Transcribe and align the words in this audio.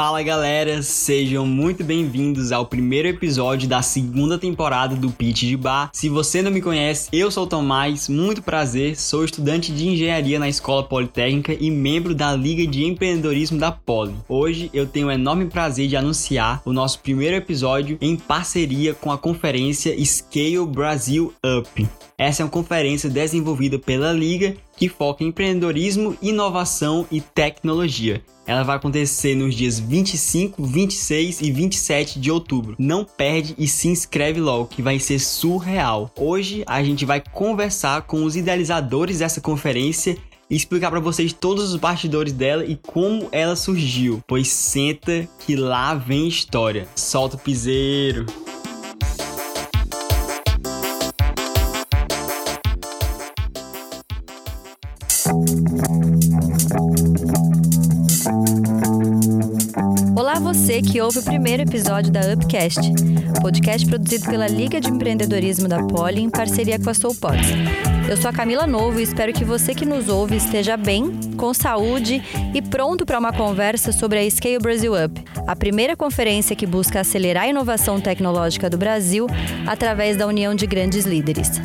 Fala 0.00 0.22
galera, 0.22 0.82
sejam 0.82 1.44
muito 1.44 1.84
bem-vindos 1.84 2.52
ao 2.52 2.64
primeiro 2.64 3.06
episódio 3.06 3.68
da 3.68 3.82
segunda 3.82 4.38
temporada 4.38 4.96
do 4.96 5.10
Pitch 5.10 5.42
de 5.42 5.58
Bar. 5.58 5.90
Se 5.92 6.08
você 6.08 6.40
não 6.40 6.50
me 6.50 6.62
conhece, 6.62 7.10
eu 7.12 7.30
sou 7.30 7.44
o 7.44 7.46
Tomás, 7.46 8.08
muito 8.08 8.40
prazer, 8.40 8.96
sou 8.96 9.26
estudante 9.26 9.70
de 9.70 9.86
engenharia 9.86 10.38
na 10.38 10.48
Escola 10.48 10.82
Politécnica 10.82 11.52
e 11.52 11.70
membro 11.70 12.14
da 12.14 12.34
Liga 12.34 12.66
de 12.66 12.82
Empreendedorismo 12.82 13.58
da 13.58 13.70
Poli. 13.70 14.14
Hoje 14.26 14.70
eu 14.72 14.86
tenho 14.86 15.08
o 15.08 15.12
enorme 15.12 15.44
prazer 15.44 15.86
de 15.86 15.98
anunciar 15.98 16.62
o 16.64 16.72
nosso 16.72 17.00
primeiro 17.00 17.36
episódio 17.36 17.98
em 18.00 18.16
parceria 18.16 18.94
com 18.94 19.12
a 19.12 19.18
conferência 19.18 19.94
Scale 20.02 20.64
Brasil 20.66 21.34
Up. 21.44 21.86
Essa 22.16 22.42
é 22.42 22.44
uma 22.44 22.50
conferência 22.50 23.10
desenvolvida 23.10 23.78
pela 23.78 24.12
Liga 24.12 24.56
que 24.80 24.88
foca 24.88 25.22
em 25.22 25.26
empreendedorismo, 25.26 26.16
inovação 26.22 27.06
e 27.12 27.20
tecnologia. 27.20 28.22
Ela 28.46 28.62
vai 28.62 28.76
acontecer 28.76 29.34
nos 29.34 29.54
dias 29.54 29.78
25, 29.78 30.64
26 30.64 31.42
e 31.42 31.52
27 31.52 32.18
de 32.18 32.30
outubro. 32.30 32.76
Não 32.78 33.04
perde 33.04 33.54
e 33.58 33.68
se 33.68 33.88
inscreve 33.88 34.40
logo, 34.40 34.68
que 34.68 34.80
vai 34.80 34.98
ser 34.98 35.18
surreal. 35.18 36.10
Hoje 36.16 36.64
a 36.66 36.82
gente 36.82 37.04
vai 37.04 37.22
conversar 37.32 38.02
com 38.02 38.24
os 38.24 38.36
idealizadores 38.36 39.18
dessa 39.18 39.38
conferência 39.38 40.16
e 40.48 40.56
explicar 40.56 40.90
para 40.90 40.98
vocês 40.98 41.30
todos 41.30 41.74
os 41.74 41.76
bastidores 41.76 42.32
dela 42.32 42.64
e 42.64 42.74
como 42.74 43.28
ela 43.32 43.56
surgiu. 43.56 44.24
Pois 44.26 44.48
senta 44.48 45.28
que 45.40 45.56
lá 45.56 45.94
vem 45.94 46.26
história. 46.26 46.88
Solta 46.96 47.36
o 47.36 47.38
piseiro. 47.38 48.24
Você 60.52 60.82
que 60.82 61.00
ouve 61.00 61.20
o 61.20 61.22
primeiro 61.22 61.62
episódio 61.62 62.10
da 62.10 62.22
Upcast, 62.32 62.80
podcast 63.40 63.86
produzido 63.86 64.28
pela 64.28 64.48
Liga 64.48 64.80
de 64.80 64.88
Empreendedorismo 64.88 65.68
da 65.68 65.80
Poli 65.84 66.22
em 66.22 66.28
parceria 66.28 66.76
com 66.76 66.90
a 66.90 66.94
Soulpods. 66.94 67.46
Eu 68.08 68.16
sou 68.16 68.28
a 68.28 68.32
Camila 68.32 68.66
Novo 68.66 68.98
e 68.98 69.04
espero 69.04 69.32
que 69.32 69.44
você 69.44 69.76
que 69.76 69.86
nos 69.86 70.08
ouve 70.08 70.34
esteja 70.34 70.76
bem, 70.76 71.12
com 71.36 71.54
saúde 71.54 72.20
e 72.52 72.60
pronto 72.60 73.06
para 73.06 73.20
uma 73.20 73.32
conversa 73.32 73.92
sobre 73.92 74.18
a 74.18 74.28
Scale 74.28 74.58
Brasil 74.58 74.92
Up, 74.92 75.22
a 75.46 75.54
primeira 75.54 75.96
conferência 75.96 76.56
que 76.56 76.66
busca 76.66 76.98
acelerar 76.98 77.44
a 77.44 77.48
inovação 77.48 78.00
tecnológica 78.00 78.68
do 78.68 78.76
Brasil 78.76 79.28
através 79.68 80.16
da 80.16 80.26
união 80.26 80.52
de 80.52 80.66
grandes 80.66 81.04
líderes. 81.04 81.60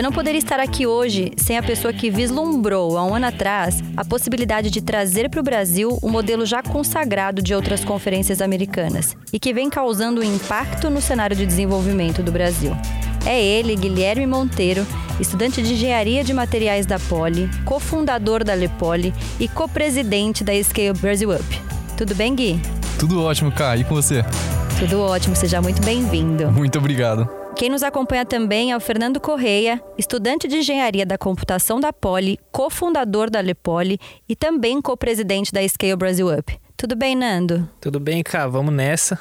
Eu 0.00 0.04
não 0.04 0.12
poderia 0.12 0.38
estar 0.38 0.58
aqui 0.58 0.86
hoje 0.86 1.30
sem 1.36 1.58
a 1.58 1.62
pessoa 1.62 1.92
que 1.92 2.10
vislumbrou 2.10 2.96
há 2.96 3.04
um 3.04 3.14
ano 3.14 3.26
atrás 3.26 3.84
a 3.94 4.02
possibilidade 4.02 4.70
de 4.70 4.80
trazer 4.80 5.28
para 5.28 5.40
o 5.40 5.42
Brasil 5.42 5.98
o 6.00 6.06
um 6.06 6.10
modelo 6.10 6.46
já 6.46 6.62
consagrado 6.62 7.42
de 7.42 7.54
outras 7.54 7.84
conferências 7.84 8.40
americanas 8.40 9.14
e 9.30 9.38
que 9.38 9.52
vem 9.52 9.68
causando 9.68 10.22
um 10.22 10.24
impacto 10.24 10.88
no 10.88 11.02
cenário 11.02 11.36
de 11.36 11.44
desenvolvimento 11.44 12.22
do 12.22 12.32
Brasil. 12.32 12.74
É 13.26 13.44
ele, 13.44 13.76
Guilherme 13.76 14.26
Monteiro, 14.26 14.86
estudante 15.20 15.60
de 15.60 15.74
Engenharia 15.74 16.24
de 16.24 16.32
Materiais 16.32 16.86
da 16.86 16.98
Poli, 16.98 17.50
cofundador 17.66 18.42
da 18.42 18.54
Lepoli 18.54 19.12
e 19.38 19.46
co-presidente 19.48 20.42
da 20.42 20.54
Scale 20.64 20.98
Brasil 20.98 21.30
Up. 21.30 21.62
Tudo 21.98 22.14
bem, 22.14 22.34
Gui? 22.34 22.58
Tudo 22.98 23.22
ótimo, 23.22 23.52
Cá. 23.52 23.76
E 23.76 23.84
com 23.84 23.94
você? 23.94 24.24
Tudo 24.78 25.02
ótimo, 25.02 25.36
seja 25.36 25.60
muito 25.60 25.82
bem-vindo. 25.82 26.50
Muito 26.50 26.78
obrigado. 26.78 27.39
Quem 27.56 27.68
nos 27.68 27.82
acompanha 27.82 28.24
também 28.24 28.72
é 28.72 28.76
o 28.76 28.80
Fernando 28.80 29.20
Correia, 29.20 29.82
estudante 29.98 30.48
de 30.48 30.56
Engenharia 30.56 31.04
da 31.04 31.18
Computação 31.18 31.78
da 31.78 31.92
Poli, 31.92 32.38
cofundador 32.50 33.28
da 33.28 33.40
Lepoli 33.40 33.98
e 34.28 34.34
também 34.34 34.80
co-presidente 34.80 35.52
da 35.52 35.66
Scale 35.68 35.96
Brasil 35.96 36.32
Up. 36.32 36.58
Tudo 36.76 36.96
bem, 36.96 37.14
Nando? 37.14 37.68
Tudo 37.80 38.00
bem, 38.00 38.22
Cá. 38.22 38.46
Vamos 38.46 38.72
nessa, 38.72 39.18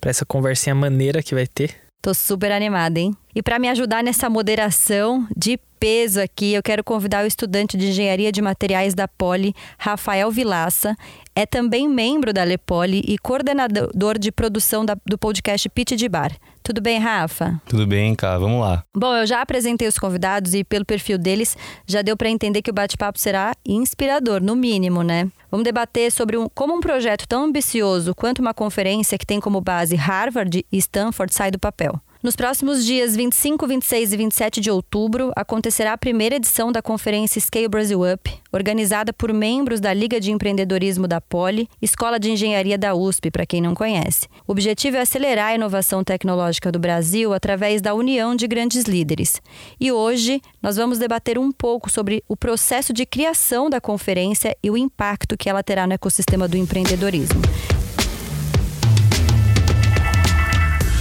para 0.00 0.10
essa 0.10 0.26
conversinha 0.26 0.74
maneira 0.74 1.22
que 1.22 1.34
vai 1.34 1.46
ter. 1.46 1.76
Tô 2.02 2.12
super 2.12 2.50
animada, 2.50 2.98
hein? 2.98 3.14
E 3.34 3.42
para 3.42 3.58
me 3.58 3.68
ajudar 3.68 4.02
nessa 4.02 4.28
moderação 4.28 5.26
de 5.36 5.58
peso 5.78 6.20
aqui, 6.20 6.54
eu 6.54 6.62
quero 6.62 6.82
convidar 6.82 7.24
o 7.24 7.26
estudante 7.26 7.76
de 7.76 7.88
Engenharia 7.88 8.32
de 8.32 8.42
Materiais 8.42 8.94
da 8.94 9.06
Poli, 9.06 9.54
Rafael 9.78 10.30
Vilaça. 10.30 10.96
É 11.34 11.46
também 11.46 11.88
membro 11.88 12.32
da 12.32 12.42
Lepoli 12.42 13.02
e 13.06 13.16
coordenador 13.16 14.18
de 14.18 14.32
produção 14.32 14.84
da, 14.84 14.96
do 15.06 15.16
podcast 15.16 15.68
Pitch 15.68 15.92
de 15.92 16.08
Bar. 16.08 16.32
Tudo 16.62 16.82
bem, 16.82 16.98
Rafa? 16.98 17.60
Tudo 17.66 17.86
bem, 17.86 18.14
cara. 18.14 18.38
Vamos 18.38 18.60
lá. 18.60 18.84
Bom, 18.94 19.14
eu 19.14 19.26
já 19.26 19.40
apresentei 19.40 19.88
os 19.88 19.98
convidados 19.98 20.52
e 20.52 20.62
pelo 20.64 20.84
perfil 20.84 21.16
deles 21.16 21.56
já 21.86 22.02
deu 22.02 22.16
para 22.16 22.28
entender 22.28 22.60
que 22.60 22.70
o 22.70 22.74
bate-papo 22.74 23.18
será 23.18 23.54
inspirador, 23.66 24.42
no 24.42 24.54
mínimo, 24.54 25.02
né? 25.02 25.30
Vamos 25.50 25.64
debater 25.64 26.12
sobre 26.12 26.36
um, 26.36 26.46
como 26.48 26.74
um 26.74 26.80
projeto 26.80 27.26
tão 27.26 27.44
ambicioso 27.44 28.14
quanto 28.14 28.40
uma 28.40 28.52
conferência 28.52 29.16
que 29.16 29.24
tem 29.24 29.40
como 29.40 29.60
base 29.60 29.96
Harvard 29.96 30.66
e 30.70 30.76
Stanford 30.76 31.32
sai 31.32 31.50
do 31.50 31.58
papel. 31.58 31.98
Nos 32.20 32.34
próximos 32.34 32.84
dias 32.84 33.14
25, 33.14 33.64
26 33.64 34.12
e 34.12 34.16
27 34.16 34.60
de 34.60 34.72
outubro, 34.72 35.30
acontecerá 35.36 35.92
a 35.92 35.96
primeira 35.96 36.34
edição 36.34 36.72
da 36.72 36.82
conferência 36.82 37.40
Scale 37.40 37.68
Brasil 37.68 38.00
Up, 38.12 38.28
organizada 38.50 39.12
por 39.12 39.32
membros 39.32 39.78
da 39.78 39.94
Liga 39.94 40.20
de 40.20 40.32
Empreendedorismo 40.32 41.06
da 41.06 41.20
Poli, 41.20 41.68
Escola 41.80 42.18
de 42.18 42.32
Engenharia 42.32 42.76
da 42.76 42.92
USP, 42.92 43.30
para 43.30 43.46
quem 43.46 43.60
não 43.60 43.72
conhece. 43.72 44.26
O 44.48 44.50
objetivo 44.50 44.96
é 44.96 45.00
acelerar 45.00 45.50
a 45.50 45.54
inovação 45.54 46.02
tecnológica 46.02 46.72
do 46.72 46.80
Brasil 46.80 47.32
através 47.32 47.80
da 47.80 47.94
união 47.94 48.34
de 48.34 48.48
grandes 48.48 48.82
líderes. 48.82 49.40
E 49.78 49.92
hoje 49.92 50.42
nós 50.60 50.74
vamos 50.74 50.98
debater 50.98 51.38
um 51.38 51.52
pouco 51.52 51.88
sobre 51.88 52.24
o 52.26 52.36
processo 52.36 52.92
de 52.92 53.06
criação 53.06 53.70
da 53.70 53.80
conferência 53.80 54.56
e 54.60 54.68
o 54.68 54.76
impacto 54.76 55.36
que 55.36 55.48
ela 55.48 55.62
terá 55.62 55.86
no 55.86 55.92
ecossistema 55.92 56.48
do 56.48 56.56
empreendedorismo. 56.56 57.40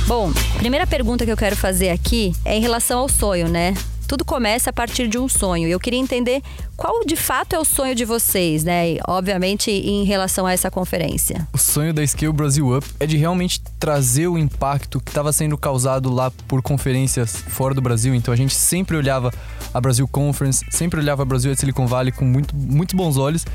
Bom, 0.08 0.32
primeira 0.56 0.88
pergunta 0.88 1.26
que 1.26 1.32
eu 1.34 1.36
quero 1.36 1.58
fazer 1.58 1.90
aqui 1.90 2.32
é 2.46 2.56
em 2.56 2.62
relação 2.62 3.00
ao 3.00 3.10
sonho, 3.10 3.50
né? 3.50 3.74
Tudo 4.08 4.24
começa 4.24 4.70
a 4.70 4.74
partir 4.74 5.06
de 5.10 5.18
um 5.18 5.28
sonho. 5.28 5.68
Eu 5.68 5.82
queria 5.82 6.00
entender 6.00 6.42
qual 6.78 7.04
de 7.04 7.18
fato 7.18 7.54
é 7.54 7.60
o 7.60 7.66
sonho 7.66 7.94
de 7.94 8.06
vocês, 8.06 8.64
né? 8.64 8.92
E, 8.92 9.00
obviamente, 9.06 9.70
em 9.70 10.06
relação 10.06 10.46
a 10.46 10.54
essa 10.54 10.72
conferência. 10.72 11.46
O 11.52 11.58
sonho 11.58 11.94
da 11.94 12.08
Scale 12.08 12.32
Brasil 12.32 12.74
Up 12.74 12.88
é 13.02 13.06
de 13.06 13.18
realmente 13.18 13.60
trazer 13.78 14.30
o 14.30 14.38
impacto 14.38 15.02
que 15.02 15.12
estava 15.12 15.34
sendo 15.34 15.58
causado 15.58 16.10
lá 16.10 16.32
por 16.48 16.62
conferências 16.62 17.36
fora 17.50 17.74
do 17.74 17.82
Brasil. 17.82 18.16
Então 18.16 18.34
a 18.34 18.38
gente 18.38 18.56
sempre 18.56 18.96
olhava 18.96 19.30
a 19.74 19.82
Brasil 19.82 20.08
Conference, 20.08 20.64
sempre 20.72 21.02
olhava 21.02 21.24
a 21.24 21.26
Brasil 21.26 21.52
e 21.52 21.58
Silicon 21.58 21.86
Valley 21.86 22.14
com 22.14 22.24
muito, 22.24 22.56
muitos 22.56 22.96
bons 22.96 23.18
olhos. 23.18 23.46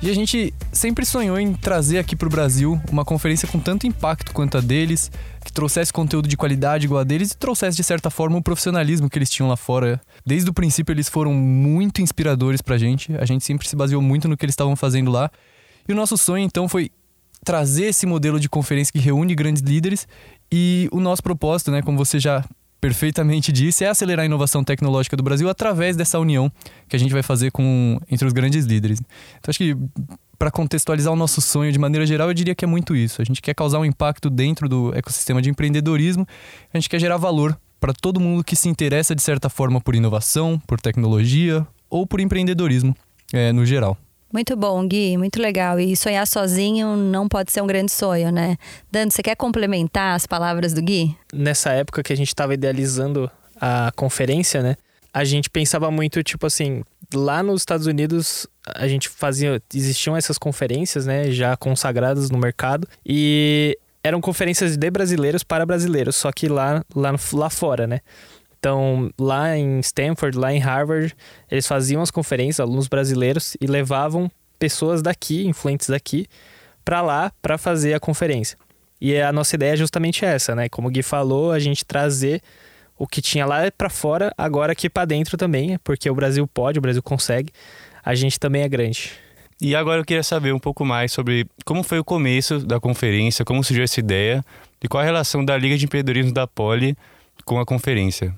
E 0.00 0.08
a 0.08 0.14
gente 0.14 0.54
sempre 0.72 1.04
sonhou 1.04 1.40
em 1.40 1.52
trazer 1.52 1.98
aqui 1.98 2.14
para 2.14 2.28
o 2.28 2.30
Brasil 2.30 2.80
uma 2.88 3.04
conferência 3.04 3.48
com 3.48 3.58
tanto 3.58 3.84
impacto 3.84 4.32
quanto 4.32 4.56
a 4.56 4.60
deles, 4.60 5.10
que 5.44 5.52
trouxesse 5.52 5.92
conteúdo 5.92 6.28
de 6.28 6.36
qualidade 6.36 6.86
igual 6.86 7.00
a 7.00 7.04
deles 7.04 7.32
e 7.32 7.36
trouxesse, 7.36 7.76
de 7.76 7.82
certa 7.82 8.08
forma, 8.08 8.38
o 8.38 8.42
profissionalismo 8.42 9.10
que 9.10 9.18
eles 9.18 9.28
tinham 9.28 9.48
lá 9.48 9.56
fora. 9.56 10.00
Desde 10.24 10.48
o 10.48 10.54
princípio, 10.54 10.92
eles 10.92 11.08
foram 11.08 11.34
muito 11.34 12.00
inspiradores 12.00 12.62
para 12.62 12.76
a 12.76 12.78
gente. 12.78 13.12
A 13.16 13.24
gente 13.24 13.44
sempre 13.44 13.66
se 13.66 13.74
baseou 13.74 14.00
muito 14.00 14.28
no 14.28 14.36
que 14.36 14.44
eles 14.44 14.52
estavam 14.52 14.76
fazendo 14.76 15.10
lá. 15.10 15.28
E 15.88 15.92
o 15.92 15.96
nosso 15.96 16.16
sonho, 16.16 16.44
então, 16.44 16.68
foi 16.68 16.92
trazer 17.44 17.86
esse 17.86 18.06
modelo 18.06 18.38
de 18.38 18.48
conferência 18.48 18.92
que 18.92 19.00
reúne 19.00 19.34
grandes 19.34 19.62
líderes. 19.62 20.06
E 20.50 20.88
o 20.92 21.00
nosso 21.00 21.24
propósito, 21.24 21.72
né, 21.72 21.82
como 21.82 21.98
você 21.98 22.20
já 22.20 22.44
perfeitamente 22.80 23.52
disse, 23.52 23.84
é 23.84 23.88
acelerar 23.88 24.22
a 24.22 24.26
inovação 24.26 24.62
tecnológica 24.62 25.16
do 25.16 25.22
Brasil 25.22 25.48
através 25.48 25.96
dessa 25.96 26.18
união 26.18 26.50
que 26.88 26.96
a 26.96 26.98
gente 26.98 27.12
vai 27.12 27.22
fazer 27.22 27.50
com 27.50 27.98
entre 28.10 28.26
os 28.26 28.32
grandes 28.32 28.64
líderes. 28.66 29.00
Então 29.38 29.50
acho 29.50 29.58
que 29.58 29.76
para 30.38 30.50
contextualizar 30.50 31.12
o 31.12 31.16
nosso 31.16 31.40
sonho 31.40 31.72
de 31.72 31.78
maneira 31.78 32.06
geral, 32.06 32.28
eu 32.28 32.34
diria 32.34 32.54
que 32.54 32.64
é 32.64 32.68
muito 32.68 32.94
isso. 32.94 33.20
A 33.20 33.24
gente 33.24 33.42
quer 33.42 33.54
causar 33.54 33.80
um 33.80 33.84
impacto 33.84 34.30
dentro 34.30 34.68
do 34.68 34.94
ecossistema 34.94 35.42
de 35.42 35.50
empreendedorismo, 35.50 36.26
a 36.72 36.78
gente 36.78 36.88
quer 36.88 37.00
gerar 37.00 37.16
valor 37.16 37.58
para 37.80 37.92
todo 37.92 38.20
mundo 38.20 38.44
que 38.44 38.54
se 38.54 38.68
interessa 38.68 39.14
de 39.14 39.22
certa 39.22 39.48
forma 39.48 39.80
por 39.80 39.94
inovação, 39.94 40.60
por 40.66 40.80
tecnologia 40.80 41.66
ou 41.90 42.06
por 42.06 42.20
empreendedorismo 42.20 42.94
é, 43.32 43.52
no 43.52 43.66
geral. 43.66 43.96
Muito 44.32 44.54
bom, 44.56 44.86
Gui, 44.86 45.16
muito 45.16 45.40
legal. 45.40 45.80
E 45.80 45.96
sonhar 45.96 46.26
sozinho 46.26 46.96
não 46.96 47.28
pode 47.28 47.50
ser 47.50 47.62
um 47.62 47.66
grande 47.66 47.90
sonho, 47.90 48.30
né? 48.30 48.56
Dando, 48.90 49.10
você 49.10 49.22
quer 49.22 49.34
complementar 49.34 50.14
as 50.14 50.26
palavras 50.26 50.74
do 50.74 50.82
Gui? 50.82 51.16
Nessa 51.32 51.72
época 51.72 52.02
que 52.02 52.12
a 52.12 52.16
gente 52.16 52.28
estava 52.28 52.52
idealizando 52.52 53.30
a 53.60 53.90
conferência, 53.96 54.62
né? 54.62 54.76
A 55.12 55.24
gente 55.24 55.48
pensava 55.48 55.90
muito, 55.90 56.22
tipo 56.22 56.46
assim, 56.46 56.82
lá 57.14 57.42
nos 57.42 57.62
Estados 57.62 57.86
Unidos 57.86 58.46
a 58.66 58.86
gente 58.86 59.08
fazia. 59.08 59.62
Existiam 59.74 60.16
essas 60.16 60.36
conferências, 60.36 61.06
né? 61.06 61.30
Já 61.30 61.56
consagradas 61.56 62.30
no 62.30 62.38
mercado. 62.38 62.86
E 63.04 63.78
eram 64.02 64.20
conferências 64.20 64.76
de 64.76 64.90
brasileiros 64.90 65.42
para 65.42 65.66
brasileiros, 65.66 66.16
só 66.16 66.30
que 66.30 66.48
lá, 66.48 66.84
lá, 66.94 67.14
lá 67.32 67.50
fora, 67.50 67.86
né? 67.86 68.00
Então, 68.58 69.10
lá 69.18 69.56
em 69.56 69.78
Stanford, 69.80 70.36
lá 70.36 70.52
em 70.52 70.58
Harvard, 70.58 71.14
eles 71.50 71.66
faziam 71.66 72.02
as 72.02 72.10
conferências, 72.10 72.60
alunos 72.60 72.88
brasileiros, 72.88 73.56
e 73.60 73.66
levavam 73.66 74.30
pessoas 74.58 75.00
daqui, 75.00 75.46
influentes 75.46 75.88
daqui, 75.88 76.26
para 76.84 77.00
lá 77.00 77.32
para 77.40 77.56
fazer 77.56 77.94
a 77.94 78.00
conferência. 78.00 78.58
E 79.00 79.16
a 79.20 79.32
nossa 79.32 79.54
ideia 79.54 79.74
é 79.74 79.76
justamente 79.76 80.24
essa, 80.24 80.54
né? 80.54 80.68
Como 80.68 80.88
o 80.88 80.90
Gui 80.90 81.02
falou, 81.02 81.52
a 81.52 81.58
gente 81.58 81.84
trazer 81.84 82.42
o 82.98 83.06
que 83.06 83.22
tinha 83.22 83.46
lá 83.46 83.70
para 83.70 83.88
fora, 83.88 84.32
agora 84.36 84.72
aqui 84.72 84.90
para 84.90 85.04
dentro 85.04 85.36
também, 85.36 85.78
porque 85.84 86.10
o 86.10 86.14
Brasil 86.14 86.46
pode, 86.48 86.80
o 86.80 86.82
Brasil 86.82 87.02
consegue. 87.02 87.52
A 88.04 88.14
gente 88.14 88.40
também 88.40 88.62
é 88.62 88.68
grande. 88.68 89.12
E 89.60 89.74
agora 89.76 90.00
eu 90.00 90.04
queria 90.04 90.22
saber 90.22 90.52
um 90.52 90.58
pouco 90.58 90.84
mais 90.84 91.12
sobre 91.12 91.46
como 91.64 91.84
foi 91.84 91.98
o 91.98 92.04
começo 92.04 92.58
da 92.58 92.80
conferência, 92.80 93.44
como 93.44 93.62
surgiu 93.62 93.84
essa 93.84 94.00
ideia 94.00 94.44
e 94.82 94.88
qual 94.88 95.00
a 95.00 95.04
relação 95.04 95.44
da 95.44 95.56
Liga 95.56 95.76
de 95.76 95.84
Empreendedorismo 95.84 96.32
da 96.32 96.46
Poli 96.46 96.96
com 97.44 97.60
a 97.60 97.66
conferência. 97.66 98.34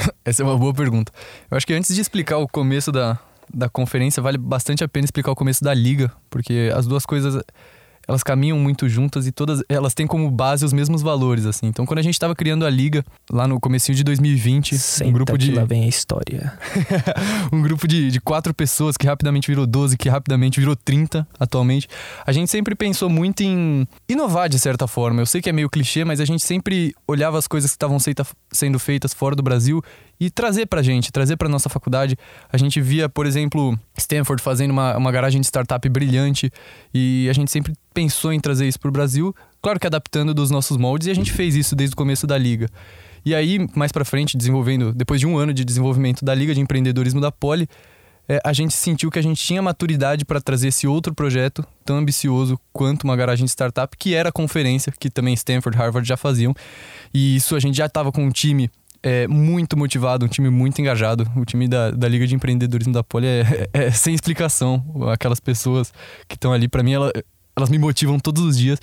Essa 0.24 0.42
é 0.42 0.44
uma 0.44 0.56
boa 0.56 0.74
pergunta. 0.74 1.12
Eu 1.50 1.56
acho 1.56 1.66
que 1.66 1.74
antes 1.74 1.94
de 1.94 2.00
explicar 2.00 2.38
o 2.38 2.48
começo 2.48 2.90
da, 2.92 3.18
da 3.52 3.68
conferência, 3.68 4.22
vale 4.22 4.38
bastante 4.38 4.84
a 4.84 4.88
pena 4.88 5.04
explicar 5.04 5.30
o 5.30 5.36
começo 5.36 5.62
da 5.62 5.74
liga, 5.74 6.12
porque 6.28 6.70
as 6.74 6.86
duas 6.86 7.04
coisas 7.04 7.42
elas 8.10 8.24
caminham 8.24 8.58
muito 8.58 8.88
juntas 8.88 9.24
e 9.24 9.30
todas 9.30 9.62
elas 9.68 9.94
têm 9.94 10.04
como 10.04 10.28
base 10.28 10.64
os 10.64 10.72
mesmos 10.72 11.00
valores, 11.00 11.46
assim. 11.46 11.66
Então, 11.66 11.86
quando 11.86 12.00
a 12.00 12.02
gente 12.02 12.14
estava 12.14 12.34
criando 12.34 12.66
a 12.66 12.70
liga 12.70 13.04
lá 13.30 13.46
no 13.46 13.60
comecinho 13.60 13.94
de 13.94 14.02
2020, 14.02 14.76
Senta 14.76 15.08
um 15.08 15.12
grupo 15.12 15.38
de 15.38 15.52
lá 15.52 15.64
vem 15.64 15.84
a 15.84 15.88
história. 15.88 16.52
um 17.52 17.62
grupo 17.62 17.86
de, 17.86 18.10
de 18.10 18.20
quatro 18.20 18.52
pessoas 18.52 18.96
que 18.96 19.06
rapidamente 19.06 19.46
virou 19.46 19.64
12, 19.64 19.96
que 19.96 20.08
rapidamente 20.08 20.58
virou 20.58 20.74
30 20.74 21.24
atualmente. 21.38 21.86
A 22.26 22.32
gente 22.32 22.50
sempre 22.50 22.74
pensou 22.74 23.08
muito 23.08 23.44
em 23.44 23.86
inovar 24.08 24.48
de 24.48 24.58
certa 24.58 24.88
forma. 24.88 25.20
Eu 25.20 25.26
sei 25.26 25.40
que 25.40 25.48
é 25.48 25.52
meio 25.52 25.70
clichê, 25.70 26.04
mas 26.04 26.20
a 26.20 26.24
gente 26.24 26.44
sempre 26.44 26.92
olhava 27.06 27.38
as 27.38 27.46
coisas 27.46 27.70
que 27.70 27.76
estavam 27.76 27.98
sendo 28.50 28.78
feitas 28.80 29.14
fora 29.14 29.36
do 29.36 29.42
Brasil 29.42 29.80
e 30.20 30.30
trazer 30.30 30.66
pra 30.66 30.82
gente, 30.82 31.10
trazer 31.10 31.36
pra 31.36 31.48
nossa 31.48 31.70
faculdade. 31.70 32.16
A 32.52 32.58
gente 32.58 32.80
via, 32.80 33.08
por 33.08 33.24
exemplo, 33.24 33.76
Stanford 33.96 34.42
fazendo 34.42 34.70
uma, 34.70 34.96
uma 34.96 35.10
garagem 35.10 35.40
de 35.40 35.46
startup 35.46 35.88
brilhante 35.88 36.52
e 36.92 37.26
a 37.30 37.32
gente 37.32 37.50
sempre 37.50 37.72
pensou 37.94 38.32
em 38.32 38.38
trazer 38.38 38.68
isso 38.68 38.78
pro 38.78 38.92
Brasil, 38.92 39.34
claro 39.62 39.80
que 39.80 39.86
adaptando 39.86 40.34
dos 40.34 40.50
nossos 40.50 40.76
moldes 40.76 41.08
e 41.08 41.10
a 41.10 41.14
gente 41.14 41.32
fez 41.32 41.56
isso 41.56 41.74
desde 41.74 41.94
o 41.94 41.96
começo 41.96 42.26
da 42.26 42.36
liga. 42.36 42.68
E 43.24 43.34
aí, 43.34 43.66
mais 43.74 43.92
para 43.92 44.04
frente, 44.04 44.36
desenvolvendo, 44.36 44.92
depois 44.92 45.20
de 45.20 45.26
um 45.26 45.36
ano 45.36 45.52
de 45.52 45.64
desenvolvimento 45.64 46.24
da 46.24 46.34
Liga 46.34 46.54
de 46.54 46.60
Empreendedorismo 46.60 47.20
da 47.20 47.30
Poli, 47.30 47.68
é, 48.26 48.40
a 48.44 48.52
gente 48.52 48.72
sentiu 48.72 49.10
que 49.10 49.18
a 49.18 49.22
gente 49.22 49.44
tinha 49.44 49.60
maturidade 49.60 50.24
para 50.24 50.40
trazer 50.40 50.68
esse 50.68 50.86
outro 50.86 51.12
projeto 51.12 51.66
tão 51.84 51.96
ambicioso 51.96 52.58
quanto 52.72 53.02
uma 53.02 53.16
garagem 53.16 53.44
de 53.44 53.50
startup, 53.50 53.94
que 53.96 54.14
era 54.14 54.28
a 54.28 54.32
conferência, 54.32 54.92
que 54.98 55.10
também 55.10 55.34
Stanford, 55.34 55.76
Harvard 55.76 56.08
já 56.08 56.16
faziam. 56.16 56.54
E 57.12 57.36
isso 57.36 57.56
a 57.56 57.60
gente 57.60 57.76
já 57.76 57.86
estava 57.86 58.12
com 58.12 58.24
um 58.24 58.30
time 58.30 58.70
é, 59.02 59.26
muito 59.26 59.76
motivado, 59.76 60.26
um 60.26 60.28
time 60.28 60.50
muito 60.50 60.80
engajado. 60.80 61.30
O 61.36 61.44
time 61.44 61.66
da, 61.66 61.90
da 61.90 62.08
Liga 62.08 62.26
de 62.26 62.34
Empreendedorismo 62.34 62.92
da 62.92 63.02
Poli 63.02 63.26
é, 63.26 63.68
é, 63.72 63.86
é 63.86 63.90
sem 63.90 64.14
explicação. 64.14 64.84
Aquelas 65.12 65.40
pessoas 65.40 65.92
que 66.28 66.34
estão 66.34 66.52
ali, 66.52 66.68
para 66.68 66.82
mim, 66.82 66.92
ela, 66.92 67.12
elas 67.56 67.68
me 67.68 67.78
motivam 67.78 68.18
todos 68.18 68.42
os 68.42 68.58
dias. 68.58 68.80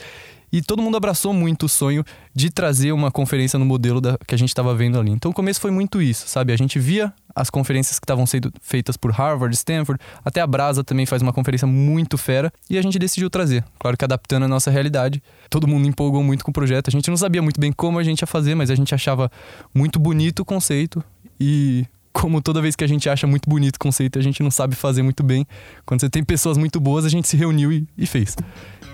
E 0.52 0.62
todo 0.62 0.82
mundo 0.82 0.96
abraçou 0.98 1.34
muito 1.34 1.66
o 1.66 1.70
sonho 1.70 2.04
de 2.34 2.50
trazer 2.50 2.92
uma 2.92 3.12
conferência 3.12 3.60
no 3.60 3.66
modelo 3.66 4.00
da, 4.00 4.18
que 4.26 4.34
a 4.34 4.38
gente 4.38 4.50
estava 4.50 4.74
vendo 4.74 5.00
ali. 5.00 5.12
Então 5.12 5.32
o 5.32 5.34
começo 5.34 5.60
foi 5.60 5.72
muito 5.72 6.02
isso, 6.02 6.28
sabe? 6.28 6.54
A 6.54 6.58
gente 6.58 6.80
via 6.80 7.14
as 7.36 7.50
conferências 7.50 8.00
que 8.00 8.06
estavam 8.06 8.26
sendo 8.26 8.52
feitas 8.62 8.98
por 8.98 9.12
Harvard, 9.12 9.54
Stanford, 9.56 10.02
até 10.24 10.42
a 10.42 10.48
Brasa 10.48 10.84
também 10.84 11.06
faz 11.06 11.22
uma 11.22 11.34
conferência 11.34 11.68
muito 11.68 12.18
fera 12.18 12.52
e 12.70 12.78
a 12.78 12.82
gente 12.82 12.98
decidiu 12.98 13.30
trazer. 13.30 13.64
Claro 13.78 13.98
que 13.98 14.06
adaptando 14.06 14.44
a 14.44 14.48
nossa 14.48 14.72
realidade. 14.72 15.22
Todo 15.50 15.68
mundo 15.68 15.88
empolgou 15.88 16.24
muito 16.24 16.44
com 16.44 16.52
o 16.52 16.54
projeto. 16.54 16.88
A 16.88 16.92
gente 16.92 17.10
não 17.10 17.18
sabia 17.18 17.42
muito 17.42 17.60
bem 17.60 17.72
como 17.72 18.00
a 18.00 18.04
gente 18.04 18.22
ia 18.22 18.28
fazer, 18.28 18.56
mas 18.56 18.72
a 18.72 18.76
gente 18.76 18.96
achava 18.96 19.30
muito 19.74 20.00
bonito 20.00 20.40
o 20.40 20.46
conceito 20.46 21.04
e 21.40 21.86
como 22.18 22.42
toda 22.42 22.60
vez 22.60 22.76
que 22.76 22.84
a 22.84 22.88
gente 22.88 23.08
acha 23.08 23.28
muito 23.28 23.48
bonito 23.48 23.76
o 23.76 23.80
conceito, 23.80 24.18
a 24.18 24.22
gente 24.24 24.42
não 24.42 24.50
sabe 24.50 24.76
fazer 24.76 25.04
muito 25.04 25.24
bem. 25.24 25.46
Quando 25.86 26.02
você 26.02 26.10
tem 26.10 26.24
pessoas 26.24 26.58
muito 26.58 26.80
boas, 26.80 27.06
a 27.06 27.10
gente 27.10 27.28
se 27.28 27.38
reuniu 27.38 27.72
e, 27.72 27.88
e 27.96 28.08
fez. 28.08 28.36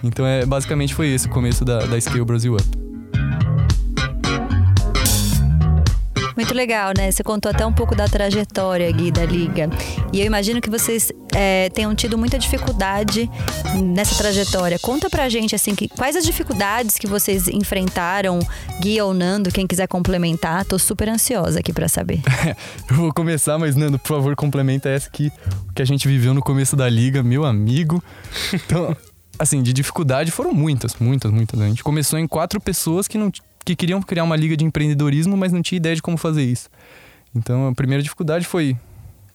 Então, 0.04 0.26
é, 0.26 0.46
basicamente 0.46 0.94
foi 0.94 1.08
esse 1.08 1.28
o 1.28 1.30
começo 1.30 1.64
da, 1.64 1.86
da 1.86 2.00
Scale 2.00 2.26
Brasil 2.26 2.54
Up. 2.54 2.64
Muito 6.36 6.54
legal, 6.54 6.94
né? 6.98 7.12
Você 7.12 7.24
contou 7.24 7.52
até 7.52 7.66
um 7.66 7.74
pouco 7.74 7.96
da 7.96 8.08
trajetória, 8.08 8.92
Gui, 8.92 9.12
da 9.12 9.26
Liga. 9.26 9.70
E 10.12 10.20
eu 10.20 10.26
imagino 10.26 10.62
que 10.62 10.70
vocês 10.70 11.12
é, 11.34 11.70
tenham 11.70 11.94
tido 11.96 12.18
muita 12.18 12.38
dificuldade 12.38 13.30
nessa 13.76 14.16
trajetória. 14.16 14.78
Conta 14.80 15.10
pra 15.10 15.30
gente, 15.30 15.56
assim, 15.56 15.76
que, 15.76 15.88
quais 15.88 16.16
as 16.16 16.26
dificuldades 16.26 16.98
que 16.98 17.08
vocês 17.08 17.48
enfrentaram, 17.48 18.40
Gui 18.82 19.00
ou 19.02 19.14
Nando, 19.14 19.52
quem 19.52 19.68
quiser 19.68 19.88
complementar. 19.88 20.66
Tô 20.66 20.80
super 20.80 21.10
ansiosa 21.10 21.60
aqui 21.60 21.72
para 21.72 21.88
saber. 21.88 22.22
eu 22.90 22.96
vou 22.96 23.14
começar, 23.14 23.58
mas 23.58 23.76
Nando, 23.76 24.00
por 24.00 24.08
favor, 24.08 24.36
complementa 24.36 24.90
essa 24.90 25.10
que, 25.10 25.32
que 25.76 25.82
a 25.82 25.86
gente 25.86 26.08
viveu 26.08 26.34
no 26.34 26.42
começo 26.42 26.76
da 26.76 26.90
Liga, 26.90 27.24
meu 27.24 27.46
amigo. 27.46 28.04
Então, 28.54 28.96
assim, 29.38 29.62
de 29.62 29.74
dificuldade 29.74 30.32
foram 30.32 30.54
muitas, 30.54 30.96
muitas, 30.96 31.32
muitas. 31.32 31.60
A 31.60 31.68
gente 31.68 31.84
começou 31.84 32.20
em 32.20 32.28
quatro 32.28 32.60
pessoas 32.62 33.08
que 33.08 33.18
não 33.18 33.32
que 33.66 33.76
queriam 33.78 34.02
criar 34.02 34.26
uma 34.26 34.36
liga 34.36 34.58
de 34.58 34.66
empreendedorismo, 34.66 35.38
mas 35.38 35.54
não 35.54 35.62
tinha 35.62 35.78
ideia 35.78 35.96
de 35.96 36.02
como 36.02 36.18
fazer 36.18 36.44
isso. 36.44 36.70
Então 37.34 37.68
a 37.68 37.74
primeira 37.74 38.04
dificuldade 38.04 38.46
foi 38.46 38.78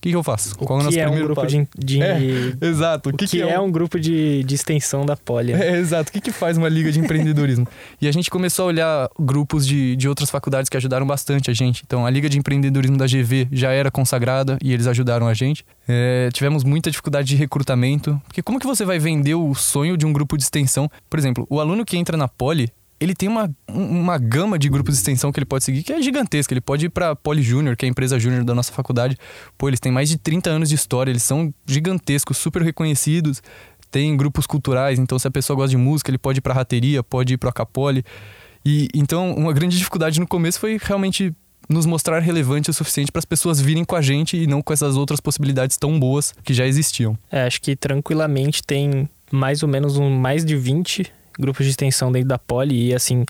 que, 0.00 0.10
que, 0.10 0.16
eu 0.16 0.22
faço? 0.22 0.54
O 0.54 0.58
Qual 0.58 0.66
que 0.66 0.72
é 0.72 0.74
o 0.74 0.84
nosso 0.84 0.98
é 0.98 1.02
primeiro 1.02 1.24
um 1.24 1.26
grupo 1.26 1.42
passo? 1.42 1.56
de, 1.76 1.98
de... 1.98 2.02
É, 2.02 2.18
exato. 2.66 3.10
O, 3.10 3.12
que, 3.12 3.26
que, 3.26 3.38
que, 3.38 3.42
é, 3.42 3.52
é 3.52 3.60
um... 3.60 3.70
grupo 3.70 3.98
de, 3.98 4.42
de 4.44 4.54
extensão 4.54 5.04
da 5.04 5.16
Poli? 5.16 5.52
É, 5.58 5.76
exato. 5.76 6.10
O 6.10 6.12
que, 6.12 6.20
que 6.20 6.30
faz 6.30 6.56
uma 6.56 6.68
liga 6.68 6.90
de 6.92 7.00
empreendedorismo? 7.00 7.66
e 8.00 8.06
a 8.06 8.12
gente 8.12 8.30
começou 8.30 8.64
a 8.64 8.68
olhar 8.68 9.10
grupos 9.18 9.66
de, 9.66 9.96
de 9.96 10.08
outras 10.08 10.30
faculdades 10.30 10.68
que 10.68 10.76
ajudaram 10.76 11.06
bastante 11.06 11.50
a 11.50 11.54
gente. 11.54 11.82
Então, 11.84 12.06
a 12.06 12.10
liga 12.10 12.28
de 12.28 12.38
empreendedorismo 12.38 12.96
da 12.96 13.06
GV 13.06 13.48
já 13.50 13.72
era 13.72 13.90
consagrada 13.90 14.56
e 14.62 14.72
eles 14.72 14.86
ajudaram 14.86 15.26
a 15.26 15.34
gente. 15.34 15.64
É, 15.86 16.28
tivemos 16.32 16.64
muita 16.64 16.90
dificuldade 16.90 17.28
de 17.28 17.36
recrutamento. 17.36 18.20
Porque 18.26 18.42
como 18.42 18.58
que 18.58 18.66
você 18.66 18.84
vai 18.84 18.98
vender 18.98 19.34
o 19.34 19.54
sonho 19.54 19.96
de 19.96 20.06
um 20.06 20.12
grupo 20.12 20.36
de 20.36 20.44
extensão? 20.44 20.90
Por 21.10 21.18
exemplo, 21.18 21.46
o 21.50 21.60
aluno 21.60 21.84
que 21.84 21.96
entra 21.96 22.16
na 22.16 22.28
Poli, 22.28 22.70
ele 23.00 23.14
tem 23.14 23.28
uma, 23.28 23.50
uma 23.68 24.18
gama 24.18 24.58
de 24.58 24.68
grupos 24.68 24.94
de 24.94 25.00
extensão 25.00 25.30
que 25.30 25.38
ele 25.38 25.46
pode 25.46 25.64
seguir 25.64 25.82
que 25.82 25.92
é 25.92 26.02
gigantesca. 26.02 26.52
Ele 26.52 26.60
pode 26.60 26.86
ir 26.86 26.88
para 26.88 27.14
Poli 27.14 27.42
Júnior, 27.42 27.76
que 27.76 27.84
é 27.84 27.88
a 27.88 27.90
empresa 27.90 28.18
júnior 28.18 28.44
da 28.44 28.54
nossa 28.54 28.72
faculdade. 28.72 29.16
Pô, 29.56 29.68
eles 29.68 29.80
têm 29.80 29.92
mais 29.92 30.08
de 30.08 30.18
30 30.18 30.50
anos 30.50 30.68
de 30.68 30.74
história, 30.74 31.10
eles 31.10 31.22
são 31.22 31.52
gigantescos, 31.66 32.36
super 32.36 32.62
reconhecidos. 32.62 33.42
Tem 33.90 34.16
grupos 34.16 34.46
culturais, 34.46 34.98
então 34.98 35.18
se 35.18 35.26
a 35.26 35.30
pessoa 35.30 35.56
gosta 35.56 35.70
de 35.70 35.76
música, 35.76 36.10
ele 36.10 36.18
pode 36.18 36.38
ir 36.38 36.42
para 36.42 36.52
rateria, 36.52 37.02
pode 37.02 37.34
ir 37.34 37.38
para 37.38 37.52
Capole. 37.52 38.04
E 38.64 38.88
então, 38.92 39.32
uma 39.32 39.52
grande 39.52 39.78
dificuldade 39.78 40.18
no 40.20 40.26
começo 40.26 40.58
foi 40.58 40.78
realmente 40.80 41.32
nos 41.68 41.86
mostrar 41.86 42.18
relevante 42.20 42.70
o 42.70 42.72
suficiente 42.72 43.12
para 43.12 43.18
as 43.20 43.24
pessoas 43.24 43.60
virem 43.60 43.84
com 43.84 43.94
a 43.94 44.02
gente 44.02 44.36
e 44.36 44.46
não 44.46 44.60
com 44.60 44.72
essas 44.72 44.96
outras 44.96 45.20
possibilidades 45.20 45.76
tão 45.76 45.98
boas 45.98 46.34
que 46.42 46.52
já 46.52 46.66
existiam. 46.66 47.16
É, 47.30 47.42
acho 47.42 47.60
que 47.60 47.76
tranquilamente 47.76 48.62
tem 48.62 49.08
mais 49.30 49.62
ou 49.62 49.68
menos 49.68 49.96
um 49.96 50.10
mais 50.10 50.44
de 50.44 50.56
20 50.56 51.12
grupos 51.38 51.64
de 51.64 51.70
extensão 51.70 52.10
dentro 52.10 52.28
da 52.28 52.38
Poli 52.38 52.88
e 52.88 52.94
assim, 52.94 53.24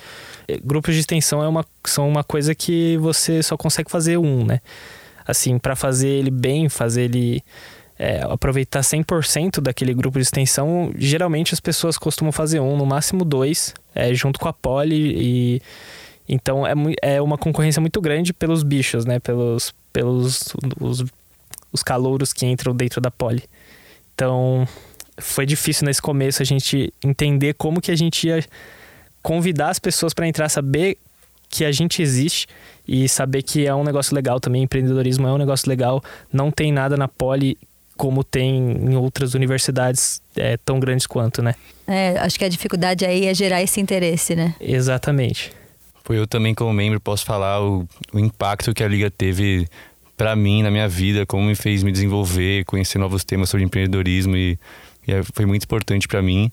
eh, 0.46 0.58
grupos 0.62 0.94
de 0.94 1.00
extensão 1.00 1.42
é 1.42 1.48
uma, 1.48 1.64
são 1.84 2.08
uma 2.08 2.24
coisa 2.24 2.54
que 2.54 2.96
você 2.98 3.42
só 3.42 3.56
consegue 3.56 3.90
fazer 3.90 4.16
um, 4.16 4.44
né? 4.44 4.60
Assim, 5.26 5.58
para 5.58 5.76
fazer 5.76 6.08
ele 6.08 6.30
bem, 6.30 6.68
fazer 6.68 7.02
ele 7.02 7.42
é, 7.98 8.22
aproveitar 8.22 8.80
100% 8.80 9.60
daquele 9.60 9.92
grupo 9.92 10.18
de 10.18 10.22
extensão, 10.22 10.92
geralmente 10.96 11.52
as 11.52 11.60
pessoas 11.60 11.98
costumam 11.98 12.32
fazer 12.32 12.60
um, 12.60 12.76
no 12.76 12.86
máximo 12.86 13.24
dois, 13.24 13.74
é, 13.94 14.14
junto 14.14 14.38
com 14.38 14.48
a 14.48 14.52
Poli 14.52 15.14
e 15.16 15.62
então 16.28 16.66
é, 16.66 16.74
é 17.02 17.22
uma 17.22 17.38
concorrência 17.38 17.80
muito 17.80 18.00
grande 18.00 18.32
pelos 18.32 18.62
bichos, 18.62 19.04
né? 19.06 19.18
Pelos, 19.18 19.74
pelos 19.92 20.54
os, 20.78 21.04
os 21.72 21.82
calouros 21.82 22.32
que 22.32 22.46
entram 22.46 22.74
dentro 22.74 23.00
da 23.00 23.10
Poli. 23.10 23.42
Então, 24.14 24.68
foi 25.18 25.44
difícil 25.46 25.86
nesse 25.86 26.00
começo 26.00 26.42
a 26.42 26.44
gente 26.44 26.92
entender 27.04 27.54
como 27.54 27.80
que 27.80 27.90
a 27.90 27.96
gente 27.96 28.26
ia 28.26 28.44
convidar 29.22 29.70
as 29.70 29.78
pessoas 29.78 30.14
para 30.14 30.26
entrar, 30.26 30.48
saber 30.48 30.96
que 31.50 31.64
a 31.64 31.72
gente 31.72 32.02
existe 32.02 32.46
e 32.86 33.08
saber 33.08 33.42
que 33.42 33.66
é 33.66 33.74
um 33.74 33.84
negócio 33.84 34.14
legal 34.14 34.38
também. 34.40 34.62
Empreendedorismo 34.62 35.26
é 35.26 35.32
um 35.32 35.38
negócio 35.38 35.68
legal. 35.68 36.02
Não 36.32 36.50
tem 36.50 36.72
nada 36.72 36.96
na 36.96 37.08
Poli 37.08 37.56
como 37.96 38.22
tem 38.22 38.56
em 38.56 38.96
outras 38.96 39.34
universidades 39.34 40.22
é, 40.36 40.56
tão 40.56 40.78
grandes 40.78 41.06
quanto, 41.06 41.42
né? 41.42 41.54
É, 41.86 42.16
acho 42.18 42.38
que 42.38 42.44
a 42.44 42.48
dificuldade 42.48 43.04
aí 43.04 43.26
é 43.26 43.34
gerar 43.34 43.60
esse 43.60 43.80
interesse, 43.80 44.36
né? 44.36 44.54
Exatamente. 44.60 45.52
Eu 46.08 46.26
também, 46.26 46.54
como 46.54 46.72
membro, 46.72 47.00
posso 47.00 47.24
falar 47.26 47.60
o, 47.60 47.86
o 48.12 48.18
impacto 48.18 48.72
que 48.72 48.82
a 48.82 48.88
Liga 48.88 49.10
teve 49.10 49.68
para 50.16 50.34
mim, 50.34 50.62
na 50.62 50.70
minha 50.70 50.88
vida, 50.88 51.26
como 51.26 51.44
me 51.44 51.54
fez 51.54 51.82
me 51.82 51.92
desenvolver, 51.92 52.64
conhecer 52.64 52.98
novos 52.98 53.24
temas 53.24 53.50
sobre 53.50 53.64
empreendedorismo 53.64 54.36
e 54.36 54.58
e 55.08 55.12
é, 55.12 55.22
foi 55.22 55.46
muito 55.46 55.64
importante 55.64 56.06
para 56.06 56.20
mim. 56.20 56.52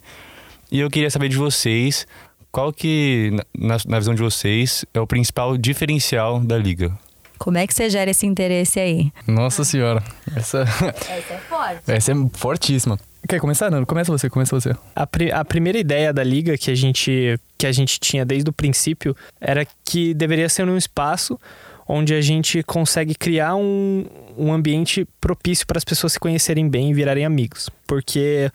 E 0.72 0.80
eu 0.80 0.90
queria 0.90 1.10
saber 1.10 1.28
de 1.28 1.36
vocês, 1.36 2.06
qual 2.50 2.72
que, 2.72 3.30
na, 3.56 3.76
na 3.86 3.98
visão 3.98 4.14
de 4.14 4.22
vocês, 4.22 4.84
é 4.94 4.98
o 5.00 5.06
principal 5.06 5.56
diferencial 5.56 6.40
da 6.40 6.56
liga? 6.56 6.90
Como 7.38 7.58
é 7.58 7.66
que 7.66 7.74
você 7.74 7.90
gera 7.90 8.10
esse 8.10 8.26
interesse 8.26 8.80
aí? 8.80 9.12
Nossa 9.26 9.62
senhora, 9.62 10.02
essa... 10.34 10.62
essa 10.62 11.34
é 11.34 11.38
forte. 11.48 11.82
Essa 11.86 12.12
é 12.12 12.14
fortíssima. 12.32 12.98
Quer 13.28 13.40
começar, 13.40 13.70
Nando? 13.70 13.86
Começa 13.86 14.10
você, 14.10 14.30
começa 14.30 14.58
você. 14.58 14.74
A, 14.94 15.06
pri 15.06 15.32
a 15.32 15.44
primeira 15.44 15.78
ideia 15.78 16.12
da 16.12 16.22
liga 16.22 16.56
que 16.56 16.70
a, 16.70 16.74
gente, 16.74 17.38
que 17.58 17.66
a 17.66 17.72
gente 17.72 17.98
tinha 17.98 18.24
desde 18.24 18.48
o 18.48 18.52
princípio 18.52 19.16
era 19.40 19.66
que 19.84 20.14
deveria 20.14 20.48
ser 20.48 20.66
um 20.66 20.76
espaço 20.76 21.38
onde 21.88 22.14
a 22.14 22.20
gente 22.20 22.62
consegue 22.62 23.14
criar 23.14 23.54
um, 23.54 24.04
um 24.36 24.52
ambiente 24.52 25.06
propício 25.20 25.66
para 25.66 25.78
as 25.78 25.84
pessoas 25.84 26.14
se 26.14 26.20
conhecerem 26.20 26.68
bem 26.68 26.90
e 26.90 26.94
virarem 26.94 27.24
amigos. 27.24 27.70
Porque 27.86 28.50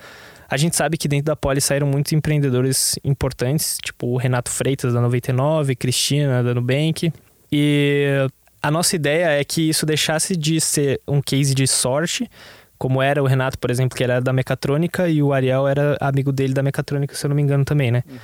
a 0.50 0.58
gente 0.58 0.76
sabe 0.76 0.98
que 0.98 1.08
dentro 1.08 1.26
da 1.26 1.36
Poli 1.36 1.62
saíram 1.62 1.88
muitos 1.88 2.12
empreendedores 2.12 3.00
importantes, 3.04 3.78
tipo 3.82 4.08
o 4.08 4.18
Renato 4.18 4.52
Freitas 4.52 4.94
da 4.94 5.00
99, 5.00 5.76
Cristina 5.76 6.44
da 6.44 6.54
Nubank. 6.54 7.14
E 7.50 8.28
a 8.62 8.70
nossa 8.70 8.96
ideia 8.96 9.40
é 9.40 9.44
que 9.44 9.70
isso 9.70 9.86
deixasse 9.86 10.36
de 10.36 10.60
ser 10.60 11.00
um 11.08 11.22
case 11.22 11.56
de 11.56 11.68
sorte 11.68 12.30
Como 12.78 13.02
era 13.02 13.22
o 13.24 13.26
Renato, 13.26 13.58
por 13.58 13.72
exemplo, 13.72 13.96
que 13.98 14.04
era 14.04 14.20
da 14.20 14.34
mecatrônica, 14.34 15.08
e 15.08 15.22
o 15.24 15.32
Ariel 15.32 15.68
era 15.68 15.98
amigo 16.02 16.32
dele 16.32 16.54
da 16.54 16.64
mecatrônica, 16.64 17.16
se 17.16 17.26
eu 17.26 17.30
não 17.30 17.36
me 17.36 17.42
engano 17.42 17.64
também, 17.64 17.92
né? 17.92 18.04
Uhum. 18.10 18.18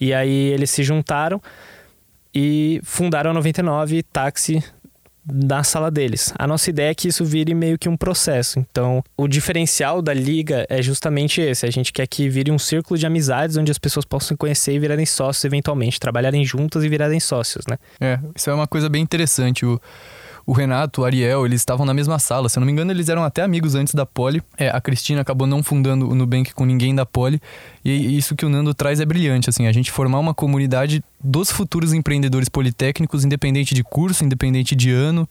E 0.00 0.12
aí 0.12 0.48
eles 0.48 0.70
se 0.70 0.82
juntaram 0.82 1.40
e 2.34 2.80
fundaram 2.84 3.30
a 3.30 3.34
99 3.34 4.02
Táxi 4.04 4.62
na 5.32 5.62
sala 5.62 5.90
deles. 5.90 6.32
A 6.38 6.46
nossa 6.46 6.70
ideia 6.70 6.90
é 6.90 6.94
que 6.94 7.08
isso 7.08 7.24
vire 7.24 7.54
meio 7.54 7.78
que 7.78 7.88
um 7.88 7.96
processo. 7.96 8.58
Então, 8.58 9.02
o 9.16 9.28
diferencial 9.28 10.00
da 10.02 10.12
liga 10.12 10.66
é 10.68 10.82
justamente 10.82 11.40
esse. 11.40 11.66
A 11.66 11.70
gente 11.70 11.92
quer 11.92 12.06
que 12.06 12.28
vire 12.28 12.50
um 12.50 12.58
círculo 12.58 12.98
de 12.98 13.06
amizades 13.06 13.56
onde 13.56 13.70
as 13.70 13.78
pessoas 13.78 14.04
possam 14.04 14.28
se 14.28 14.36
conhecer 14.36 14.72
e 14.72 14.78
virarem 14.78 15.06
sócios 15.06 15.44
eventualmente, 15.44 16.00
trabalharem 16.00 16.44
juntas 16.44 16.82
e 16.82 16.88
virarem 16.88 17.20
sócios, 17.20 17.64
né? 17.68 17.76
É, 18.00 18.18
isso 18.34 18.50
é 18.50 18.54
uma 18.54 18.66
coisa 18.66 18.88
bem 18.88 19.02
interessante. 19.02 19.64
O 19.64 19.80
o 20.50 20.52
Renato, 20.52 21.02
o 21.02 21.04
Ariel, 21.04 21.46
eles 21.46 21.60
estavam 21.60 21.86
na 21.86 21.94
mesma 21.94 22.18
sala. 22.18 22.48
Se 22.48 22.58
eu 22.58 22.60
não 22.60 22.66
me 22.66 22.72
engano, 22.72 22.90
eles 22.90 23.08
eram 23.08 23.22
até 23.22 23.40
amigos 23.40 23.76
antes 23.76 23.94
da 23.94 24.04
Poli. 24.04 24.42
É, 24.58 24.68
a 24.68 24.80
Cristina 24.80 25.20
acabou 25.20 25.46
não 25.46 25.62
fundando 25.62 26.10
o 26.10 26.12
Nubank 26.12 26.52
com 26.54 26.64
ninguém 26.64 26.92
da 26.92 27.06
Poli. 27.06 27.40
E 27.84 28.18
isso 28.18 28.34
que 28.34 28.44
o 28.44 28.48
Nando 28.48 28.74
traz 28.74 28.98
é 28.98 29.06
brilhante, 29.06 29.48
assim, 29.48 29.68
a 29.68 29.72
gente 29.72 29.92
formar 29.92 30.18
uma 30.18 30.34
comunidade 30.34 31.04
dos 31.22 31.52
futuros 31.52 31.92
empreendedores 31.92 32.48
politécnicos, 32.48 33.24
independente 33.24 33.76
de 33.76 33.84
curso, 33.84 34.24
independente 34.24 34.74
de 34.74 34.90
ano. 34.90 35.28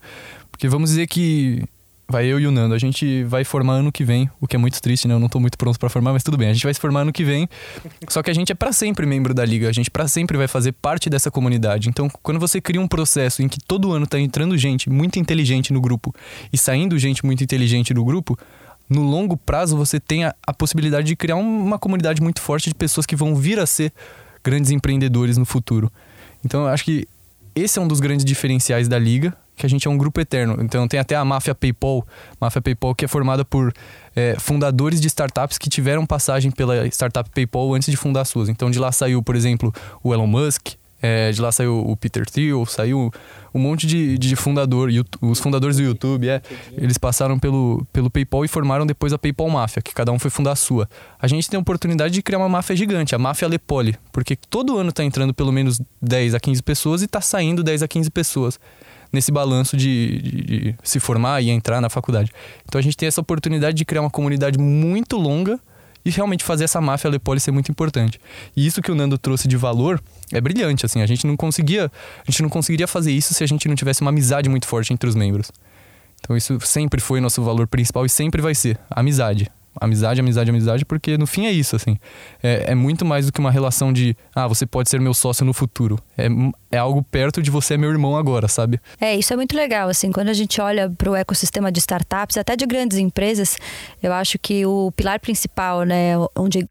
Porque 0.50 0.66
vamos 0.68 0.88
dizer 0.88 1.06
que 1.06 1.64
Vai 2.10 2.26
eu 2.26 2.40
e 2.40 2.46
o 2.48 2.50
Nando. 2.50 2.74
A 2.74 2.78
gente 2.78 3.22
vai 3.22 3.44
formar 3.44 3.74
ano 3.74 3.92
que 3.92 4.02
vem, 4.02 4.28
o 4.40 4.48
que 4.48 4.56
é 4.56 4.58
muito 4.58 4.82
triste, 4.82 5.06
né? 5.06 5.14
Eu 5.14 5.20
não 5.20 5.28
tô 5.28 5.38
muito 5.38 5.56
pronto 5.56 5.78
para 5.78 5.88
formar, 5.88 6.12
mas 6.12 6.24
tudo 6.24 6.36
bem. 6.36 6.48
A 6.48 6.52
gente 6.52 6.64
vai 6.64 6.74
se 6.74 6.80
formar 6.80 7.02
ano 7.02 7.12
que 7.12 7.22
vem. 7.22 7.48
Só 8.08 8.20
que 8.20 8.28
a 8.28 8.34
gente 8.34 8.50
é 8.50 8.54
para 8.54 8.72
sempre 8.72 9.06
membro 9.06 9.32
da 9.32 9.44
liga. 9.44 9.68
A 9.68 9.72
gente 9.72 9.88
para 9.88 10.08
sempre 10.08 10.36
vai 10.36 10.48
fazer 10.48 10.72
parte 10.72 11.08
dessa 11.08 11.30
comunidade. 11.30 11.88
Então, 11.88 12.10
quando 12.20 12.40
você 12.40 12.60
cria 12.60 12.80
um 12.80 12.88
processo 12.88 13.42
em 13.42 13.48
que 13.48 13.60
todo 13.60 13.92
ano 13.92 14.08
tá 14.08 14.18
entrando 14.18 14.58
gente 14.58 14.90
muito 14.90 15.20
inteligente 15.20 15.72
no 15.72 15.80
grupo 15.80 16.12
e 16.52 16.58
saindo 16.58 16.98
gente 16.98 17.24
muito 17.24 17.44
inteligente 17.44 17.94
do 17.94 18.04
grupo, 18.04 18.36
no 18.88 19.02
longo 19.02 19.36
prazo 19.36 19.76
você 19.76 20.00
tem 20.00 20.24
a, 20.24 20.34
a 20.44 20.52
possibilidade 20.52 21.06
de 21.06 21.14
criar 21.14 21.36
uma 21.36 21.78
comunidade 21.78 22.20
muito 22.20 22.40
forte 22.40 22.68
de 22.68 22.74
pessoas 22.74 23.06
que 23.06 23.14
vão 23.14 23.36
vir 23.36 23.60
a 23.60 23.66
ser 23.66 23.92
grandes 24.42 24.72
empreendedores 24.72 25.38
no 25.38 25.44
futuro. 25.44 25.92
Então, 26.44 26.62
eu 26.62 26.68
acho 26.70 26.84
que 26.84 27.06
esse 27.54 27.78
é 27.78 27.82
um 27.82 27.86
dos 27.86 28.00
grandes 28.00 28.24
diferenciais 28.24 28.88
da 28.88 28.98
liga 28.98 29.32
que 29.60 29.66
a 29.66 29.68
gente 29.68 29.86
é 29.86 29.90
um 29.90 29.98
grupo 29.98 30.20
eterno. 30.20 30.56
Então 30.60 30.88
tem 30.88 30.98
até 30.98 31.14
a 31.14 31.24
máfia 31.24 31.54
PayPal, 31.54 32.06
máfia 32.40 32.62
PayPal 32.62 32.94
que 32.94 33.04
é 33.04 33.08
formada 33.08 33.44
por 33.44 33.72
é, 34.16 34.34
fundadores 34.38 35.00
de 35.00 35.06
startups 35.06 35.58
que 35.58 35.68
tiveram 35.68 36.06
passagem 36.06 36.50
pela 36.50 36.86
startup 36.86 37.28
PayPal 37.30 37.74
antes 37.74 37.90
de 37.90 37.96
fundar 37.96 38.24
suas. 38.24 38.48
Então 38.48 38.70
de 38.70 38.78
lá 38.78 38.90
saiu, 38.90 39.22
por 39.22 39.36
exemplo, 39.36 39.72
o 40.02 40.14
Elon 40.14 40.26
Musk, 40.26 40.68
é, 41.02 41.30
de 41.30 41.40
lá 41.40 41.52
saiu 41.52 41.78
o 41.78 41.96
Peter 41.96 42.28
Thiel, 42.28 42.64
saiu 42.66 43.10
um 43.54 43.58
monte 43.58 43.86
de, 43.86 44.16
de 44.16 44.34
fundador, 44.36 44.90
os 45.20 45.40
fundadores 45.40 45.76
do 45.76 45.82
YouTube, 45.82 46.28
é, 46.28 46.40
eles 46.72 46.96
passaram 46.96 47.38
pelo, 47.38 47.86
pelo 47.92 48.10
PayPal 48.10 48.44
e 48.44 48.48
formaram 48.48 48.86
depois 48.86 49.12
a 49.12 49.18
PayPal 49.18 49.48
Máfia, 49.48 49.82
que 49.82 49.94
cada 49.94 50.12
um 50.12 50.18
foi 50.18 50.30
fundar 50.30 50.52
a 50.52 50.56
sua. 50.56 50.88
A 51.18 51.26
gente 51.26 51.48
tem 51.48 51.58
a 51.58 51.60
oportunidade 51.60 52.14
de 52.14 52.22
criar 52.22 52.38
uma 52.38 52.48
máfia 52.48 52.76
gigante, 52.76 53.14
a 53.14 53.18
máfia 53.18 53.48
Lepoli, 53.48 53.96
porque 54.12 54.36
todo 54.36 54.78
ano 54.78 54.90
está 54.90 55.04
entrando 55.04 55.34
pelo 55.34 55.52
menos 55.52 55.80
10 56.00 56.34
a 56.34 56.40
15 56.40 56.62
pessoas 56.62 57.02
e 57.02 57.06
está 57.06 57.20
saindo 57.20 57.62
10 57.62 57.82
a 57.82 57.88
15 57.88 58.10
pessoas 58.10 58.60
nesse 59.12 59.32
balanço 59.32 59.76
de, 59.76 60.18
de, 60.18 60.42
de, 60.42 60.76
se 60.82 61.00
formar 61.00 61.42
e 61.42 61.50
entrar 61.50 61.80
na 61.80 61.88
faculdade. 61.88 62.30
Então 62.64 62.78
a 62.78 62.82
gente 62.82 62.96
tem 62.96 63.06
essa 63.06 63.20
oportunidade 63.20 63.76
de 63.76 63.84
criar 63.84 64.02
uma 64.02 64.10
comunidade 64.10 64.58
muito 64.58 65.16
longa 65.16 65.58
e 66.04 66.10
realmente 66.10 66.44
fazer 66.44 66.64
essa 66.64 66.80
máfia 66.80 67.10
Lepoli 67.10 67.40
ser 67.40 67.50
muito 67.50 67.70
importante. 67.70 68.18
E 68.56 68.66
isso 68.66 68.80
que 68.80 68.90
o 68.90 68.94
Nando 68.94 69.18
trouxe 69.18 69.46
de 69.46 69.56
valor 69.56 70.02
é 70.32 70.40
brilhante, 70.40 70.86
assim, 70.86 71.02
a 71.02 71.06
gente 71.06 71.26
não 71.26 71.36
conseguia, 71.36 71.90
a 72.26 72.30
gente 72.30 72.42
não 72.42 72.48
conseguiria 72.48 72.86
fazer 72.86 73.12
isso 73.12 73.34
se 73.34 73.44
a 73.44 73.46
gente 73.46 73.68
não 73.68 73.74
tivesse 73.74 74.00
uma 74.00 74.10
amizade 74.10 74.48
muito 74.48 74.66
forte 74.66 74.92
entre 74.92 75.08
os 75.08 75.14
membros. 75.14 75.50
Então 76.20 76.36
isso 76.36 76.58
sempre 76.60 77.00
foi 77.00 77.20
nosso 77.20 77.42
valor 77.42 77.66
principal 77.66 78.06
e 78.06 78.08
sempre 78.08 78.40
vai 78.40 78.54
ser 78.54 78.78
amizade 78.90 79.50
amizade, 79.78 80.20
amizade, 80.20 80.50
amizade, 80.50 80.84
porque 80.84 81.18
no 81.18 81.26
fim 81.26 81.46
é 81.46 81.50
isso, 81.50 81.76
assim. 81.76 81.96
É, 82.42 82.72
é, 82.72 82.74
muito 82.74 83.04
mais 83.04 83.26
do 83.26 83.32
que 83.32 83.40
uma 83.40 83.50
relação 83.50 83.92
de, 83.92 84.16
ah, 84.34 84.46
você 84.46 84.66
pode 84.66 84.88
ser 84.88 85.00
meu 85.00 85.14
sócio 85.14 85.44
no 85.44 85.52
futuro. 85.52 85.98
É, 86.16 86.26
é 86.70 86.78
algo 86.78 87.02
perto 87.02 87.42
de 87.42 87.50
você 87.50 87.74
é 87.74 87.76
meu 87.76 87.90
irmão 87.90 88.16
agora, 88.16 88.48
sabe? 88.48 88.80
É, 89.00 89.16
isso 89.16 89.32
é 89.32 89.36
muito 89.36 89.56
legal, 89.56 89.88
assim, 89.88 90.10
quando 90.10 90.28
a 90.28 90.34
gente 90.34 90.60
olha 90.60 90.90
para 90.90 91.10
o 91.10 91.14
ecossistema 91.14 91.70
de 91.70 91.78
startups, 91.78 92.36
até 92.36 92.56
de 92.56 92.66
grandes 92.66 92.98
empresas, 92.98 93.56
eu 94.02 94.12
acho 94.12 94.38
que 94.38 94.64
o 94.66 94.90
pilar 94.92 95.20
principal, 95.20 95.82
né, 95.84 96.14
onde 96.36 96.68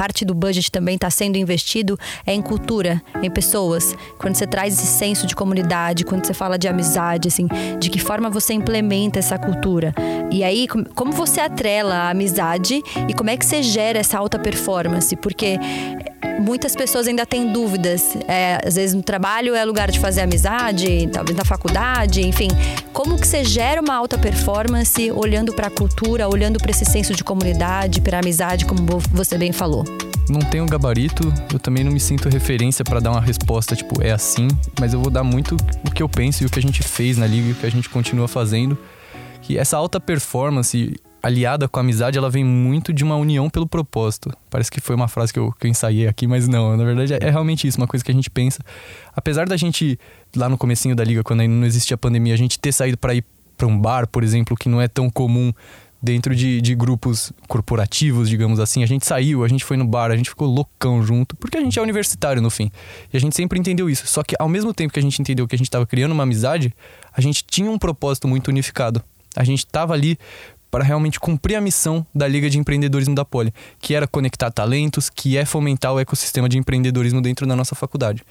parte 0.00 0.24
do 0.24 0.32
budget 0.32 0.72
também 0.72 0.94
está 0.94 1.10
sendo 1.10 1.36
investido 1.36 1.98
é 2.24 2.32
em 2.32 2.40
cultura, 2.40 3.02
em 3.22 3.28
pessoas. 3.28 3.94
Quando 4.18 4.34
você 4.34 4.46
traz 4.46 4.72
esse 4.72 4.86
senso 4.86 5.26
de 5.26 5.36
comunidade, 5.36 6.06
quando 6.06 6.24
você 6.24 6.32
fala 6.32 6.58
de 6.58 6.66
amizade, 6.66 7.28
assim, 7.28 7.46
de 7.78 7.90
que 7.90 7.98
forma 7.98 8.30
você 8.30 8.54
implementa 8.54 9.18
essa 9.18 9.36
cultura. 9.36 9.94
E 10.30 10.42
aí, 10.42 10.66
como 10.94 11.12
você 11.12 11.42
atrela 11.42 11.94
a 11.96 12.10
amizade 12.12 12.82
e 13.06 13.12
como 13.12 13.28
é 13.28 13.36
que 13.36 13.44
você 13.44 13.62
gera 13.62 13.98
essa 13.98 14.16
alta 14.16 14.38
performance? 14.38 15.14
Porque 15.16 15.58
muitas 16.40 16.74
pessoas 16.74 17.06
ainda 17.06 17.26
têm 17.26 17.52
dúvidas. 17.52 18.16
É, 18.26 18.58
às 18.66 18.74
vezes 18.74 18.94
no 18.94 19.02
trabalho 19.02 19.54
é 19.54 19.64
lugar 19.64 19.90
de 19.90 20.00
fazer 20.00 20.22
amizade, 20.22 21.08
talvez 21.12 21.36
na 21.36 21.44
faculdade, 21.44 22.26
enfim. 22.26 22.48
Como 22.92 23.18
que 23.20 23.26
você 23.26 23.44
gera 23.44 23.80
uma 23.80 23.94
alta 23.94 24.16
performance 24.18 25.10
olhando 25.12 25.52
para 25.52 25.66
a 25.66 25.70
cultura, 25.70 26.28
olhando 26.28 26.58
para 26.58 26.70
esse 26.70 26.84
senso 26.84 27.14
de 27.14 27.22
comunidade, 27.22 28.00
para 28.00 28.18
amizade, 28.18 28.64
como 28.64 28.98
você 29.12 29.36
bem 29.36 29.52
falou? 29.52 29.84
Não 30.28 30.40
tenho 30.40 30.64
gabarito, 30.64 31.32
eu 31.52 31.58
também 31.58 31.82
não 31.82 31.90
me 31.90 31.98
sinto 31.98 32.28
referência 32.28 32.84
para 32.84 33.00
dar 33.00 33.10
uma 33.10 33.20
resposta 33.20 33.74
tipo 33.74 34.00
é 34.00 34.12
assim, 34.12 34.46
mas 34.78 34.92
eu 34.92 35.00
vou 35.00 35.10
dar 35.10 35.24
muito 35.24 35.56
o 35.84 35.90
que 35.90 36.02
eu 36.02 36.08
penso 36.08 36.42
e 36.42 36.46
o 36.46 36.50
que 36.50 36.58
a 36.58 36.62
gente 36.62 36.82
fez 36.82 37.18
na 37.18 37.26
liga 37.26 37.48
e 37.48 37.52
o 37.52 37.54
que 37.54 37.66
a 37.66 37.70
gente 37.70 37.88
continua 37.88 38.28
fazendo. 38.28 38.78
Que 39.42 39.58
essa 39.58 39.76
alta 39.76 39.98
performance 39.98 40.94
aliada 41.22 41.68
com 41.68 41.78
a 41.78 41.82
amizade, 41.82 42.16
ela 42.16 42.30
vem 42.30 42.44
muito 42.44 42.92
de 42.92 43.04
uma 43.04 43.16
união 43.16 43.48
pelo 43.50 43.66
propósito. 43.66 44.32
Parece 44.48 44.70
que 44.70 44.80
foi 44.80 44.96
uma 44.96 45.08
frase 45.08 45.32
que 45.32 45.38
eu, 45.38 45.52
que 45.52 45.66
eu 45.66 45.70
ensaiei 45.70 46.06
aqui, 46.06 46.26
mas 46.26 46.48
não. 46.48 46.76
Na 46.76 46.84
verdade, 46.84 47.14
é, 47.14 47.30
realmente 47.30 47.66
isso, 47.66 47.78
uma 47.78 47.86
coisa 47.86 48.04
que 48.04 48.10
a 48.10 48.14
gente 48.14 48.30
pensa. 48.30 48.62
Apesar 49.14 49.48
da 49.48 49.56
gente, 49.56 49.98
lá 50.34 50.48
no 50.48 50.56
comecinho 50.56 50.94
da 50.96 51.04
liga, 51.04 51.22
quando 51.22 51.40
ainda 51.40 51.54
não 51.54 51.66
existia 51.66 51.94
a 51.94 51.98
pandemia, 51.98 52.34
a 52.34 52.38
gente 52.38 52.58
ter 52.58 52.72
saído 52.72 52.96
para 52.96 53.14
ir 53.14 53.24
para 53.56 53.66
um 53.66 53.78
bar, 53.78 54.06
por 54.08 54.24
exemplo, 54.24 54.56
que 54.56 54.68
não 54.68 54.80
é 54.80 54.88
tão 54.88 55.10
comum 55.10 55.52
dentro 56.02 56.34
de, 56.34 56.60
de 56.62 56.74
grupos 56.74 57.30
corporativos, 57.46 58.28
digamos 58.28 58.58
assim. 58.58 58.82
A 58.82 58.86
gente 58.86 59.06
saiu, 59.06 59.44
a 59.44 59.48
gente 59.48 59.64
foi 59.64 59.76
no 59.76 59.84
bar, 59.84 60.10
a 60.10 60.16
gente 60.16 60.30
ficou 60.30 60.48
loucão 60.48 61.02
junto, 61.02 61.36
porque 61.36 61.58
a 61.58 61.60
gente 61.60 61.78
é 61.78 61.82
universitário 61.82 62.40
no 62.40 62.48
fim. 62.48 62.70
E 63.12 63.16
a 63.16 63.20
gente 63.20 63.36
sempre 63.36 63.58
entendeu 63.58 63.90
isso. 63.90 64.06
Só 64.06 64.22
que 64.22 64.34
ao 64.38 64.48
mesmo 64.48 64.72
tempo 64.72 64.92
que 64.92 64.98
a 64.98 65.02
gente 65.02 65.20
entendeu 65.20 65.46
que 65.46 65.54
a 65.54 65.58
gente 65.58 65.68
estava 65.68 65.86
criando 65.86 66.12
uma 66.12 66.22
amizade, 66.22 66.74
a 67.12 67.20
gente 67.20 67.44
tinha 67.44 67.70
um 67.70 67.78
propósito 67.78 68.26
muito 68.26 68.48
unificado. 68.48 69.02
A 69.36 69.44
gente 69.44 69.60
estava 69.60 69.92
ali 69.92 70.18
para 70.70 70.84
realmente 70.84 71.18
cumprir 71.18 71.56
a 71.56 71.60
missão 71.60 72.06
da 72.14 72.28
Liga 72.28 72.48
de 72.48 72.58
Empreendedorismo 72.58 73.14
da 73.14 73.24
Poli, 73.24 73.52
que 73.80 73.94
era 73.94 74.06
conectar 74.06 74.50
talentos, 74.50 75.10
que 75.10 75.36
é 75.36 75.44
fomentar 75.44 75.92
o 75.92 75.98
ecossistema 75.98 76.48
de 76.48 76.58
empreendedorismo 76.58 77.20
dentro 77.20 77.46
da 77.46 77.56
nossa 77.56 77.74
faculdade. 77.74 78.22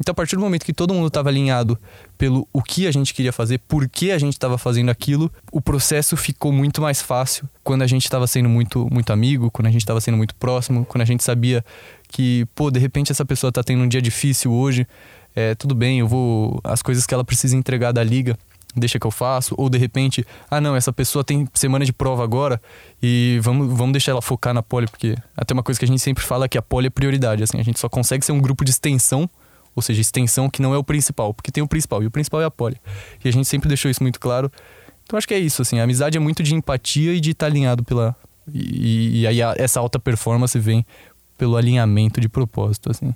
Então, 0.00 0.12
a 0.12 0.14
partir 0.14 0.36
do 0.36 0.42
momento 0.42 0.64
que 0.64 0.72
todo 0.72 0.94
mundo 0.94 1.08
estava 1.08 1.28
alinhado 1.28 1.78
pelo 2.16 2.46
o 2.52 2.62
que 2.62 2.86
a 2.86 2.92
gente 2.92 3.12
queria 3.12 3.32
fazer, 3.32 3.58
por 3.66 3.88
que 3.88 4.12
a 4.12 4.18
gente 4.18 4.34
estava 4.34 4.56
fazendo 4.56 4.90
aquilo, 4.90 5.30
o 5.50 5.60
processo 5.60 6.16
ficou 6.16 6.52
muito 6.52 6.80
mais 6.80 7.02
fácil 7.02 7.48
quando 7.64 7.82
a 7.82 7.86
gente 7.86 8.04
estava 8.04 8.26
sendo 8.26 8.48
muito, 8.48 8.88
muito 8.92 9.12
amigo, 9.12 9.50
quando 9.50 9.66
a 9.66 9.70
gente 9.70 9.82
estava 9.82 10.00
sendo 10.00 10.16
muito 10.16 10.34
próximo, 10.36 10.84
quando 10.84 11.02
a 11.02 11.04
gente 11.04 11.24
sabia 11.24 11.64
que, 12.08 12.46
pô, 12.54 12.70
de 12.70 12.78
repente 12.78 13.12
essa 13.12 13.24
pessoa 13.24 13.48
está 13.48 13.62
tendo 13.62 13.82
um 13.82 13.88
dia 13.88 14.00
difícil 14.00 14.52
hoje, 14.52 14.86
é, 15.34 15.54
tudo 15.54 15.74
bem, 15.74 16.00
eu 16.00 16.08
vou. 16.08 16.60
As 16.64 16.82
coisas 16.82 17.06
que 17.06 17.14
ela 17.14 17.24
precisa 17.24 17.56
entregar 17.56 17.92
da 17.92 18.02
liga, 18.02 18.36
deixa 18.78 18.98
que 18.98 19.06
eu 19.06 19.10
faço, 19.10 19.54
ou 19.58 19.68
de 19.68 19.78
repente, 19.78 20.26
ah 20.50 20.60
não, 20.60 20.76
essa 20.76 20.92
pessoa 20.92 21.24
tem 21.24 21.48
semana 21.54 21.84
de 21.84 21.92
prova 21.92 22.24
agora 22.24 22.60
e 23.02 23.38
vamos, 23.42 23.76
vamos 23.76 23.92
deixar 23.92 24.12
ela 24.12 24.22
focar 24.22 24.54
na 24.54 24.62
poli, 24.62 24.86
porque 24.86 25.16
até 25.36 25.54
uma 25.54 25.62
coisa 25.62 25.78
que 25.78 25.84
a 25.84 25.88
gente 25.88 26.00
sempre 26.00 26.24
fala 26.24 26.44
é 26.44 26.48
que 26.48 26.58
a 26.58 26.62
poli 26.62 26.86
é 26.86 26.90
prioridade, 26.90 27.42
assim, 27.42 27.58
a 27.58 27.62
gente 27.62 27.78
só 27.78 27.88
consegue 27.88 28.24
ser 28.24 28.32
um 28.32 28.40
grupo 28.40 28.64
de 28.64 28.70
extensão, 28.70 29.28
ou 29.74 29.82
seja, 29.82 30.00
extensão 30.00 30.50
que 30.50 30.60
não 30.60 30.74
é 30.74 30.78
o 30.78 30.84
principal, 30.84 31.32
porque 31.32 31.52
tem 31.52 31.62
o 31.62 31.68
principal, 31.68 32.02
e 32.02 32.06
o 32.06 32.10
principal 32.10 32.42
é 32.42 32.44
a 32.44 32.50
poli. 32.50 32.76
E 33.24 33.28
a 33.28 33.32
gente 33.32 33.46
sempre 33.46 33.68
deixou 33.68 33.90
isso 33.90 34.02
muito 34.02 34.18
claro. 34.18 34.50
Então 35.04 35.16
acho 35.16 35.26
que 35.26 35.34
é 35.34 35.38
isso, 35.38 35.62
assim, 35.62 35.78
a 35.78 35.84
amizade 35.84 36.16
é 36.16 36.20
muito 36.20 36.42
de 36.42 36.54
empatia 36.54 37.14
e 37.14 37.20
de 37.20 37.30
estar 37.30 37.46
alinhado 37.46 37.84
pela... 37.84 38.14
E, 38.52 39.20
e 39.20 39.26
aí 39.26 39.42
a, 39.42 39.54
essa 39.56 39.78
alta 39.78 39.98
performance 39.98 40.58
vem 40.58 40.84
pelo 41.36 41.56
alinhamento 41.56 42.20
de 42.20 42.28
propósito, 42.28 42.90
assim. 42.90 43.14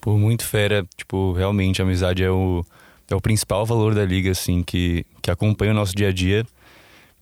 Pô, 0.00 0.16
muito 0.16 0.44
fera, 0.44 0.86
tipo, 0.96 1.32
realmente 1.32 1.80
a 1.80 1.84
amizade 1.84 2.22
é 2.22 2.30
o 2.30 2.64
é 3.10 3.14
o 3.14 3.20
principal 3.20 3.64
valor 3.66 3.94
da 3.94 4.04
liga, 4.04 4.30
assim, 4.30 4.62
que, 4.62 5.04
que 5.22 5.30
acompanha 5.30 5.72
o 5.72 5.74
nosso 5.74 5.94
dia 5.94 6.08
a 6.08 6.12
dia. 6.12 6.44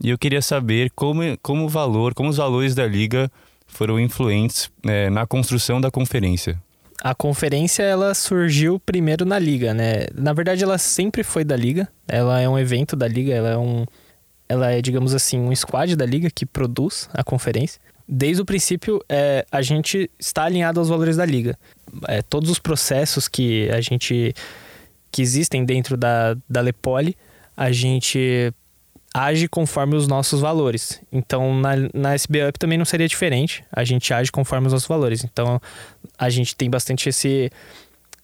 E 0.02 0.10
eu 0.10 0.18
queria 0.18 0.42
saber 0.42 0.90
como, 0.94 1.22
como 1.42 1.64
o 1.64 1.68
valor, 1.68 2.14
como 2.14 2.28
os 2.28 2.36
valores 2.36 2.74
da 2.74 2.86
liga 2.86 3.30
foram 3.66 3.98
influentes 3.98 4.70
é, 4.84 5.08
na 5.10 5.26
construção 5.26 5.80
da 5.80 5.90
conferência. 5.90 6.60
A 7.02 7.14
conferência 7.14 7.82
ela 7.82 8.14
surgiu 8.14 8.78
primeiro 8.78 9.24
na 9.24 9.38
liga, 9.38 9.74
né? 9.74 10.06
Na 10.14 10.32
verdade, 10.32 10.62
ela 10.62 10.78
sempre 10.78 11.24
foi 11.24 11.42
da 11.42 11.56
liga. 11.56 11.88
Ela 12.06 12.40
é 12.40 12.48
um 12.48 12.58
evento 12.58 12.94
da 12.94 13.08
liga, 13.08 13.32
ela 13.32 13.48
é 13.50 13.58
um, 13.58 13.84
ela 14.48 14.70
é 14.70 14.80
digamos 14.80 15.14
assim 15.14 15.40
um 15.40 15.54
squad 15.54 15.96
da 15.96 16.06
liga 16.06 16.30
que 16.30 16.46
produz 16.46 17.08
a 17.12 17.24
conferência. 17.24 17.80
Desde 18.06 18.42
o 18.42 18.44
princípio, 18.44 19.02
é, 19.08 19.44
a 19.50 19.62
gente 19.62 20.10
está 20.18 20.44
alinhado 20.44 20.78
aos 20.78 20.88
valores 20.88 21.16
da 21.16 21.24
liga. 21.24 21.58
É, 22.06 22.22
todos 22.22 22.50
os 22.50 22.58
processos 22.58 23.26
que 23.26 23.68
a 23.70 23.80
gente 23.80 24.34
que 25.12 25.20
existem 25.20 25.64
dentro 25.64 25.96
da, 25.96 26.34
da 26.48 26.62
Lepoli, 26.62 27.14
a 27.54 27.70
gente 27.70 28.52
age 29.14 29.46
conforme 29.46 29.94
os 29.94 30.08
nossos 30.08 30.40
valores. 30.40 31.00
Então, 31.12 31.54
na, 31.54 31.72
na 31.92 32.14
SB 32.14 32.50
também 32.58 32.78
não 32.78 32.84
seria 32.84 33.06
diferente. 33.06 33.62
A 33.70 33.84
gente 33.84 34.12
age 34.12 34.32
conforme 34.32 34.66
os 34.66 34.72
nossos 34.72 34.88
valores. 34.88 35.22
Então, 35.22 35.60
a 36.18 36.30
gente 36.30 36.56
tem 36.56 36.70
bastante 36.70 37.10
esse, 37.10 37.50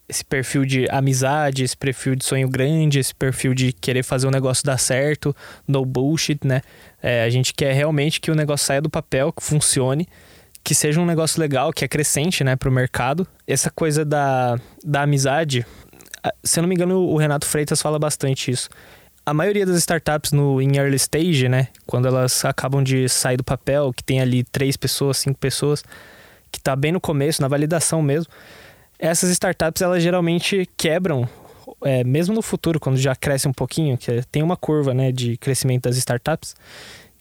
esse 0.09 0.25
perfil 0.25 0.65
de 0.65 0.89
amizade, 0.89 1.63
esse 1.63 1.77
perfil 1.77 2.17
de 2.17 2.25
sonho 2.25 2.49
grande, 2.49 2.99
esse 2.99 3.15
perfil 3.15 3.53
de 3.53 3.71
querer 3.73 4.03
fazer 4.03 4.27
o 4.27 4.31
negócio 4.31 4.65
dar 4.65 4.79
certo, 4.79 5.37
no 5.67 5.85
bullshit, 5.85 6.41
né? 6.43 6.63
É, 7.03 7.23
a 7.23 7.29
gente 7.29 7.53
quer 7.53 7.75
realmente 7.75 8.19
que 8.19 8.31
o 8.31 8.35
negócio 8.35 8.67
saia 8.67 8.81
do 8.81 8.89
papel, 8.89 9.31
que 9.31 9.43
funcione, 9.43 10.09
que 10.65 10.75
seja 10.75 11.01
um 11.01 11.07
negócio 11.07 11.39
legal, 11.39 11.71
que 11.73 11.85
é 11.85 11.89
crescente, 11.89 12.43
né, 12.43 12.57
pro 12.57 12.73
mercado. 12.73 13.27
Essa 13.47 13.71
coisa 13.71 14.05
da, 14.05 14.59
da 14.85 15.03
amizade, 15.03 15.65
se 16.43 16.59
eu 16.59 16.63
não 16.63 16.69
me 16.69 16.75
engano, 16.75 17.01
o 17.01 17.17
Renato 17.17 17.47
Freitas 17.47 17.81
fala 17.81 17.99
bastante 17.99 18.51
isso 18.51 18.69
a 19.29 19.35
maioria 19.35 19.67
das 19.67 19.77
startups 19.77 20.33
no 20.33 20.59
em 20.59 20.79
early 20.79 20.97
stage, 20.97 21.51
né, 21.51 21.69
quando 21.87 22.09
elas 22.09 22.47
acabam 22.47 22.83
de 22.83 23.07
sair 23.11 23.37
do 23.37 23.45
papel, 23.45 23.93
que 23.93 24.03
tem 24.03 24.23
ali 24.23 24.43
três 24.43 24.75
pessoas, 24.75 25.19
cinco 25.19 25.39
pessoas, 25.39 25.85
que 26.51 26.59
está 26.59 26.75
bem 26.75 26.93
no 26.93 27.01
começo, 27.01 27.43
na 27.43 27.49
validação 27.49 28.01
mesmo, 28.01 28.33
essas 28.99 29.29
startups 29.29 29.83
elas 29.83 30.03
geralmente 30.03 30.67
quebram, 30.79 31.29
é, 31.85 32.03
mesmo 32.05 32.35
no 32.35 32.41
futuro, 32.41 32.81
quando 32.81 32.97
já 32.97 33.15
cresce 33.15 33.47
um 33.47 33.53
pouquinho, 33.53 33.99
que 33.99 34.23
tem 34.33 34.43
uma 34.43 34.57
curva, 34.57 34.95
né, 34.95 35.13
de 35.13 35.37
crescimento 35.37 35.83
das 35.83 35.99
startups. 35.99 36.57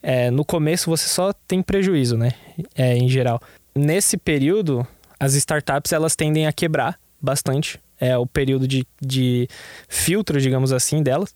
É, 0.02 0.32
no 0.32 0.46
começo 0.46 0.90
você 0.90 1.10
só 1.10 1.34
tem 1.46 1.62
prejuízo, 1.62 2.16
né, 2.16 2.32
é, 2.74 2.96
em 2.96 3.10
geral. 3.10 3.42
Nesse 3.76 4.16
período, 4.16 4.88
as 5.20 5.34
startups 5.34 5.92
elas 5.92 6.16
tendem 6.16 6.48
a 6.48 6.54
quebrar 6.54 6.98
bastante. 7.22 7.82
É 8.00 8.18
o 8.18 8.26
período 8.26 8.68
de, 8.68 8.86
de 9.02 9.48
filtro, 9.88 10.40
digamos 10.40 10.72
assim, 10.72 11.02
delas. 11.02 11.34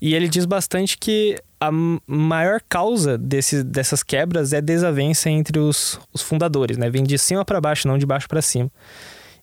E 0.00 0.14
ele 0.14 0.28
diz 0.28 0.44
bastante 0.44 0.98
que 0.98 1.36
a 1.60 1.70
maior 1.70 2.60
causa 2.68 3.16
desse, 3.16 3.62
dessas 3.62 4.02
quebras 4.02 4.52
é 4.52 4.60
desavença 4.60 5.30
entre 5.30 5.60
os, 5.60 6.00
os 6.12 6.20
fundadores, 6.20 6.76
né? 6.76 6.90
Vem 6.90 7.04
de 7.04 7.16
cima 7.16 7.44
para 7.44 7.60
baixo, 7.60 7.86
não 7.86 7.96
de 7.96 8.04
baixo 8.04 8.26
para 8.28 8.42
cima. 8.42 8.68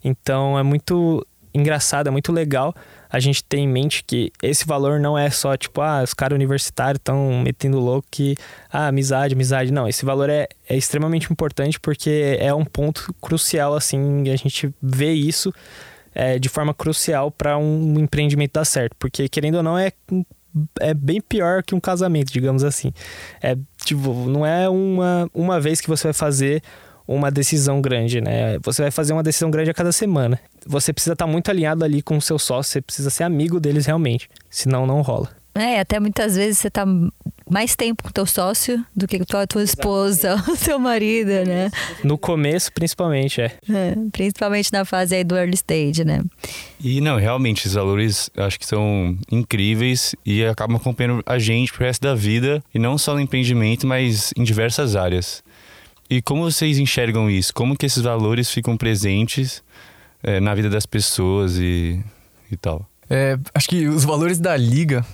Então 0.04 0.60
é 0.60 0.64
muito 0.64 1.26
engraçado, 1.54 2.08
é 2.08 2.12
muito 2.12 2.32
legal 2.32 2.76
a 3.10 3.20
gente 3.20 3.44
ter 3.44 3.58
em 3.58 3.68
mente 3.68 4.04
que 4.04 4.32
esse 4.44 4.66
valor 4.66 5.00
não 5.00 5.18
é 5.18 5.30
só 5.30 5.58
tipo, 5.58 5.82
ah, 5.82 6.04
os 6.04 6.14
caras 6.14 6.36
universitários 6.36 7.00
estão 7.00 7.42
metendo 7.42 7.80
louco 7.80 8.08
que, 8.12 8.36
ah, 8.72 8.88
amizade, 8.88 9.34
amizade. 9.34 9.72
Não, 9.72 9.88
esse 9.88 10.06
valor 10.06 10.30
é, 10.30 10.48
é 10.68 10.78
extremamente 10.78 11.32
importante 11.32 11.80
porque 11.80 12.38
é 12.40 12.54
um 12.54 12.66
ponto 12.66 13.14
crucial, 13.20 13.74
assim, 13.74 14.30
a 14.30 14.36
gente 14.36 14.74
vê 14.82 15.14
isso 15.14 15.52
é, 16.14 16.40
de 16.40 16.50
forma 16.50 16.74
crucial 16.74 17.32
para 17.32 17.58
um 17.58 18.00
empreendimento 18.00 18.54
dar 18.54 18.66
certo. 18.66 18.96
Porque, 18.98 19.28
querendo 19.30 19.56
ou 19.56 19.64
não, 19.64 19.78
é 19.78 19.92
é 20.80 20.94
bem 20.94 21.22
pior 21.22 21.64
que 21.64 21.76
um 21.76 21.80
casamento, 21.80 22.32
digamos 22.32 22.64
assim. 22.64 22.92
É 23.42 23.56
tipo, 23.86 24.14
não 24.28 24.46
é 24.46 24.68
uma, 24.68 25.30
uma 25.34 25.60
vez 25.60 25.80
que 25.80 25.88
você 25.88 26.06
vai 26.06 26.14
fazer 26.14 26.62
uma 27.08 27.32
decisão 27.32 27.82
grande, 27.82 28.22
né? 28.22 28.60
Você 28.60 28.84
vai 28.84 28.92
fazer 28.92 29.14
uma 29.14 29.24
decisão 29.24 29.50
grande 29.50 29.72
a 29.72 29.74
cada 29.74 29.92
semana. 29.92 30.40
Você 30.66 30.94
precisa 30.94 31.14
estar 31.14 31.26
muito 31.26 31.50
alinhado 31.50 31.84
ali 31.84 32.02
com 32.02 32.18
o 32.18 32.22
seu 32.22 32.38
sócio, 32.38 32.72
você 32.72 32.82
precisa 32.82 33.10
ser 33.10 33.24
amigo 33.24 33.60
deles 33.60 33.86
realmente, 33.86 34.30
senão 34.50 34.86
não 34.86 35.02
rola. 35.02 35.39
É, 35.60 35.82
até 35.82 36.00
muitas 36.00 36.38
vezes 36.38 36.60
você 36.60 36.70
tá 36.70 36.86
mais 37.50 37.76
tempo 37.76 38.04
com 38.04 38.12
teu 38.12 38.26
sócio 38.26 38.82
do 38.96 39.06
que 39.06 39.20
com 39.26 39.38
a 39.38 39.46
tua 39.46 39.62
esposa, 39.64 40.36
o 40.48 40.56
seu 40.56 40.80
marido, 40.80 41.30
né? 41.46 41.70
No 42.02 42.18
começo, 42.18 42.72
principalmente, 42.72 43.42
é. 43.42 43.58
é. 43.70 43.96
Principalmente 44.12 44.72
na 44.72 44.86
fase 44.86 45.16
aí 45.16 45.24
do 45.24 45.36
early 45.36 45.56
stage, 45.56 46.06
né? 46.06 46.22
E 46.80 47.02
não, 47.02 47.18
realmente, 47.18 47.60
esses 47.60 47.74
valores 47.74 48.30
acho 48.38 48.58
que 48.58 48.66
são 48.66 49.18
incríveis 49.30 50.16
e 50.26 50.46
acabam 50.46 50.78
acompanhando 50.78 51.22
a 51.26 51.38
gente 51.38 51.74
pro 51.74 51.84
resto 51.84 52.04
da 52.04 52.16
vida, 52.16 52.64
e 52.74 52.80
não 52.80 52.98
só 52.98 53.14
no 53.14 53.20
empreendimento, 53.20 53.86
mas 53.86 54.32
em 54.38 54.44
diversas 54.44 54.96
áreas. 54.96 55.44
E 56.10 56.22
como 56.22 56.44
vocês 56.44 56.80
enxergam 56.80 57.30
isso? 57.30 57.54
Como 57.54 57.76
que 57.76 57.86
esses 57.86 58.02
valores 58.02 58.50
ficam 58.50 58.78
presentes 58.78 59.62
é, 60.24 60.40
na 60.40 60.56
vida 60.56 60.70
das 60.70 60.86
pessoas 60.86 61.58
e, 61.58 62.00
e 62.50 62.56
tal? 62.56 62.88
É, 63.10 63.38
acho 63.54 63.68
que 63.68 63.88
os 63.88 64.06
valores 64.06 64.40
da 64.40 64.56
liga 64.56 65.06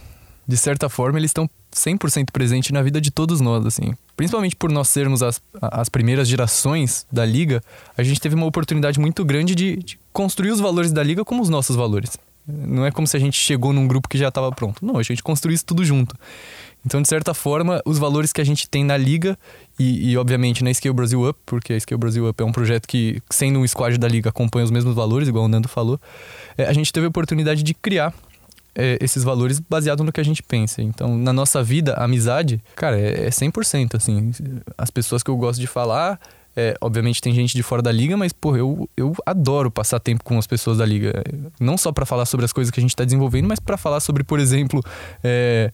de 0.47 0.57
certa 0.57 0.87
forma, 0.89 1.19
eles 1.19 1.29
estão 1.29 1.49
100% 1.73 2.31
presentes 2.31 2.71
na 2.71 2.81
vida 2.81 3.01
de 3.01 3.11
todos 3.11 3.41
nós, 3.41 3.65
assim. 3.65 3.93
Principalmente 4.15 4.55
por 4.55 4.71
nós 4.71 4.87
sermos 4.87 5.21
as, 5.21 5.41
as 5.61 5.89
primeiras 5.89 6.27
gerações 6.27 7.05
da 7.11 7.25
liga, 7.25 7.63
a 7.97 8.03
gente 8.03 8.19
teve 8.19 8.35
uma 8.35 8.45
oportunidade 8.45 8.99
muito 8.99 9.25
grande 9.25 9.55
de, 9.55 9.77
de 9.77 9.99
construir 10.13 10.51
os 10.51 10.59
valores 10.59 10.91
da 10.91 11.03
liga 11.03 11.25
como 11.25 11.41
os 11.41 11.49
nossos 11.49 11.75
valores. 11.75 12.17
Não 12.47 12.85
é 12.85 12.91
como 12.91 13.07
se 13.07 13.17
a 13.17 13.19
gente 13.19 13.37
chegou 13.39 13.73
num 13.73 13.87
grupo 13.87 14.07
que 14.07 14.17
já 14.17 14.27
estava 14.27 14.51
pronto. 14.51 14.85
Não, 14.85 14.97
a 14.97 15.03
gente 15.03 15.23
construiu 15.23 15.55
isso 15.55 15.65
tudo 15.65 15.83
junto. 15.83 16.15
Então, 16.85 17.01
de 17.01 17.07
certa 17.07 17.33
forma, 17.33 17.81
os 17.83 17.97
valores 17.97 18.31
que 18.31 18.39
a 18.39 18.43
gente 18.43 18.69
tem 18.69 18.83
na 18.83 18.95
liga 18.95 19.35
e, 19.79 20.11
e, 20.11 20.17
obviamente, 20.17 20.63
na 20.63 20.71
Scale 20.71 20.93
Brasil 20.93 21.27
Up, 21.27 21.39
porque 21.43 21.73
a 21.73 21.79
Scale 21.79 21.99
Brasil 21.99 22.29
Up 22.29 22.41
é 22.41 22.45
um 22.45 22.51
projeto 22.51 22.87
que, 22.87 23.19
sendo 23.31 23.59
um 23.59 23.67
squad 23.67 23.97
da 23.97 24.07
liga, 24.07 24.29
acompanha 24.29 24.63
os 24.63 24.69
mesmos 24.69 24.93
valores, 24.93 25.27
igual 25.27 25.45
o 25.45 25.47
Nando 25.47 25.67
falou, 25.67 25.99
é, 26.55 26.65
a 26.65 26.73
gente 26.73 26.93
teve 26.93 27.07
a 27.07 27.09
oportunidade 27.09 27.63
de 27.63 27.73
criar 27.73 28.13
é, 28.75 28.97
esses 29.01 29.23
valores 29.23 29.59
baseado 29.59 30.03
no 30.03 30.11
que 30.11 30.19
a 30.19 30.23
gente 30.23 30.43
pensa. 30.43 30.81
Então, 30.81 31.17
na 31.17 31.31
nossa 31.31 31.63
vida, 31.63 31.93
a 31.93 32.03
amizade, 32.03 32.61
cara, 32.75 32.99
é, 32.99 33.27
é 33.27 33.29
100%, 33.29 33.95
assim. 33.95 34.31
As 34.77 34.91
pessoas 34.91 35.23
que 35.23 35.29
eu 35.29 35.37
gosto 35.37 35.59
de 35.59 35.67
falar, 35.67 36.19
é, 36.55 36.75
obviamente 36.81 37.21
tem 37.21 37.33
gente 37.33 37.55
de 37.55 37.63
fora 37.63 37.81
da 37.81 37.91
liga, 37.91 38.17
mas, 38.17 38.33
pô, 38.33 38.55
eu, 38.55 38.89
eu 38.95 39.13
adoro 39.25 39.71
passar 39.71 39.99
tempo 39.99 40.23
com 40.23 40.37
as 40.37 40.45
pessoas 40.45 40.77
da 40.77 40.85
liga. 40.85 41.23
Não 41.59 41.77
só 41.77 41.91
para 41.91 42.05
falar 42.05 42.25
sobre 42.25 42.45
as 42.45 42.53
coisas 42.53 42.71
que 42.71 42.79
a 42.79 42.81
gente 42.81 42.91
está 42.91 43.05
desenvolvendo, 43.05 43.47
mas 43.47 43.59
para 43.59 43.77
falar 43.77 43.99
sobre, 43.99 44.23
por 44.23 44.39
exemplo, 44.39 44.83
é, 45.23 45.71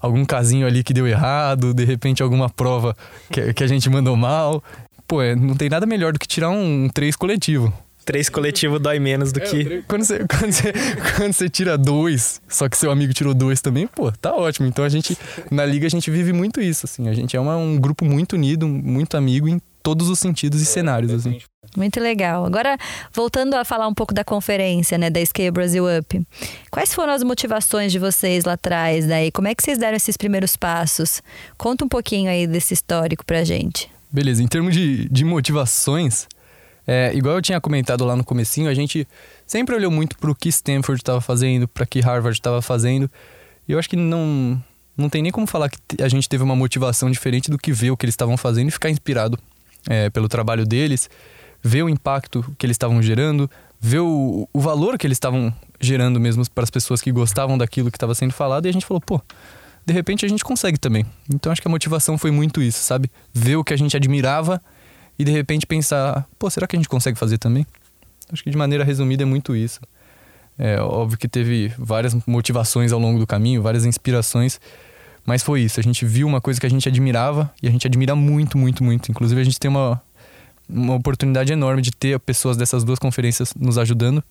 algum 0.00 0.24
casinho 0.24 0.66
ali 0.66 0.84
que 0.84 0.94
deu 0.94 1.06
errado, 1.06 1.74
de 1.74 1.84
repente 1.84 2.22
alguma 2.22 2.48
prova 2.48 2.96
que, 3.30 3.52
que 3.52 3.64
a 3.64 3.66
gente 3.66 3.90
mandou 3.90 4.16
mal. 4.16 4.62
Pô, 5.06 5.22
é, 5.22 5.36
não 5.36 5.54
tem 5.54 5.68
nada 5.68 5.86
melhor 5.86 6.12
do 6.12 6.18
que 6.18 6.26
tirar 6.26 6.50
um, 6.50 6.84
um 6.84 6.88
3 6.88 7.14
coletivo. 7.16 7.72
Três 8.06 8.28
coletivo 8.28 8.78
dói 8.78 9.00
menos 9.00 9.32
do 9.32 9.40
é, 9.40 9.42
que. 9.42 9.82
Quando 9.88 10.04
você, 10.04 10.20
quando, 10.30 10.52
você, 10.52 10.72
quando 11.16 11.32
você 11.32 11.48
tira 11.48 11.76
dois, 11.76 12.40
só 12.48 12.68
que 12.68 12.76
seu 12.76 12.92
amigo 12.92 13.12
tirou 13.12 13.34
dois 13.34 13.60
também, 13.60 13.88
pô, 13.88 14.12
tá 14.12 14.32
ótimo. 14.32 14.68
Então 14.68 14.84
a 14.84 14.88
gente, 14.88 15.18
na 15.50 15.66
liga, 15.66 15.86
a 15.86 15.90
gente 15.90 16.08
vive 16.08 16.32
muito 16.32 16.60
isso, 16.60 16.86
assim. 16.86 17.08
A 17.08 17.12
gente 17.12 17.36
é 17.36 17.40
uma, 17.40 17.56
um 17.56 17.76
grupo 17.76 18.04
muito 18.04 18.34
unido, 18.34 18.68
muito 18.68 19.16
amigo 19.16 19.48
em 19.48 19.60
todos 19.82 20.08
os 20.08 20.20
sentidos 20.20 20.60
e 20.60 20.62
é, 20.62 20.66
cenários, 20.66 21.12
assim. 21.12 21.40
Muito 21.76 21.98
legal. 21.98 22.46
Agora, 22.46 22.78
voltando 23.12 23.54
a 23.54 23.64
falar 23.64 23.88
um 23.88 23.94
pouco 23.94 24.14
da 24.14 24.22
conferência, 24.22 24.96
né, 24.96 25.10
da 25.10 25.24
Scale 25.26 25.50
Brasil 25.50 25.84
Up. 25.98 26.24
Quais 26.70 26.94
foram 26.94 27.12
as 27.12 27.24
motivações 27.24 27.90
de 27.90 27.98
vocês 27.98 28.44
lá 28.44 28.52
atrás, 28.52 29.04
daí? 29.04 29.32
Como 29.32 29.48
é 29.48 29.54
que 29.54 29.64
vocês 29.64 29.78
deram 29.78 29.96
esses 29.96 30.16
primeiros 30.16 30.56
passos? 30.56 31.20
Conta 31.58 31.84
um 31.84 31.88
pouquinho 31.88 32.30
aí 32.30 32.46
desse 32.46 32.72
histórico 32.72 33.26
pra 33.26 33.42
gente. 33.42 33.90
Beleza, 34.12 34.42
em 34.42 34.46
termos 34.46 34.74
de, 34.74 35.08
de 35.08 35.24
motivações, 35.24 36.28
é, 36.86 37.12
igual 37.14 37.34
eu 37.34 37.42
tinha 37.42 37.60
comentado 37.60 38.04
lá 38.04 38.14
no 38.14 38.22
comecinho, 38.22 38.70
a 38.70 38.74
gente 38.74 39.06
sempre 39.44 39.74
olhou 39.74 39.90
muito 39.90 40.16
para 40.16 40.30
o 40.30 40.34
que 40.34 40.48
Stanford 40.48 41.00
estava 41.00 41.20
fazendo, 41.20 41.66
para 41.66 41.84
que 41.84 42.00
Harvard 42.00 42.38
estava 42.38 42.62
fazendo. 42.62 43.10
E 43.66 43.72
eu 43.72 43.78
acho 43.78 43.88
que 43.88 43.96
não, 43.96 44.62
não 44.96 45.08
tem 45.08 45.20
nem 45.20 45.32
como 45.32 45.46
falar 45.46 45.68
que 45.68 46.00
a 46.00 46.08
gente 46.08 46.28
teve 46.28 46.44
uma 46.44 46.54
motivação 46.54 47.10
diferente 47.10 47.50
do 47.50 47.58
que 47.58 47.72
ver 47.72 47.90
o 47.90 47.96
que 47.96 48.04
eles 48.06 48.12
estavam 48.12 48.36
fazendo 48.36 48.68
e 48.68 48.70
ficar 48.70 48.88
inspirado 48.88 49.36
é, 49.88 50.08
pelo 50.10 50.28
trabalho 50.28 50.64
deles, 50.64 51.10
ver 51.62 51.82
o 51.82 51.88
impacto 51.88 52.44
que 52.56 52.64
eles 52.64 52.74
estavam 52.74 53.02
gerando, 53.02 53.50
ver 53.80 54.00
o, 54.00 54.48
o 54.52 54.60
valor 54.60 54.96
que 54.96 55.06
eles 55.06 55.16
estavam 55.16 55.52
gerando 55.80 56.20
mesmo 56.20 56.48
para 56.50 56.62
as 56.62 56.70
pessoas 56.70 57.02
que 57.02 57.10
gostavam 57.10 57.58
daquilo 57.58 57.90
que 57.90 57.96
estava 57.96 58.14
sendo 58.14 58.32
falado. 58.32 58.66
E 58.66 58.68
a 58.68 58.72
gente 58.72 58.86
falou, 58.86 59.00
pô, 59.00 59.20
de 59.84 59.92
repente 59.92 60.24
a 60.24 60.28
gente 60.28 60.44
consegue 60.44 60.78
também. 60.78 61.04
Então 61.32 61.50
acho 61.50 61.60
que 61.60 61.66
a 61.66 61.70
motivação 61.70 62.16
foi 62.16 62.30
muito 62.30 62.62
isso, 62.62 62.78
sabe? 62.78 63.10
Ver 63.34 63.56
o 63.56 63.64
que 63.64 63.74
a 63.74 63.76
gente 63.76 63.96
admirava 63.96 64.62
e 65.18 65.24
de 65.24 65.30
repente 65.30 65.66
pensar, 65.66 66.26
pô, 66.38 66.48
será 66.50 66.66
que 66.66 66.76
a 66.76 66.78
gente 66.78 66.88
consegue 66.88 67.18
fazer 67.18 67.38
também? 67.38 67.66
Acho 68.32 68.42
que 68.42 68.50
de 68.50 68.56
maneira 68.56 68.84
resumida 68.84 69.22
é 69.22 69.26
muito 69.26 69.54
isso. 69.54 69.80
É 70.58 70.80
óbvio 70.80 71.18
que 71.18 71.28
teve 71.28 71.72
várias 71.78 72.16
motivações 72.26 72.92
ao 72.92 72.98
longo 72.98 73.18
do 73.18 73.26
caminho, 73.26 73.62
várias 73.62 73.84
inspirações, 73.84 74.58
mas 75.24 75.42
foi 75.42 75.62
isso. 75.62 75.78
A 75.78 75.82
gente 75.82 76.04
viu 76.06 76.26
uma 76.26 76.40
coisa 76.40 76.58
que 76.58 76.66
a 76.66 76.70
gente 76.70 76.88
admirava 76.88 77.52
e 77.62 77.68
a 77.68 77.70
gente 77.70 77.86
admira 77.86 78.14
muito, 78.14 78.56
muito, 78.56 78.82
muito. 78.82 79.10
Inclusive, 79.10 79.40
a 79.40 79.44
gente 79.44 79.58
tem 79.58 79.68
uma, 79.68 80.00
uma 80.68 80.94
oportunidade 80.94 81.52
enorme 81.52 81.82
de 81.82 81.90
ter 81.90 82.18
pessoas 82.20 82.56
dessas 82.56 82.84
duas 82.84 82.98
conferências 82.98 83.52
nos 83.54 83.76
ajudando. 83.76 84.24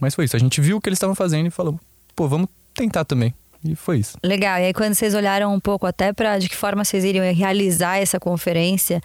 Mas 0.00 0.14
foi 0.14 0.24
isso. 0.24 0.36
A 0.36 0.38
gente 0.38 0.60
viu 0.60 0.76
o 0.76 0.80
que 0.80 0.88
eles 0.88 0.96
estavam 0.96 1.14
fazendo 1.14 1.46
e 1.46 1.50
falou, 1.50 1.78
pô, 2.14 2.28
vamos 2.28 2.48
tentar 2.74 3.04
também. 3.04 3.32
E 3.64 3.76
foi 3.76 3.98
isso. 3.98 4.18
Legal. 4.22 4.58
E 4.58 4.64
aí, 4.64 4.72
quando 4.72 4.94
vocês 4.94 5.14
olharam 5.14 5.54
um 5.54 5.60
pouco 5.60 5.86
até 5.86 6.12
para 6.12 6.38
de 6.38 6.48
que 6.48 6.56
forma 6.56 6.84
vocês 6.84 7.04
iriam 7.04 7.24
realizar 7.32 7.98
essa 7.98 8.18
conferência, 8.18 9.00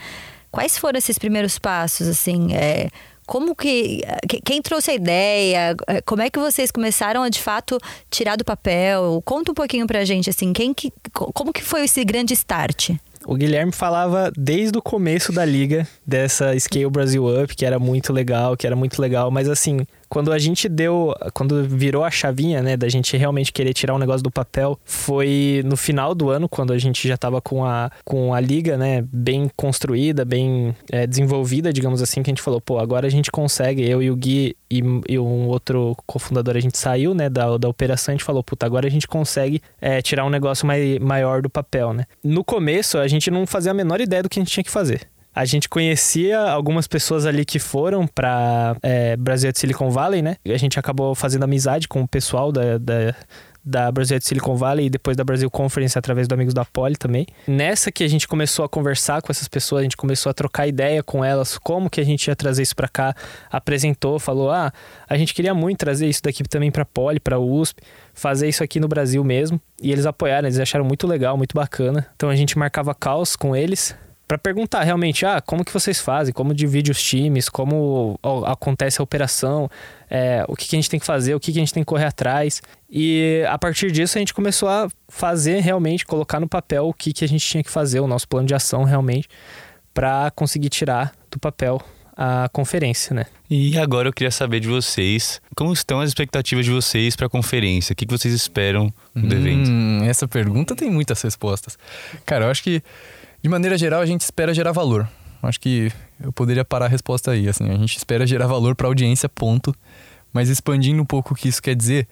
Quais 0.51 0.77
foram 0.77 0.97
esses 0.97 1.17
primeiros 1.17 1.60
passos, 1.60 2.07
assim? 2.07 2.53
É, 2.53 2.89
como 3.27 3.53
que. 3.53 4.01
Quem 4.45 4.62
trouxe 4.62 4.91
a 4.91 4.95
ideia? 4.95 5.75
É, 5.86 6.01
como 6.01 6.21
é 6.21 6.29
que 6.29 6.39
vocês 6.39 6.71
começaram 6.71 7.21
a, 7.21 7.29
de 7.29 7.41
fato, 7.41 7.77
tirar 8.10 8.38
do 8.38 8.45
papel? 8.45 9.21
Conta 9.25 9.51
um 9.51 9.53
pouquinho 9.53 9.86
pra 9.86 10.05
gente, 10.05 10.29
assim, 10.29 10.53
quem 10.53 10.73
que, 10.73 10.91
como 11.12 11.51
que 11.51 11.62
foi 11.62 11.83
esse 11.83 12.03
grande 12.05 12.33
start? 12.33 12.91
O 13.25 13.36
Guilherme 13.36 13.73
falava 13.73 14.31
desde 14.38 14.77
o 14.77 14.81
começo 14.81 15.33
da 15.33 15.43
liga 15.43 15.86
dessa 16.05 16.57
Scale 16.57 16.89
Brasil 16.89 17.25
Up, 17.27 17.53
que 17.53 17.65
era 17.65 17.77
muito 17.77 18.13
legal, 18.13 18.55
que 18.55 18.65
era 18.65 18.75
muito 18.75 19.01
legal, 19.01 19.29
mas 19.29 19.49
assim, 19.49 19.86
Quando 20.09 20.31
a 20.31 20.37
gente 20.37 20.69
deu, 20.69 21.13
quando 21.33 21.63
virou 21.63 22.03
a 22.03 22.11
chavinha, 22.11 22.61
né, 22.61 22.77
da 22.77 22.87
gente 22.89 23.15
realmente 23.17 23.51
querer 23.51 23.73
tirar 23.73 23.93
um 23.93 23.97
negócio 23.97 24.23
do 24.23 24.31
papel, 24.31 24.79
foi 24.85 25.61
no 25.65 25.75
final 25.75 26.15
do 26.15 26.29
ano, 26.29 26.47
quando 26.47 26.73
a 26.73 26.77
gente 26.77 27.07
já 27.07 27.17
tava 27.17 27.41
com 27.41 27.65
a, 27.65 27.91
com 28.03 28.33
a 28.33 28.39
liga, 28.39 28.77
né, 28.77 29.03
bem 29.11 29.49
construída, 29.55 30.23
bem 30.23 30.75
é, 30.91 31.05
desenvolvida, 31.05 31.73
digamos 31.73 32.01
assim, 32.01 32.23
que 32.23 32.29
a 32.29 32.31
gente 32.31 32.41
falou, 32.41 32.61
pô, 32.61 32.79
agora 32.79 33.07
a 33.07 33.09
gente 33.09 33.31
consegue, 33.31 33.87
eu 33.87 34.01
e 34.01 34.09
o 34.09 34.15
Gui 34.15 34.55
e, 34.69 34.81
e 35.09 35.19
um 35.19 35.47
outro 35.47 35.95
cofundador, 36.05 36.55
a 36.55 36.59
gente 36.59 36.77
saiu, 36.77 37.13
né, 37.13 37.29
da, 37.29 37.57
da 37.57 37.67
operação, 37.67 38.13
a 38.13 38.15
gente 38.17 38.23
falou, 38.23 38.43
puta, 38.43 38.65
agora 38.65 38.87
a 38.87 38.91
gente 38.91 39.07
consegue 39.07 39.61
é, 39.81 40.01
tirar 40.01 40.25
um 40.25 40.29
negócio 40.29 40.65
mai, 40.65 40.97
maior 40.99 41.41
do 41.41 41.49
papel, 41.49 41.93
né. 41.93 42.05
No 42.23 42.43
começo, 42.43 42.97
a 42.97 43.07
gente 43.07 43.29
não 43.29 43.45
fazia 43.45 43.71
a 43.71 43.75
menor 43.75 44.01
ideia 44.01 44.23
do 44.23 44.29
que 44.29 44.39
a 44.39 44.41
gente 44.41 44.51
tinha 44.51 44.63
que 44.63 44.71
fazer. 44.71 45.07
A 45.38 45.45
gente 45.45 45.69
conhecia 45.69 46.39
algumas 46.39 46.88
pessoas 46.88 47.23
ali 47.23 47.45
que 47.45 47.60
foram 47.60 48.08
para 48.08 48.76
é, 48.82 49.15
Brasil 49.15 49.52
de 49.52 49.60
Silicon 49.60 49.91
Valley, 49.91 50.23
né? 50.23 50.38
A 50.43 50.58
gente 50.58 50.80
acabou 50.80 51.13
fazendo 51.13 51.43
amizade 51.43 51.88
com 51.88 52.02
o 52.02 52.08
pessoal 52.08 52.52
da, 52.52 52.80
da, 52.80 53.13
da 53.63 53.91
Brasil 53.91 54.17
de 54.17 54.26
Silicon 54.26 54.56
Valley 54.56 54.88
e 54.88 54.89
depois 54.89 55.15
da 55.15 55.23
Brasil 55.23 55.47
Conference 55.52 55.95
através 55.95 56.28
do 56.28 56.34
Amigos 56.34 56.56
da 56.56 56.65
Poli 56.65 56.95
também. 56.95 57.28
Nessa 57.47 57.91
que 57.91 58.04
a 58.04 58.08
gente 58.08 58.28
começou 58.28 58.65
a 58.65 58.69
conversar 58.69 59.21
com 59.21 59.32
essas 59.32 59.47
pessoas, 59.47 59.82
a 59.82 59.84
gente 59.84 59.95
começou 59.95 60.32
a 60.32 60.34
trocar 60.34 60.65
ideia 60.65 61.04
com 61.04 61.23
elas, 61.23 61.56
como 61.60 61.88
que 61.88 62.02
a 62.02 62.04
gente 62.04 62.26
ia 62.26 62.36
trazer 62.36 62.63
isso 62.63 62.76
para 62.76 62.88
cá, 62.88 63.15
apresentou, 63.52 64.17
falou: 64.17 64.50
"Ah, 64.50 64.73
a 65.08 65.17
gente 65.19 65.36
queria 65.36 65.54
muito 65.54 65.78
trazer 65.78 66.08
isso 66.08 66.23
daqui 66.23 66.41
também 66.45 66.71
para 66.71 66.84
Poli, 66.84 67.19
para 67.19 67.38
USP, 67.38 67.80
fazer 68.12 68.50
isso 68.50 68.63
aqui 68.63 68.80
no 68.80 68.88
Brasil 68.88 69.23
mesmo". 69.23 69.62
E 69.80 69.91
eles 69.91 70.08
apoiaram, 70.08 70.47
eles 70.47 70.58
acharam 70.58 70.84
muito 70.84 71.06
legal, 71.06 71.38
muito 71.38 71.54
bacana. 71.54 72.08
Então 72.15 72.28
a 72.28 72.36
gente 72.36 72.58
marcava 72.58 72.95
calls 72.95 73.36
com 73.36 73.56
eles 73.56 73.95
para 74.27 74.37
perguntar 74.37 74.83
realmente, 74.83 75.25
ah, 75.25 75.39
como 75.39 75.63
que 75.63 75.71
vocês 75.71 76.01
fazem, 76.01 76.33
como 76.33 76.53
divide 76.53 76.91
os 76.91 77.01
times, 77.01 77.47
como 77.47 78.19
acontece 78.45 78.99
a 78.99 79.03
operação, 79.03 79.69
é, 80.09 80.43
o 80.49 80.55
que, 80.55 80.67
que, 80.67 80.75
a 80.75 80.77
gente 80.77 80.89
tem 80.89 80.99
que 80.99 81.05
fazer, 81.05 81.33
o 81.33 81.39
que, 81.39 81.53
que 81.53 81.57
a 81.57 81.61
gente 81.61 81.73
tem 81.73 81.81
que 81.81 81.87
correr 81.87 82.05
atrás. 82.05 82.61
E 82.89 83.43
a 83.47 83.57
partir 83.57 83.89
disso 83.89 84.17
a 84.17 84.19
gente 84.19 84.33
começou 84.33 84.67
a 84.67 84.89
fazer 85.07 85.61
realmente, 85.61 86.05
colocar 86.05 86.41
no 86.41 86.47
papel 86.47 86.87
o 86.87 86.93
que, 86.93 87.13
que 87.13 87.23
a 87.23 87.27
gente 87.27 87.45
tinha 87.45 87.63
que 87.63 87.71
fazer, 87.71 88.01
o 88.01 88.07
nosso 88.07 88.27
plano 88.27 88.45
de 88.45 88.53
ação 88.53 88.83
realmente, 88.83 89.29
para 89.93 90.29
conseguir 90.31 90.69
tirar 90.69 91.13
do 91.31 91.39
papel 91.39 91.81
a 92.17 92.49
conferência, 92.51 93.13
né? 93.13 93.27
E 93.49 93.77
agora 93.77 94.09
eu 94.09 94.13
queria 94.13 94.31
saber 94.31 94.59
de 94.59 94.67
vocês, 94.67 95.39
como 95.55 95.71
estão 95.71 96.01
as 96.01 96.09
expectativas 96.09 96.65
de 96.65 96.71
vocês 96.71 97.15
para 97.15 97.27
a 97.27 97.29
conferência? 97.29 97.93
O 97.93 97.95
que, 97.95 98.05
que 98.05 98.11
vocês 98.11 98.33
esperam 98.33 98.91
do 99.15 99.35
hum, 99.35 99.39
evento? 99.39 99.71
Essa 100.03 100.27
pergunta 100.27 100.75
tem 100.75 100.89
muitas 100.89 101.21
respostas. 101.21 101.77
Cara, 102.25 102.45
eu 102.45 102.51
acho 102.51 102.63
que 102.63 102.81
de 103.47 103.51
maneira 103.51 103.77
geral, 103.77 104.01
a 104.01 104.05
gente 104.05 104.21
espera 104.21 104.53
gerar 104.53 104.73
valor. 104.73 105.07
Acho 105.41 105.60
que 105.60 105.89
eu 106.21 106.33
poderia 106.33 106.65
parar 106.65 106.88
a 106.88 106.89
resposta 106.89 107.31
aí. 107.31 107.47
Assim, 107.47 107.69
a 107.69 107.75
gente 107.75 107.95
espera 107.95 108.27
gerar 108.27 108.45
valor 108.45 108.75
para 108.75 108.88
a 108.88 108.89
audiência, 108.89 109.29
ponto. 109.29 109.73
Mas 110.33 110.49
expandindo 110.49 111.01
um 111.01 111.05
pouco 111.05 111.33
o 111.33 111.36
que 111.36 111.47
isso 111.47 111.62
quer 111.62 111.73
dizer, 111.73 112.07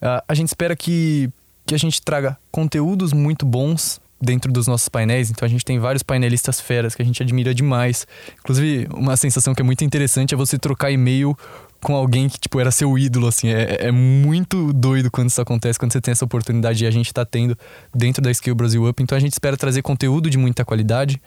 a 0.00 0.32
gente 0.32 0.46
espera 0.46 0.76
que, 0.76 1.28
que 1.66 1.74
a 1.74 1.78
gente 1.78 2.00
traga 2.00 2.38
conteúdos 2.52 3.12
muito 3.12 3.44
bons 3.44 4.00
dentro 4.20 4.52
dos 4.52 4.68
nossos 4.68 4.88
painéis. 4.88 5.28
Então 5.28 5.44
a 5.44 5.48
gente 5.48 5.64
tem 5.64 5.78
vários 5.80 6.04
painelistas 6.04 6.60
feras 6.60 6.94
que 6.94 7.02
a 7.02 7.04
gente 7.04 7.20
admira 7.20 7.52
demais. 7.52 8.06
Inclusive, 8.38 8.86
uma 8.94 9.16
sensação 9.16 9.56
que 9.56 9.60
é 9.60 9.64
muito 9.64 9.82
interessante 9.82 10.34
é 10.34 10.36
você 10.36 10.56
trocar 10.56 10.92
e-mail 10.92 11.36
com 11.82 11.94
alguém 11.94 12.28
que, 12.28 12.38
tipo, 12.38 12.58
era 12.58 12.70
seu 12.70 12.98
ídolo, 12.98 13.26
assim. 13.26 13.48
É, 13.48 13.86
é 13.86 13.92
muito 13.92 14.72
doido 14.72 15.10
quando 15.10 15.28
isso 15.28 15.40
acontece, 15.40 15.78
quando 15.78 15.92
você 15.92 16.00
tem 16.00 16.12
essa 16.12 16.24
oportunidade 16.24 16.84
e 16.84 16.86
a 16.86 16.90
gente 16.90 17.12
tá 17.12 17.24
tendo 17.24 17.56
dentro 17.94 18.22
da 18.22 18.30
Skill 18.30 18.54
Brasil 18.54 18.86
Up. 18.88 19.02
Então 19.02 19.16
a 19.16 19.20
gente 19.20 19.32
espera 19.32 19.56
trazer 19.56 19.82
conteúdo 19.82 20.28
de 20.28 20.38
muita 20.38 20.64
qualidade, 20.64 21.20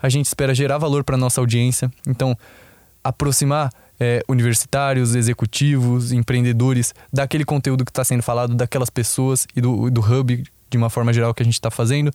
a 0.00 0.08
gente 0.08 0.26
espera 0.26 0.54
gerar 0.54 0.78
valor 0.78 1.04
para 1.04 1.16
nossa 1.16 1.40
audiência. 1.40 1.90
Então, 2.06 2.36
aproximar 3.02 3.70
é, 3.98 4.22
universitários, 4.28 5.14
executivos, 5.14 6.12
empreendedores 6.12 6.94
daquele 7.12 7.44
conteúdo 7.44 7.84
que 7.84 7.90
está 7.90 8.04
sendo 8.04 8.22
falado, 8.22 8.54
daquelas 8.54 8.90
pessoas 8.90 9.46
e 9.54 9.60
do, 9.60 9.90
do 9.90 10.00
hub 10.00 10.44
de 10.68 10.76
uma 10.76 10.90
forma 10.90 11.12
geral 11.12 11.32
que 11.32 11.42
a 11.42 11.44
gente 11.44 11.54
está 11.54 11.70
fazendo. 11.70 12.10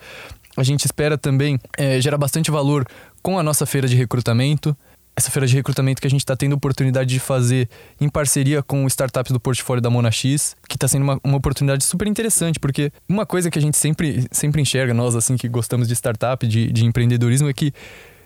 A 0.58 0.64
gente 0.64 0.86
espera 0.86 1.18
também 1.18 1.60
é, 1.78 2.00
gerar 2.02 2.18
bastante 2.18 2.52
valor 2.52 2.86
com 3.22 3.40
a 3.40 3.44
nossa 3.44 3.66
feira 3.66 3.88
de 3.88 3.96
recrutamento 3.96 4.76
essa 5.16 5.30
feira 5.30 5.46
de 5.46 5.56
recrutamento 5.56 6.02
que 6.02 6.08
a 6.08 6.10
gente 6.10 6.22
está 6.22 6.36
tendo 6.36 6.54
oportunidade 6.54 7.10
de 7.10 7.20
fazer 7.20 7.70
em 8.00 8.10
parceria 8.10 8.64
com 8.64 8.86
startups 8.88 9.32
do 9.32 9.40
portfólio 9.40 9.82
da 9.82 9.90
Mona 9.90 10.12
X, 10.12 10.56
que 10.68 10.76
está 10.76 10.88
sendo 10.88 11.04
uma, 11.04 11.20
uma 11.24 11.38
oportunidade 11.38 11.84
super 11.84 12.08
interessante, 12.08 12.60
porque 12.60 12.92
uma 13.08 13.26
coisa 13.26 13.52
que 13.52 13.60
a 13.60 13.62
gente 13.62 13.78
sempre, 13.78 14.26
sempre 14.32 14.62
enxerga, 14.62 14.94
nós 14.94 15.16
assim 15.16 15.36
que 15.36 15.48
gostamos 15.48 15.88
de 15.88 15.94
startup, 15.94 16.46
de, 16.48 16.72
de 16.72 16.86
empreendedorismo, 16.86 17.50
é 17.50 17.54
que 17.54 17.74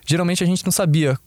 geralmente 0.05 0.43
a 0.43 0.47
gente 0.47 0.63
não 0.63 0.71
sabia 0.71 1.17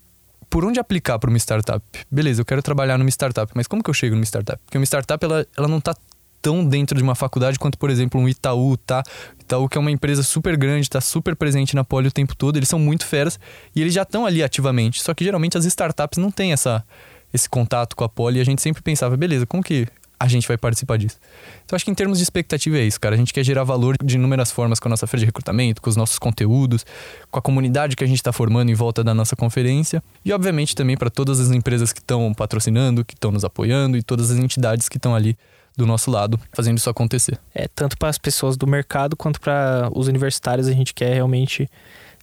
por 0.48 0.64
onde 0.64 0.80
aplicar 0.80 1.18
para 1.18 1.28
uma 1.28 1.38
startup. 1.38 1.84
Beleza, 2.10 2.40
eu 2.40 2.44
quero 2.44 2.62
trabalhar 2.62 2.96
numa 2.96 3.10
startup, 3.10 3.50
mas 3.54 3.66
como 3.66 3.82
que 3.82 3.90
eu 3.90 3.94
chego 3.94 4.14
numa 4.14 4.24
startup? 4.24 4.58
Porque 4.64 4.78
uma 4.78 4.86
startup 4.86 5.22
ela, 5.24 5.46
ela 5.56 5.68
não 5.68 5.78
está 5.78 5.94
tão 6.40 6.64
dentro 6.64 6.96
de 6.96 7.02
uma 7.02 7.14
faculdade 7.14 7.58
quanto, 7.58 7.78
por 7.78 7.90
exemplo, 7.90 8.20
um 8.20 8.28
Itaú, 8.28 8.76
tá? 8.76 9.02
Itaú, 9.40 9.68
que 9.68 9.78
é 9.78 9.80
uma 9.80 9.90
empresa 9.90 10.22
super 10.22 10.56
grande, 10.56 10.82
está 10.82 11.00
super 11.00 11.34
presente 11.36 11.74
na 11.74 11.84
Poli 11.84 12.08
o 12.08 12.12
tempo 12.12 12.34
todo, 12.36 12.56
eles 12.56 12.68
são 12.68 12.78
muito 12.78 13.06
feras 13.06 13.38
e 13.74 13.80
eles 13.80 13.94
já 13.94 14.02
estão 14.02 14.26
ali 14.26 14.42
ativamente. 14.42 15.02
Só 15.02 15.14
que 15.14 15.24
geralmente 15.24 15.56
as 15.56 15.64
startups 15.64 16.18
não 16.18 16.30
têm 16.30 16.52
essa, 16.52 16.84
esse 17.32 17.48
contato 17.48 17.96
com 17.96 18.04
a 18.04 18.08
Poli 18.08 18.38
e 18.38 18.40
a 18.40 18.44
gente 18.44 18.62
sempre 18.62 18.82
pensava, 18.82 19.16
beleza, 19.16 19.46
como 19.46 19.62
que 19.62 19.86
a 20.20 20.26
gente 20.26 20.48
vai 20.48 20.58
participar 20.58 20.98
disso. 20.98 21.16
Então 21.64 21.76
acho 21.76 21.84
que 21.84 21.90
em 21.90 21.94
termos 21.94 22.18
de 22.18 22.24
expectativa 22.24 22.76
é 22.76 22.82
isso, 22.82 23.00
cara. 23.00 23.14
A 23.14 23.18
gente 23.18 23.32
quer 23.32 23.44
gerar 23.44 23.62
valor 23.62 23.96
de 24.02 24.16
inúmeras 24.16 24.50
formas 24.50 24.80
com 24.80 24.88
a 24.88 24.90
nossa 24.90 25.06
feira 25.06 25.20
de 25.20 25.26
recrutamento, 25.26 25.80
com 25.80 25.88
os 25.88 25.96
nossos 25.96 26.18
conteúdos, 26.18 26.84
com 27.30 27.38
a 27.38 27.42
comunidade 27.42 27.94
que 27.94 28.02
a 28.02 28.06
gente 28.06 28.18
está 28.18 28.32
formando 28.32 28.70
em 28.70 28.74
volta 28.74 29.04
da 29.04 29.14
nossa 29.14 29.36
conferência 29.36 30.02
e 30.24 30.32
obviamente 30.32 30.74
também 30.74 30.96
para 30.96 31.08
todas 31.08 31.38
as 31.38 31.50
empresas 31.52 31.92
que 31.92 32.00
estão 32.00 32.34
patrocinando, 32.34 33.04
que 33.04 33.14
estão 33.14 33.30
nos 33.30 33.44
apoiando 33.44 33.96
e 33.96 34.02
todas 34.02 34.30
as 34.30 34.38
entidades 34.38 34.88
que 34.88 34.96
estão 34.96 35.14
ali 35.14 35.36
do 35.78 35.86
nosso 35.86 36.10
lado 36.10 36.38
fazendo 36.52 36.76
isso 36.76 36.90
acontecer. 36.90 37.38
É, 37.54 37.68
tanto 37.68 37.96
para 37.96 38.08
as 38.08 38.18
pessoas 38.18 38.56
do 38.56 38.66
mercado 38.66 39.16
quanto 39.16 39.40
para 39.40 39.88
os 39.94 40.08
universitários 40.08 40.66
a 40.66 40.72
gente 40.72 40.92
quer 40.92 41.14
realmente 41.14 41.70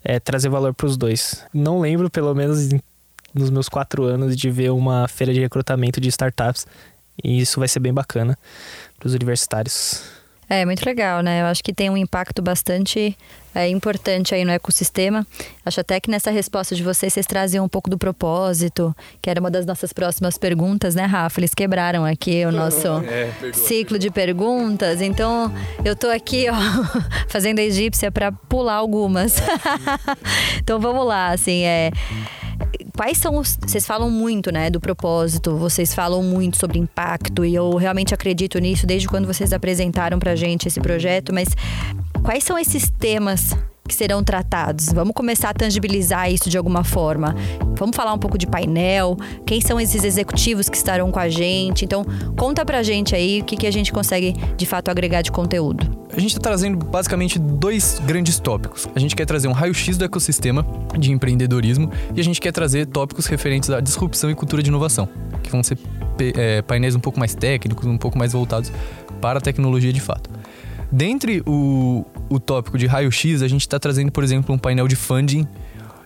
é, 0.04 0.20
trazer 0.20 0.50
valor 0.50 0.74
para 0.74 0.86
os 0.86 0.98
dois. 0.98 1.42
Não 1.54 1.80
lembro, 1.80 2.10
pelo 2.10 2.36
menos 2.36 2.70
nos 3.34 3.50
meus 3.50 3.70
quatro 3.70 4.04
anos, 4.04 4.36
de 4.36 4.52
ver 4.52 4.72
uma 4.72 5.08
feira 5.08 5.34
de 5.34 5.40
recrutamento 5.40 6.02
de 6.02 6.10
startups 6.10 6.68
e 7.24 7.40
isso 7.40 7.60
vai 7.60 7.68
ser 7.70 7.80
bem 7.80 7.94
bacana 7.94 8.38
para 9.00 9.08
os 9.08 9.14
universitários. 9.14 10.04
É, 10.50 10.66
muito 10.66 10.86
legal, 10.86 11.22
né? 11.22 11.42
Eu 11.42 11.46
acho 11.46 11.64
que 11.64 11.74
tem 11.74 11.90
um 11.90 11.98
impacto 11.98 12.42
bastante 12.42 13.18
é, 13.56 13.70
importante 13.70 14.36
aí 14.36 14.44
no 14.44 14.52
ecossistema. 14.52 15.26
Acho 15.66 15.80
até 15.80 16.00
que 16.00 16.12
nessa 16.12 16.30
resposta 16.30 16.76
de 16.76 16.84
vocês, 16.84 17.14
vocês 17.14 17.26
traziam 17.26 17.64
um 17.64 17.70
pouco 17.70 17.90
do 17.90 17.98
propósito, 17.98 18.96
que 19.22 19.30
era 19.30 19.40
uma 19.40 19.50
das 19.50 19.66
nossas 19.66 19.94
próximas 19.94 20.38
perguntas, 20.38 20.94
né, 20.94 21.06
Rafa? 21.06 21.40
Eles 21.40 21.54
quebraram 21.54 22.06
aqui 22.06 22.46
o 22.46 22.52
nosso 22.52 22.88
é, 22.88 23.32
ciclo 23.54 23.98
de 23.98 24.12
perguntas. 24.12 25.02
Então, 25.02 25.52
eu 25.84 25.96
tô 25.96 26.08
aqui, 26.10 26.48
ó, 26.50 26.56
fazendo 27.30 27.60
a 27.60 27.64
egípcia 27.64 28.12
para 28.12 28.32
pular 28.32 28.76
algumas. 28.76 29.38
então, 30.60 30.80
vamos 30.80 31.08
lá, 31.08 31.30
assim, 31.30 31.64
é 31.64 31.92
quais 32.96 33.18
são 33.18 33.38
os. 33.38 33.58
Vocês 33.62 33.86
falam 33.86 34.10
muito, 34.10 34.52
né, 34.52 34.70
do 34.70 34.80
propósito, 34.80 35.56
vocês 35.58 35.94
falam 35.94 36.24
muito 36.24 36.58
sobre 36.58 36.80
impacto, 36.80 37.46
e 37.46 37.54
eu 37.54 37.76
realmente 37.76 38.14
acredito 38.14 38.58
nisso 38.60 38.88
desde 38.88 39.08
quando 39.08 39.26
vocês 39.26 39.54
apresentaram 39.54 40.18
pra 40.18 40.36
gente 40.36 40.68
esse 40.68 40.80
projeto, 40.80 41.34
mas 41.34 41.50
quais 42.26 42.44
são 42.44 42.58
esses 42.58 42.90
temas 42.90 43.56
que 43.88 43.94
serão 43.94 44.24
tratados? 44.24 44.88
Vamos 44.92 45.14
começar 45.14 45.52
a 45.52 45.54
tangibilizar 45.54 46.32
isso 46.32 46.50
de 46.50 46.58
alguma 46.58 46.84
forma. 46.84 47.36
Vamos 47.78 47.96
falar 47.96 48.14
um 48.14 48.18
pouco 48.18 48.36
de 48.36 48.48
painel, 48.48 49.16
quem 49.46 49.62
são 49.62 49.80
esses 49.80 50.04
executivos 50.04 50.68
que 50.68 50.76
estarão 50.76 51.12
com 51.12 51.20
a 51.20 51.30
gente. 51.30 51.86
Então, 51.86 52.04
conta 52.36 52.66
pra 52.66 52.82
gente 52.82 53.16
aí 53.16 53.42
o 53.42 53.46
que, 53.46 53.56
que 53.56 53.68
a 53.68 53.72
gente 53.72 53.94
consegue 53.94 54.34
de 54.58 54.66
fato 54.66 54.90
agregar 54.90 55.22
de 55.22 55.32
conteúdo. 55.32 55.88
A 56.12 56.20
gente 56.20 56.32
está 56.32 56.42
trazendo 56.42 56.84
basicamente 56.84 57.38
dois 57.38 58.02
grandes 58.04 58.40
tópicos. 58.40 58.88
A 58.96 59.00
gente 59.00 59.16
quer 59.16 59.26
trazer 59.26 59.48
um 59.48 59.52
raio-x 59.52 59.96
do 59.96 60.04
ecossistema 60.04 60.66
de 60.98 61.12
empreendedorismo 61.12 61.92
e 62.16 62.20
a 62.20 62.24
gente 62.24 62.42
quer 62.42 62.52
trazer 62.52 62.88
tópicos 62.88 63.28
referentes 63.28 63.70
à 63.70 63.80
disrupção 63.80 64.32
e 64.32 64.36
cultura 64.36 64.64
de 64.64 64.70
inovação, 64.70 65.08
que 65.44 65.52
vão 65.52 65.62
ser 65.62 65.78
é, 66.36 66.64
painéis 66.64 66.96
um 66.96 67.00
pouco 67.00 67.20
mais 67.20 67.36
técnicos, 67.36 67.86
um 67.86 68.00
pouco 68.00 68.18
mais 68.18 68.34
voltados 68.34 68.72
para 69.22 69.38
a 69.38 69.42
tecnologia 69.42 69.94
de 69.94 70.02
fato. 70.02 70.30
Dentre 70.96 71.44
o, 71.46 72.06
o 72.30 72.40
tópico 72.40 72.78
de 72.78 72.86
raio-x, 72.86 73.42
a 73.42 73.50
gente 73.50 73.60
está 73.60 73.78
trazendo, 73.78 74.14
por 74.14 74.24
exemplo, 74.24 74.56
um 74.56 74.58
painel 74.58 74.88
de 74.88 74.96
funding 74.96 75.46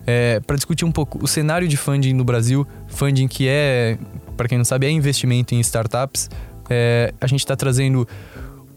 é, 0.07 0.39
para 0.39 0.55
discutir 0.55 0.83
um 0.83 0.91
pouco 0.91 1.23
o 1.23 1.27
cenário 1.27 1.67
de 1.67 1.77
funding 1.77 2.13
no 2.13 2.23
Brasil. 2.23 2.65
Funding 2.87 3.27
que 3.27 3.47
é, 3.47 3.99
para 4.35 4.47
quem 4.47 4.57
não 4.57 4.65
sabe, 4.65 4.87
é 4.87 4.89
investimento 4.89 5.53
em 5.53 5.59
startups. 5.59 6.27
É, 6.67 7.13
a 7.21 7.27
gente 7.27 7.41
está 7.41 7.55
trazendo 7.55 8.07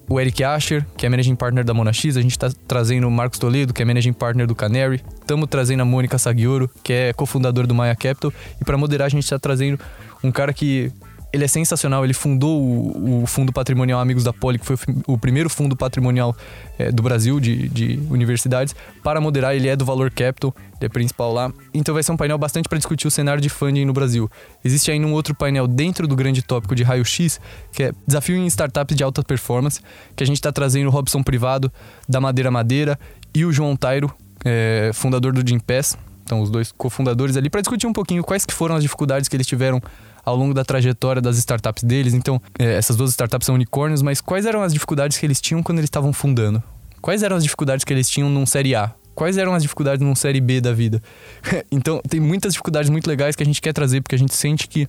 o 0.07 0.20
Eric 0.20 0.44
Asher, 0.44 0.85
que 0.98 1.07
é 1.07 1.09
Managing 1.09 1.35
Partner 1.35 1.64
da 1.64 1.72
Monax. 1.72 2.05
A 2.05 2.20
gente 2.20 2.33
está 2.33 2.51
trazendo 2.68 3.09
o 3.09 3.11
Marcos 3.11 3.38
Toledo, 3.38 3.72
que 3.72 3.81
é 3.81 3.85
Managing 3.87 4.12
Partner 4.12 4.46
do 4.46 4.55
Canary. 4.55 5.03
Estamos 5.18 5.48
trazendo 5.48 5.81
a 5.81 5.87
Mônica 5.87 6.18
Sagioro, 6.18 6.70
que 6.85 6.92
é 6.92 7.12
cofundadora 7.14 7.66
do 7.66 7.75
Maya 7.75 7.96
Capital. 7.96 8.31
E 8.61 8.64
para 8.66 8.77
moderar, 8.77 9.07
a 9.07 9.09
gente 9.09 9.25
está 9.25 9.38
trazendo 9.38 9.81
um 10.22 10.31
cara 10.31 10.53
que 10.53 10.92
ele 11.33 11.45
é 11.45 11.49
sensacional. 11.49 12.05
Ele 12.05 12.12
fundou 12.12 12.61
o, 12.61 13.23
o 13.23 13.27
Fundo 13.27 13.53
Patrimonial 13.53 14.01
Amigos 14.01 14.23
da 14.23 14.33
Poli, 14.33 14.59
que 14.59 14.66
foi 14.66 14.77
o, 15.07 15.14
o 15.14 15.18
primeiro 15.18 15.49
fundo 15.49 15.75
patrimonial 15.75 16.37
é, 16.79 16.92
do 16.92 17.03
Brasil 17.03 17.40
de, 17.40 17.68
de, 17.68 18.01
universidades. 18.11 18.75
Para 19.03 19.21
moderar, 19.21 19.55
ele 19.57 19.68
é 19.68 19.75
do 19.75 19.85
Valor 19.85 20.11
Capital, 20.11 20.55
ele 20.79 20.87
é 20.87 20.88
principal 20.88 21.33
lá. 21.33 21.51
Então 21.73 21.95
vai 21.95 22.03
ser 22.03 22.12
um 22.12 22.16
painel 22.16 22.37
bastante 22.37 22.68
para 22.68 22.77
discutir 22.77 23.07
o 23.07 23.11
cenário 23.11 23.40
de 23.40 23.49
funding 23.49 23.85
no 23.85 23.92
Brasil. 23.92 24.31
Existe 24.64 24.90
ainda 24.90 25.07
um 25.07 25.12
outro 25.12 25.35
painel 25.35 25.66
dentro 25.66 26.07
do 26.07 26.14
grande 26.14 26.42
tópico 26.42 26.75
de 26.75 26.83
raio-x, 26.83 27.40
que 27.73 27.85
é 27.85 27.92
desafio 28.07 28.37
em 28.37 28.47
startups 28.47 28.97
de 28.97 29.03
alta 29.03 29.23
performance, 29.23 29.81
que 30.14 30.23
a 30.23 30.27
gente 30.27 30.37
está 30.37 30.53
trazendo 30.53 30.88
o 30.88 30.90
Robson 30.90 31.23
Privado, 31.23 31.73
da 32.09 32.21
Madeira 32.21 32.51
Madeira, 32.51 32.99
e 33.35 33.47
o 33.47 33.53
João 33.53 33.75
Tairo, 33.75 34.12
é, 34.45 34.90
fundador 34.92 35.33
do 35.33 35.49
Gimpass. 35.49 35.97
Então, 36.25 36.40
os 36.40 36.51
dois 36.51 36.73
cofundadores 36.73 37.37
ali, 37.37 37.51
para 37.51 37.61
discutir 37.61 37.87
um 37.87 37.92
pouquinho 37.92 38.23
quais 38.23 38.47
que 38.47 38.55
foram 38.55 38.77
as 38.77 38.83
dificuldades 38.83 39.29
que 39.29 39.37
eles 39.37 39.47
tiveram 39.47 39.83
ao 40.24 40.37
longo 40.37 40.54
da 40.54 40.64
trajetória 40.64 41.20
das 41.20 41.38
startups 41.38 41.82
deles. 41.82 42.14
Então, 42.14 42.40
é, 42.58 42.74
essas 42.74 42.96
duas 42.96 43.11
startups 43.11 43.46
são 43.46 43.54
unicórnios, 43.54 44.02
mas 44.02 44.20
quais 44.20 44.46
eram 44.46 44.62
as 44.62 44.72
dificuldades 44.72 45.18
que 45.18 45.26
eles 45.26 45.40
tinham 45.40 45.62
quando 45.62 45.78
eles 45.78 45.88
estavam 45.88 46.12
fundando? 46.12 46.62
Quais 47.00 47.22
eram 47.22 47.37
as 47.37 47.42
dificuldades 47.42 47.85
que 47.85 47.92
eles 47.92 48.08
tinham 48.08 48.28
num 48.30 48.46
Série 48.46 48.74
A? 48.74 48.92
Quais 49.14 49.37
eram 49.37 49.54
as 49.54 49.62
dificuldades 49.62 50.04
num 50.04 50.14
Série 50.14 50.40
B 50.40 50.61
da 50.61 50.72
vida? 50.72 51.02
então, 51.70 52.00
tem 52.08 52.20
muitas 52.20 52.52
dificuldades 52.52 52.88
muito 52.88 53.06
legais 53.06 53.37
que 53.37 53.42
a 53.42 53.46
gente 53.46 53.61
quer 53.61 53.72
trazer, 53.72 54.00
porque 54.00 54.14
a 54.14 54.18
gente 54.18 54.35
sente 54.35 54.68
que 54.68 54.88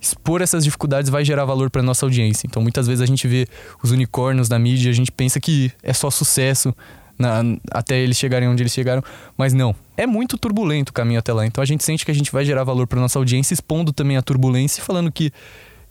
expor 0.00 0.40
essas 0.40 0.64
dificuldades 0.64 1.10
vai 1.10 1.24
gerar 1.24 1.44
valor 1.44 1.70
para 1.70 1.82
nossa 1.82 2.06
audiência. 2.06 2.46
Então, 2.46 2.62
muitas 2.62 2.86
vezes 2.86 3.02
a 3.02 3.06
gente 3.06 3.28
vê 3.28 3.46
os 3.82 3.90
unicórnios 3.90 4.48
na 4.48 4.58
mídia, 4.58 4.90
a 4.90 4.94
gente 4.94 5.12
pensa 5.12 5.38
que 5.38 5.70
é 5.82 5.92
só 5.92 6.10
sucesso 6.10 6.74
na, 7.20 7.42
até 7.70 7.98
eles 7.98 8.16
chegarem 8.16 8.48
onde 8.48 8.62
eles 8.62 8.72
chegaram, 8.72 9.04
mas 9.36 9.52
não. 9.52 9.76
É 9.94 10.06
muito 10.06 10.38
turbulento 10.38 10.90
o 10.90 10.92
caminho 10.92 11.18
até 11.18 11.34
lá. 11.34 11.44
Então, 11.44 11.60
a 11.60 11.66
gente 11.66 11.84
sente 11.84 12.02
que 12.02 12.10
a 12.10 12.14
gente 12.14 12.32
vai 12.32 12.46
gerar 12.46 12.64
valor 12.64 12.86
para 12.86 12.98
nossa 12.98 13.18
audiência, 13.18 13.52
expondo 13.52 13.92
também 13.92 14.16
a 14.16 14.22
turbulência 14.22 14.80
e 14.80 14.84
falando 14.84 15.12
que 15.12 15.30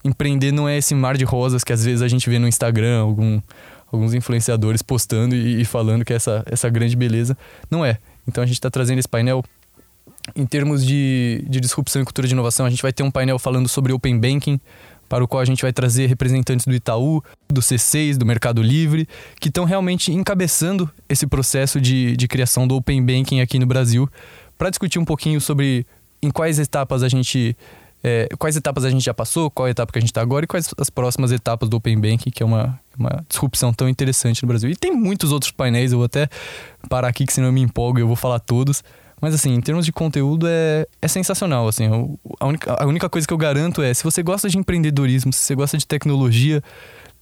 empreender 0.04 0.52
não 0.52 0.68
é 0.68 0.78
esse 0.78 0.96
mar 0.96 1.16
de 1.16 1.24
rosas 1.24 1.64
que 1.64 1.72
às 1.72 1.86
vezes 1.86 2.02
a 2.02 2.08
gente 2.08 2.28
vê 2.28 2.40
no 2.40 2.48
Instagram, 2.48 3.02
algum, 3.02 3.40
alguns 3.92 4.16
influenciadores 4.16 4.82
postando 4.82 5.36
e, 5.36 5.62
e 5.62 5.66
falando 5.66 6.04
que 6.04 6.14
é 6.14 6.16
essa, 6.16 6.44
essa 6.48 6.68
grande 6.68 6.96
beleza. 6.96 7.38
Não 7.70 7.86
é. 7.86 8.00
Então, 8.28 8.44
a 8.44 8.48
gente 8.48 8.56
está 8.56 8.72
trazendo 8.72 8.98
esse 8.98 9.08
painel 9.08 9.44
em 10.36 10.46
termos 10.46 10.86
de, 10.86 11.46
de 11.48 11.60
disrupção 11.60 12.02
e 12.02 12.06
cultura 12.06 12.28
de 12.28 12.34
inovação, 12.34 12.66
a 12.66 12.70
gente 12.70 12.82
vai 12.82 12.92
ter 12.92 13.04
um 13.04 13.12
painel 13.12 13.40
falando 13.40 13.68
sobre 13.68 13.94
Open 13.94 14.20
Banking, 14.20 14.60
para 15.10 15.24
o 15.24 15.28
qual 15.28 15.42
a 15.42 15.46
gente 15.46 15.64
vai 15.64 15.74
trazer 15.74 16.06
representantes 16.06 16.68
do 16.68 16.74
Itaú, 16.74 17.22
do 17.52 17.62
C6, 17.62 18.16
do 18.16 18.26
Mercado 18.26 18.62
Livre, 18.62 19.08
que 19.40 19.50
estão 19.50 19.66
realmente 19.66 20.14
encabeçando 20.14 20.90
esse 21.10 21.26
processo 21.26 21.82
de, 21.82 22.16
de 22.16 22.28
criação 22.28 22.68
do 22.68 22.76
Open 22.76 23.04
Banking 23.04 23.42
aqui 23.42 23.58
no 23.58 23.66
Brasil, 23.66 24.08
para 24.58 24.70
discutir 24.70 25.00
um 25.00 25.06
pouquinho 25.06 25.42
sobre 25.42 25.86
em 26.22 26.30
quais 26.30 26.60
etapas 26.60 27.02
a 27.02 27.10
gente. 27.10 27.58
É, 28.02 28.30
quais 28.38 28.56
etapas 28.56 28.86
a 28.86 28.90
gente 28.90 29.04
já 29.04 29.14
passou, 29.14 29.52
qual 29.52 29.66
a 29.66 29.70
etapa 29.70 29.92
que 29.92 29.98
a 29.98 30.02
gente 30.02 30.10
está 30.10 30.22
agora 30.22 30.46
e 30.46 30.48
quais 30.48 30.74
as 30.78 30.90
próximas 30.90 31.34
etapas 31.34 31.68
do 31.68 31.76
Open 31.76 32.00
Banking, 32.00 32.32
que 32.32 32.42
é 32.42 32.46
uma, 32.46 32.80
uma 32.98 33.26
disrupção 33.28 33.74
tão 33.74 33.90
interessante 33.90 34.42
no 34.42 34.48
Brasil. 34.48 34.70
E 34.70 34.76
tem 34.76 34.96
muitos 34.96 35.34
outros 35.34 35.52
painéis, 35.52 35.92
eu 35.92 35.98
vou 35.98 36.06
até 36.06 36.30
parar 36.88 37.10
aqui, 37.10 37.26
que 37.26 37.34
senão 37.34 37.50
eu 37.50 37.52
me 37.52 37.60
empolgo 37.60 38.00
e 38.00 38.02
eu 38.02 38.08
vou 38.08 38.16
falar 38.16 38.40
todos. 38.40 38.82
Mas 39.22 39.34
assim, 39.34 39.54
em 39.54 39.62
termos 39.62 39.86
de 39.86 39.92
conteúdo 39.92 40.48
é, 40.48 40.86
é 41.02 41.08
sensacional, 41.08 41.68
assim. 41.68 41.86
a, 42.40 42.46
única, 42.46 42.84
a 42.84 42.86
única 42.86 43.10
coisa 43.10 43.28
que 43.28 43.34
eu 43.34 43.38
garanto 43.38 43.82
é, 43.82 43.94
se 43.94 44.04
você 44.04 44.24
gosta 44.24 44.50
de 44.50 44.58
empreendedorismo, 44.58 45.34
se 45.34 45.40
você 45.40 45.56
gosta 45.56 45.78
de 45.78 45.86
tecnologia, 45.86 46.64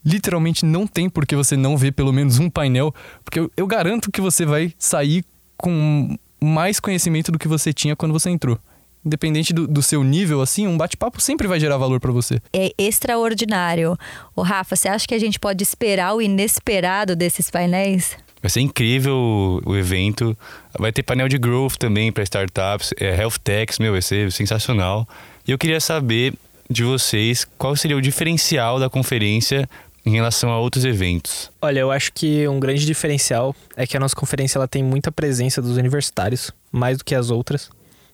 literalmente 0.05 0.65
não 0.65 0.85
tem 0.85 1.09
por 1.09 1.25
que 1.25 1.35
você 1.35 1.57
não 1.57 1.77
ver 1.77 1.91
pelo 1.91 2.13
menos 2.13 2.39
um 2.39 2.49
painel, 2.49 2.93
porque 3.23 3.39
eu, 3.39 3.51
eu 3.57 3.67
garanto 3.67 4.11
que 4.11 4.21
você 4.21 4.45
vai 4.45 4.73
sair 4.77 5.23
com 5.57 6.15
mais 6.39 6.79
conhecimento 6.79 7.31
do 7.31 7.39
que 7.39 7.47
você 7.47 7.73
tinha 7.73 7.95
quando 7.95 8.13
você 8.13 8.29
entrou 8.29 8.59
independente 9.05 9.53
do, 9.53 9.67
do, 9.67 9.81
seu 9.81 10.03
nível, 10.03 10.41
assim, 10.41 10.67
um 10.67 10.77
bate-papo 10.77 11.21
sempre 11.21 11.47
vai 11.47 11.59
gerar 11.59 11.77
valor 11.77 11.99
para 11.99 12.11
você. 12.11 12.41
É 12.51 12.73
extraordinário. 12.77 13.97
O 14.35 14.41
Rafa, 14.41 14.75
você 14.75 14.89
acha 14.89 15.07
que 15.07 15.15
a 15.15 15.19
gente 15.19 15.39
pode 15.39 15.63
esperar 15.63 16.13
o 16.13 16.21
inesperado 16.21 17.15
desses 17.15 17.49
painéis? 17.49 18.17
Vai 18.41 18.49
ser 18.49 18.61
incrível 18.61 19.61
o 19.65 19.75
evento. 19.75 20.37
Vai 20.77 20.91
ter 20.91 21.03
painel 21.03 21.27
de 21.27 21.37
growth 21.37 21.75
também 21.77 22.11
para 22.11 22.23
startups, 22.23 22.93
é, 22.99 23.15
health 23.15 23.37
techs, 23.43 23.79
meu, 23.79 23.93
vai 23.93 24.01
ser 24.01 24.31
sensacional. 24.31 25.07
E 25.47 25.51
eu 25.51 25.57
queria 25.57 25.79
saber 25.79 26.33
de 26.69 26.83
vocês 26.83 27.45
qual 27.57 27.75
seria 27.75 27.97
o 27.97 28.01
diferencial 28.01 28.79
da 28.79 28.89
conferência 28.89 29.67
em 30.05 30.11
relação 30.11 30.49
a 30.51 30.59
outros 30.59 30.85
eventos. 30.85 31.51
Olha, 31.61 31.79
eu 31.79 31.91
acho 31.91 32.13
que 32.13 32.47
um 32.47 32.59
grande 32.59 32.85
diferencial 32.85 33.55
é 33.75 33.85
que 33.85 33.97
a 33.97 33.99
nossa 33.99 34.15
conferência 34.15 34.57
ela 34.57 34.67
tem 34.67 34.81
muita 34.81 35.11
presença 35.11 35.61
dos 35.61 35.75
universitários, 35.75 36.51
mais 36.71 36.97
do 36.97 37.03
que 37.03 37.13
as 37.13 37.29
outras. 37.29 37.69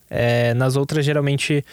É, 0.10 0.54
nas 0.56 0.76
outras, 0.76 1.06
geralmente, 1.06 1.64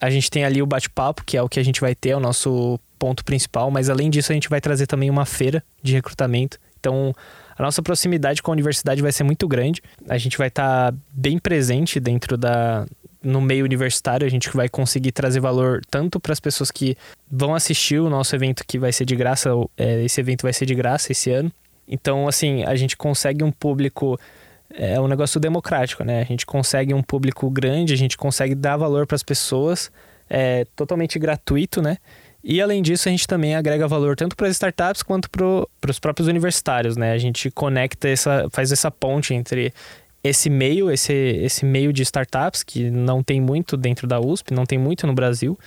a 0.00 0.10
gente 0.10 0.30
tem 0.30 0.44
ali 0.44 0.60
o 0.60 0.66
bate-papo, 0.66 1.24
que 1.24 1.36
é 1.36 1.42
o 1.42 1.48
que 1.48 1.58
a 1.58 1.62
gente 1.62 1.80
vai 1.80 1.94
ter, 1.94 2.10
é 2.10 2.16
o 2.16 2.20
nosso 2.20 2.78
ponto 2.98 3.24
principal, 3.24 3.70
mas 3.70 3.88
além 3.88 4.10
disso, 4.10 4.32
a 4.32 4.34
gente 4.34 4.48
vai 4.48 4.60
trazer 4.60 4.86
também 4.86 5.08
uma 5.08 5.24
feira 5.24 5.62
de 5.82 5.94
recrutamento. 5.94 6.58
Então, 6.78 7.14
a 7.58 7.62
nossa 7.62 7.82
proximidade 7.82 8.42
com 8.42 8.50
a 8.50 8.54
universidade 8.54 9.02
vai 9.02 9.10
ser 9.10 9.24
muito 9.24 9.48
grande. 9.48 9.82
A 10.08 10.16
gente 10.16 10.38
vai 10.38 10.48
estar 10.48 10.92
tá 10.92 10.98
bem 11.12 11.38
presente 11.38 11.98
dentro 11.98 12.36
da 12.36 12.86
no 13.20 13.40
meio 13.40 13.64
universitário, 13.64 14.24
a 14.24 14.30
gente 14.30 14.48
vai 14.54 14.68
conseguir 14.68 15.10
trazer 15.10 15.40
valor 15.40 15.82
tanto 15.90 16.20
para 16.20 16.32
as 16.32 16.38
pessoas 16.38 16.70
que 16.70 16.96
vão 17.28 17.52
assistir 17.52 17.98
o 17.98 18.08
nosso 18.08 18.34
evento 18.36 18.64
que 18.64 18.78
vai 18.78 18.92
ser 18.92 19.04
de 19.04 19.16
graça, 19.16 19.50
é, 19.76 20.04
esse 20.04 20.20
evento 20.20 20.42
vai 20.42 20.52
ser 20.52 20.64
de 20.66 20.74
graça 20.74 21.10
esse 21.10 21.32
ano. 21.32 21.50
Então, 21.86 22.28
assim, 22.28 22.62
a 22.62 22.76
gente 22.76 22.96
consegue 22.96 23.42
um 23.42 23.50
público 23.50 24.18
é 24.70 25.00
um 25.00 25.08
negócio 25.08 25.40
democrático, 25.40 26.04
né? 26.04 26.20
A 26.20 26.24
gente 26.24 26.44
consegue 26.44 26.92
um 26.92 27.02
público 27.02 27.48
grande, 27.50 27.94
a 27.94 27.96
gente 27.96 28.16
consegue 28.16 28.54
dar 28.54 28.76
valor 28.76 29.06
para 29.06 29.16
as 29.16 29.22
pessoas, 29.22 29.90
é 30.28 30.66
totalmente 30.76 31.18
gratuito, 31.18 31.80
né? 31.80 31.96
E 32.42 32.60
além 32.60 32.82
disso, 32.82 33.08
a 33.08 33.10
gente 33.10 33.26
também 33.26 33.54
agrega 33.54 33.88
valor 33.88 34.14
tanto 34.16 34.36
para 34.36 34.46
as 34.46 34.52
startups 34.52 35.02
quanto 35.02 35.28
para 35.28 35.90
os 35.90 35.98
próprios 35.98 36.28
universitários, 36.28 36.96
né? 36.96 37.12
A 37.12 37.18
gente 37.18 37.50
conecta 37.50 38.08
essa, 38.08 38.48
faz 38.50 38.70
essa 38.70 38.90
ponte 38.90 39.34
entre 39.34 39.72
esse 40.22 40.48
meio, 40.50 40.90
esse, 40.90 41.12
esse 41.12 41.64
meio 41.64 41.92
de 41.92 42.02
startups 42.02 42.62
que 42.62 42.90
não 42.90 43.22
tem 43.22 43.40
muito 43.40 43.76
dentro 43.76 44.06
da 44.06 44.20
USP, 44.20 44.52
não 44.52 44.66
tem 44.66 44.78
muito 44.78 45.06
no 45.06 45.12
Brasil, 45.12 45.58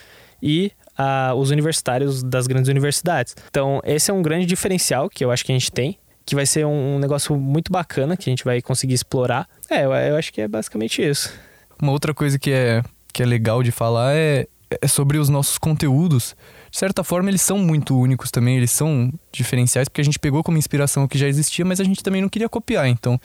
e 0.41 0.71
a, 0.97 1.33
os 1.35 1.51
universitários 1.51 2.23
das 2.23 2.47
grandes 2.47 2.69
universidades. 2.69 3.35
Então, 3.49 3.81
esse 3.83 4.11
é 4.11 4.13
um 4.13 4.21
grande 4.21 4.45
diferencial 4.45 5.09
que 5.09 5.23
eu 5.23 5.31
acho 5.31 5.45
que 5.45 5.51
a 5.51 5.55
gente 5.57 5.71
tem, 5.71 5.97
que 6.25 6.35
vai 6.35 6.45
ser 6.45 6.65
um, 6.65 6.99
negócio 6.99 7.35
muito 7.35 7.71
bacana 7.71 8.15
que 8.15 8.29
a 8.29 8.31
gente 8.31 8.43
vai 8.43 8.61
conseguir 8.61 8.93
explorar. 8.93 9.47
É, 9.69 9.85
eu, 9.85 9.93
eu 9.93 10.15
acho 10.15 10.31
que 10.31 10.41
é 10.41 10.47
basicamente 10.47 11.01
isso. 11.01 11.33
Uma 11.81 11.91
outra 11.91 12.13
coisa 12.13 12.37
que 12.37 12.51
é, 12.51 12.83
que 13.11 13.23
é 13.23 13.25
legal 13.25 13.63
de 13.63 13.71
falar 13.71 14.15
é, 14.15 14.47
é 14.81 14.87
sobre 14.87 15.17
os 15.17 15.29
nossos 15.29 15.57
conteúdos 15.57 16.35
de 16.71 16.77
certa 16.77 17.03
forma, 17.03 17.29
eles 17.29 17.41
são 17.41 17.57
muito 17.57 17.99
únicos 17.99 18.31
também, 18.31 18.55
eles 18.55 18.71
são 18.71 19.11
diferenciais, 19.29 19.89
porque 19.89 19.99
a 19.99 20.03
gente 20.03 20.17
pegou 20.17 20.41
como 20.41 20.57
inspiração 20.57 21.03
o 21.03 21.07
que 21.07 21.17
já 21.17 21.27
existia, 21.27 21.65
mas 21.65 21.81
a 21.81 21.83
gente 21.83 22.01
também 22.01 22.21
não 22.21 22.29
queria 22.29 22.47
copiar. 22.47 22.87
Então, 22.87 23.19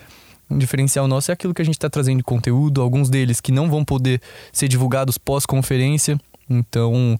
um 0.50 0.58
diferencial 0.58 1.06
nosso 1.06 1.30
é 1.30 1.34
aquilo 1.34 1.54
que 1.54 1.62
a 1.62 1.64
gente 1.64 1.76
está 1.76 1.88
trazendo 1.88 2.18
de 2.18 2.24
conteúdo, 2.24 2.82
alguns 2.82 3.08
deles 3.08 3.40
que 3.40 3.52
não 3.52 3.70
vão 3.70 3.84
poder 3.84 4.20
ser 4.52 4.66
divulgados 4.66 5.16
pós-conferência. 5.16 6.20
Então, 6.50 7.16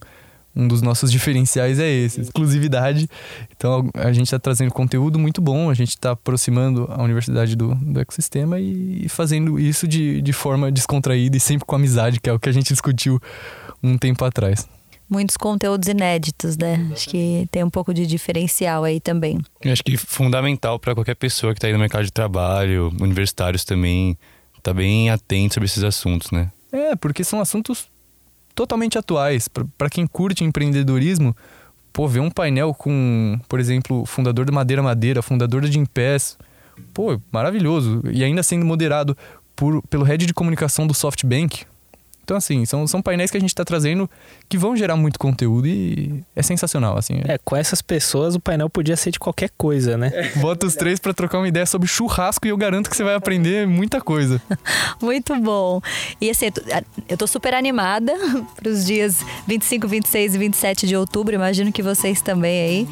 um 0.53 0.67
dos 0.67 0.81
nossos 0.81 1.09
diferenciais 1.09 1.79
é 1.79 1.89
esse, 1.89 2.19
exclusividade. 2.19 3.09
Então, 3.55 3.89
a 3.93 4.11
gente 4.11 4.25
está 4.25 4.37
trazendo 4.37 4.73
conteúdo 4.73 5.17
muito 5.17 5.39
bom, 5.39 5.69
a 5.69 5.73
gente 5.73 5.91
está 5.91 6.11
aproximando 6.11 6.87
a 6.89 7.01
universidade 7.01 7.55
do, 7.55 7.73
do 7.73 8.01
ecossistema 8.01 8.59
e 8.59 9.07
fazendo 9.07 9.57
isso 9.57 9.87
de, 9.87 10.21
de 10.21 10.33
forma 10.33 10.69
descontraída 10.69 11.37
e 11.37 11.39
sempre 11.39 11.65
com 11.65 11.75
amizade, 11.77 12.19
que 12.19 12.29
é 12.29 12.33
o 12.33 12.39
que 12.39 12.49
a 12.49 12.53
gente 12.53 12.67
discutiu 12.67 13.17
um 13.81 13.97
tempo 13.97 14.25
atrás 14.25 14.67
muitos 15.09 15.37
conteúdos 15.37 15.87
inéditos, 15.87 16.57
né? 16.57 16.89
Acho 16.91 17.09
que 17.09 17.47
tem 17.51 17.63
um 17.63 17.69
pouco 17.69 17.93
de 17.93 18.05
diferencial 18.05 18.83
aí 18.83 18.99
também. 18.99 19.39
Eu 19.63 19.71
acho 19.71 19.83
que 19.83 19.97
fundamental 19.97 20.77
para 20.79 20.93
qualquer 20.93 21.15
pessoa 21.15 21.53
que 21.53 21.57
está 21.57 21.67
aí 21.67 21.73
no 21.73 21.79
mercado 21.79 22.05
de 22.05 22.11
trabalho, 22.11 22.91
universitários 22.99 23.63
também, 23.63 24.17
tá 24.61 24.73
bem 24.73 25.09
atento 25.09 25.55
sobre 25.55 25.65
esses 25.65 25.83
assuntos, 25.83 26.31
né? 26.31 26.51
É, 26.71 26.95
porque 26.95 27.23
são 27.23 27.39
assuntos 27.39 27.87
totalmente 28.53 28.97
atuais. 28.97 29.47
Para 29.47 29.89
quem 29.89 30.05
curte 30.05 30.43
empreendedorismo, 30.43 31.35
pô, 31.93 32.07
ver 32.07 32.19
um 32.19 32.29
painel 32.29 32.73
com, 32.73 33.39
por 33.47 33.59
exemplo, 33.59 34.01
o 34.01 34.05
fundador 34.05 34.45
da 34.45 34.51
Madeira 34.51 34.83
Madeira, 34.83 35.21
fundador 35.21 35.61
da 35.61 35.67
Gimpass, 35.67 36.37
pô, 36.93 37.19
maravilhoso. 37.31 38.01
E 38.11 38.23
ainda 38.23 38.43
sendo 38.43 38.65
moderado 38.65 39.15
por, 39.55 39.81
pelo 39.83 40.03
head 40.03 40.25
de 40.25 40.33
comunicação 40.33 40.85
do 40.85 40.93
SoftBank, 40.93 41.65
então, 42.27 42.35
assim, 42.35 42.65
são, 42.65 42.85
são 42.85 43.01
painéis 43.01 43.31
que 43.31 43.37
a 43.37 43.39
gente 43.39 43.51
está 43.51 43.63
trazendo 43.63 44.09
que 44.49 44.57
vão 44.57 44.75
gerar 44.75 44.97
muito 44.97 45.17
conteúdo 45.17 45.65
e 45.65 46.21
é 46.35 46.43
sensacional, 46.43 46.97
assim. 46.97 47.21
É, 47.25 47.37
com 47.37 47.55
essas 47.55 47.81
pessoas 47.81 48.35
o 48.35 48.39
painel 48.41 48.69
podia 48.69 48.97
ser 48.97 49.11
de 49.11 49.17
qualquer 49.17 49.49
coisa, 49.57 49.95
né? 49.97 50.11
Bota 50.35 50.65
os 50.65 50.75
três 50.75 50.99
para 50.99 51.13
trocar 51.13 51.37
uma 51.37 51.47
ideia 51.47 51.65
sobre 51.65 51.87
churrasco 51.87 52.45
e 52.45 52.49
eu 52.49 52.57
garanto 52.57 52.89
que 52.89 52.97
você 52.97 53.03
vai 53.05 53.15
aprender 53.15 53.65
muita 53.65 54.01
coisa. 54.01 54.41
muito 55.01 55.33
bom. 55.37 55.79
E 56.19 56.29
assim, 56.29 56.47
eu 57.07 57.15
tô 57.15 57.25
super 57.25 57.53
animada 57.53 58.13
para 58.61 58.69
os 58.69 58.85
dias 58.85 59.25
25, 59.47 59.87
26 59.87 60.35
e 60.35 60.37
27 60.37 60.85
de 60.85 60.97
outubro, 60.97 61.33
imagino 61.33 61.71
que 61.71 61.81
vocês 61.81 62.21
também 62.21 62.61
aí. 62.61 62.87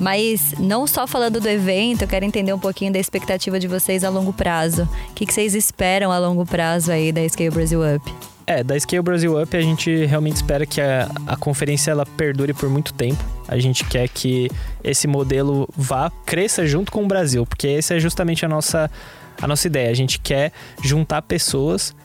Mas 0.00 0.52
não 0.58 0.84
só 0.84 1.06
falando 1.06 1.40
do 1.40 1.48
evento, 1.48 2.02
eu 2.02 2.08
quero 2.08 2.24
entender 2.24 2.52
um 2.52 2.58
pouquinho 2.58 2.92
da 2.92 2.98
expectativa 2.98 3.60
de 3.60 3.68
vocês 3.68 4.02
a 4.02 4.08
longo 4.08 4.32
prazo. 4.32 4.82
O 5.10 5.14
que, 5.14 5.26
que 5.26 5.32
vocês 5.32 5.54
esperam 5.54 6.10
a 6.10 6.18
longo 6.18 6.44
prazo 6.44 6.90
aí 6.90 7.12
da 7.12 7.28
Scale 7.28 7.50
Brasil 7.50 7.80
Up? 7.80 8.33
É, 8.46 8.62
da 8.62 8.78
Scale 8.78 9.02
Brasil 9.02 9.40
Up 9.40 9.56
a 9.56 9.60
gente 9.60 10.04
realmente 10.04 10.36
espera 10.36 10.66
que 10.66 10.80
a, 10.80 11.08
a 11.26 11.36
conferência 11.36 11.90
ela 11.90 12.04
perdure 12.04 12.52
por 12.52 12.68
muito 12.68 12.92
tempo. 12.92 13.22
A 13.48 13.58
gente 13.58 13.84
quer 13.84 14.08
que 14.08 14.50
esse 14.82 15.06
modelo 15.06 15.68
vá, 15.74 16.10
cresça 16.26 16.66
junto 16.66 16.92
com 16.92 17.04
o 17.04 17.06
Brasil, 17.06 17.46
porque 17.46 17.68
essa 17.68 17.94
é 17.94 18.00
justamente 18.00 18.44
a 18.44 18.48
nossa, 18.48 18.90
a 19.40 19.46
nossa 19.46 19.66
ideia. 19.66 19.90
A 19.90 19.94
gente 19.94 20.18
quer 20.18 20.52
juntar 20.82 21.22
pessoas, 21.22 21.96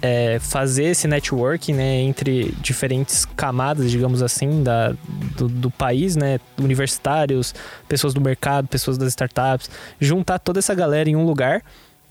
é, 0.00 0.38
fazer 0.38 0.84
esse 0.84 1.08
networking 1.08 1.74
né, 1.74 2.00
entre 2.02 2.54
diferentes 2.60 3.24
camadas, 3.24 3.90
digamos 3.90 4.22
assim, 4.22 4.62
da, 4.62 4.94
do, 5.36 5.48
do 5.48 5.70
país, 5.72 6.14
né? 6.14 6.38
Universitários, 6.56 7.52
pessoas 7.88 8.14
do 8.14 8.20
mercado, 8.20 8.68
pessoas 8.68 8.96
das 8.96 9.08
startups, 9.08 9.68
juntar 9.98 10.38
toda 10.38 10.60
essa 10.60 10.74
galera 10.74 11.10
em 11.10 11.16
um 11.16 11.24
lugar 11.24 11.62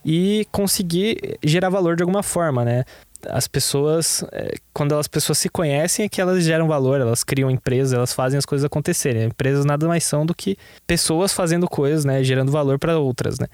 e 0.04 0.48
conseguir 0.52 1.38
gerar 1.44 1.70
valor 1.70 1.96
de 1.96 2.04
alguma 2.04 2.24
forma, 2.24 2.64
né? 2.64 2.86
As 3.28 3.48
pessoas, 3.48 4.24
é, 4.32 4.54
quando 4.74 4.96
as 4.96 5.08
pessoas 5.08 5.38
se 5.38 5.50
conhecem, 5.50 6.06
é 6.06 6.10
que 6.10 6.22
elas 6.22 6.44
geram 6.44 6.68
valor, 6.68 7.02
elas 7.02 7.24
criam 7.24 7.50
empresas, 7.50 7.94
elas 7.94 8.14
fazem 8.14 8.38
as 8.38 8.46
coisas 8.46 8.66
acontecerem. 8.66 9.26
Empresas 9.26 9.66
nada 9.66 9.88
mais 9.88 10.04
são 10.04 10.26
do 10.26 10.34
que 10.34 10.58
pessoas 10.88 11.34
fazendo 11.34 11.68
coisas, 11.68 12.06
né, 12.06 12.24
gerando 12.24 12.52
valor 12.52 12.80
para 12.80 12.98
outras, 12.98 13.40
né. 13.40 13.48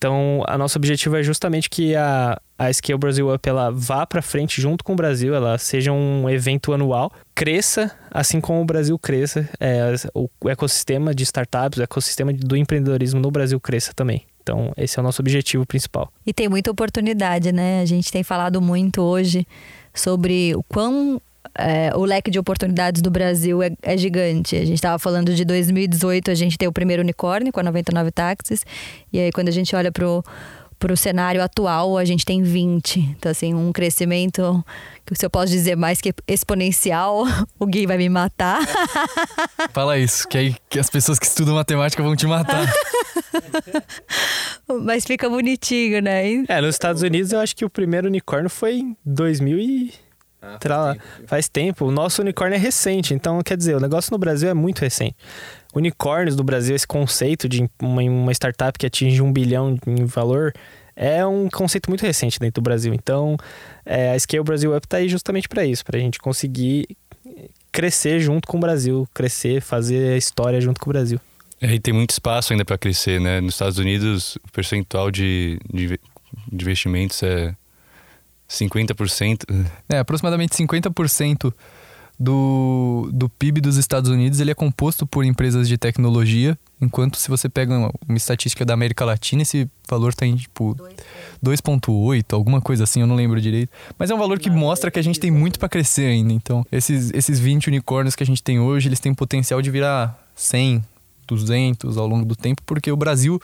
Então, 0.00 0.42
a 0.46 0.56
nosso 0.56 0.78
objetivo 0.78 1.14
é 1.16 1.22
justamente 1.22 1.68
que 1.68 1.94
a, 1.94 2.40
a 2.58 2.72
Scale 2.72 2.98
Brasil 2.98 3.34
Up 3.34 3.46
ela 3.46 3.70
vá 3.70 4.06
para 4.06 4.22
frente 4.22 4.58
junto 4.58 4.82
com 4.82 4.94
o 4.94 4.96
Brasil, 4.96 5.34
ela 5.34 5.58
seja 5.58 5.92
um 5.92 6.28
evento 6.30 6.72
anual, 6.72 7.12
cresça 7.34 7.94
assim 8.10 8.40
como 8.40 8.62
o 8.62 8.64
Brasil 8.64 8.98
cresça, 8.98 9.46
é, 9.60 9.94
o 10.14 10.28
ecossistema 10.48 11.14
de 11.14 11.22
startups, 11.24 11.78
o 11.78 11.82
ecossistema 11.82 12.32
do 12.32 12.56
empreendedorismo 12.56 13.20
no 13.20 13.30
Brasil 13.30 13.60
cresça 13.60 13.92
também. 13.94 14.24
Então, 14.42 14.72
esse 14.76 14.98
é 14.98 15.00
o 15.00 15.02
nosso 15.02 15.20
objetivo 15.20 15.66
principal. 15.66 16.12
E 16.26 16.32
tem 16.32 16.48
muita 16.48 16.70
oportunidade, 16.70 17.52
né? 17.52 17.80
A 17.80 17.84
gente 17.84 18.10
tem 18.10 18.22
falado 18.22 18.60
muito 18.60 19.02
hoje 19.02 19.46
sobre 19.94 20.54
o 20.54 20.62
quão 20.62 21.20
é, 21.54 21.90
o 21.94 22.04
leque 22.04 22.30
de 22.30 22.38
oportunidades 22.38 23.02
do 23.02 23.10
Brasil 23.10 23.62
é, 23.62 23.70
é 23.82 23.96
gigante. 23.96 24.56
A 24.56 24.64
gente 24.64 24.74
estava 24.74 24.98
falando 24.98 25.34
de 25.34 25.44
2018, 25.44 26.30
a 26.30 26.34
gente 26.34 26.56
tem 26.56 26.68
o 26.68 26.72
primeiro 26.72 27.02
unicórnio 27.02 27.52
com 27.52 27.60
a 27.60 27.62
99 27.62 28.10
táxis. 28.10 28.64
E 29.12 29.18
aí, 29.18 29.32
quando 29.32 29.48
a 29.48 29.52
gente 29.52 29.74
olha 29.74 29.90
para 29.90 30.06
o 30.88 30.96
cenário 30.96 31.42
atual, 31.42 31.98
a 31.98 32.04
gente 32.04 32.24
tem 32.24 32.42
20. 32.42 33.00
Então, 33.00 33.30
assim, 33.30 33.52
um 33.52 33.72
crescimento 33.72 34.64
que 35.04 35.14
se 35.14 35.26
eu 35.26 35.30
posso 35.30 35.52
dizer 35.52 35.76
mais 35.76 36.00
que 36.00 36.14
exponencial, 36.26 37.24
o 37.58 37.66
Gui 37.66 37.86
vai 37.86 37.98
me 37.98 38.08
matar. 38.08 38.60
Fala 39.72 39.98
isso, 39.98 40.26
que 40.26 40.38
aí 40.38 40.56
que 40.68 40.78
as 40.78 40.88
pessoas 40.88 41.18
que 41.18 41.26
estudam 41.26 41.54
matemática 41.54 42.02
vão 42.02 42.16
te 42.16 42.26
matar. 42.26 42.66
Mas 44.82 45.04
fica 45.04 45.28
bonitinho, 45.28 46.00
né? 46.00 46.44
É, 46.48 46.60
nos 46.60 46.74
Estados 46.74 47.02
Unidos 47.02 47.32
eu 47.32 47.40
acho 47.40 47.54
que 47.54 47.64
o 47.64 47.70
primeiro 47.70 48.06
unicórnio 48.06 48.48
foi 48.48 48.78
em 48.78 48.96
2000 49.04 49.58
e... 49.58 49.92
Ah, 50.42 50.58
faz, 50.58 50.96
tempo. 50.96 51.28
faz 51.28 51.48
tempo. 51.48 51.84
O 51.84 51.90
nosso 51.90 52.22
unicórnio 52.22 52.56
é 52.56 52.58
recente, 52.58 53.12
então 53.12 53.42
quer 53.42 53.58
dizer, 53.58 53.76
o 53.76 53.80
negócio 53.80 54.10
no 54.10 54.18
Brasil 54.18 54.48
é 54.48 54.54
muito 54.54 54.80
recente. 54.80 55.14
Unicórnios 55.74 56.36
no 56.36 56.42
Brasil, 56.42 56.74
esse 56.74 56.86
conceito 56.86 57.48
de 57.48 57.68
uma, 57.80 58.02
uma 58.02 58.32
startup 58.32 58.78
que 58.78 58.86
atinge 58.86 59.22
um 59.22 59.32
bilhão 59.32 59.76
em 59.86 60.04
valor, 60.04 60.52
é 60.96 61.24
um 61.24 61.48
conceito 61.48 61.88
muito 61.88 62.02
recente 62.02 62.38
dentro 62.38 62.60
do 62.60 62.64
Brasil. 62.64 62.92
Então, 62.92 63.36
é, 63.86 64.12
a 64.12 64.18
Scale 64.18 64.42
Brasil 64.42 64.76
Up 64.76 64.86
está 64.86 64.98
aí 64.98 65.08
justamente 65.08 65.48
para 65.48 65.64
isso, 65.64 65.84
para 65.84 65.96
a 65.96 66.00
gente 66.00 66.18
conseguir 66.18 66.86
crescer 67.72 68.20
junto 68.20 68.48
com 68.48 68.56
o 68.56 68.60
Brasil, 68.60 69.08
crescer, 69.14 69.60
fazer 69.60 70.14
a 70.14 70.16
história 70.16 70.60
junto 70.60 70.80
com 70.80 70.90
o 70.90 70.92
Brasil. 70.92 71.20
É, 71.60 71.74
e 71.74 71.80
tem 71.80 71.92
muito 71.92 72.10
espaço 72.10 72.52
ainda 72.52 72.64
para 72.64 72.78
crescer, 72.78 73.20
né? 73.20 73.40
Nos 73.40 73.54
Estados 73.54 73.78
Unidos, 73.78 74.36
o 74.36 74.50
percentual 74.52 75.10
de, 75.10 75.60
de, 75.72 75.88
de 75.88 76.64
investimentos 76.64 77.22
é 77.22 77.54
50%. 78.48 79.68
É, 79.88 79.98
aproximadamente 79.98 80.56
50% 80.56 81.52
do, 82.20 83.08
do 83.14 83.30
PIB 83.30 83.62
dos 83.62 83.78
Estados 83.78 84.10
Unidos 84.10 84.40
ele 84.40 84.50
é 84.50 84.54
composto 84.54 85.06
por 85.06 85.24
empresas 85.24 85.66
de 85.66 85.78
tecnologia, 85.78 86.58
enquanto 86.78 87.16
se 87.16 87.30
você 87.30 87.48
pega 87.48 87.74
uma, 87.74 87.90
estatística 88.14 88.62
da 88.62 88.74
América 88.74 89.06
Latina, 89.06 89.40
esse 89.40 89.66
valor 89.88 90.10
está 90.10 90.26
em 90.26 90.36
tipo 90.36 90.76
2,8, 91.42 92.34
alguma 92.34 92.60
coisa 92.60 92.84
assim, 92.84 93.00
eu 93.00 93.06
não 93.06 93.16
lembro 93.16 93.40
direito. 93.40 93.70
Mas 93.98 94.10
é 94.10 94.14
um 94.14 94.18
valor 94.18 94.38
que 94.38 94.50
mostra 94.50 94.90
que 94.90 94.98
a 94.98 95.02
gente 95.02 95.18
tem 95.18 95.30
muito 95.30 95.58
para 95.58 95.68
crescer 95.70 96.08
ainda. 96.08 96.34
Então, 96.34 96.62
esses, 96.70 97.10
esses 97.14 97.40
20 97.40 97.68
unicórnios 97.68 98.14
que 98.14 98.22
a 98.22 98.26
gente 98.26 98.42
tem 98.42 98.60
hoje, 98.60 98.90
eles 98.90 99.00
têm 99.00 99.14
potencial 99.14 99.62
de 99.62 99.70
virar 99.70 100.22
100, 100.34 100.84
200 101.26 101.96
ao 101.96 102.06
longo 102.06 102.26
do 102.26 102.36
tempo, 102.36 102.60
porque 102.66 102.92
o 102.92 102.96
Brasil, 102.98 103.40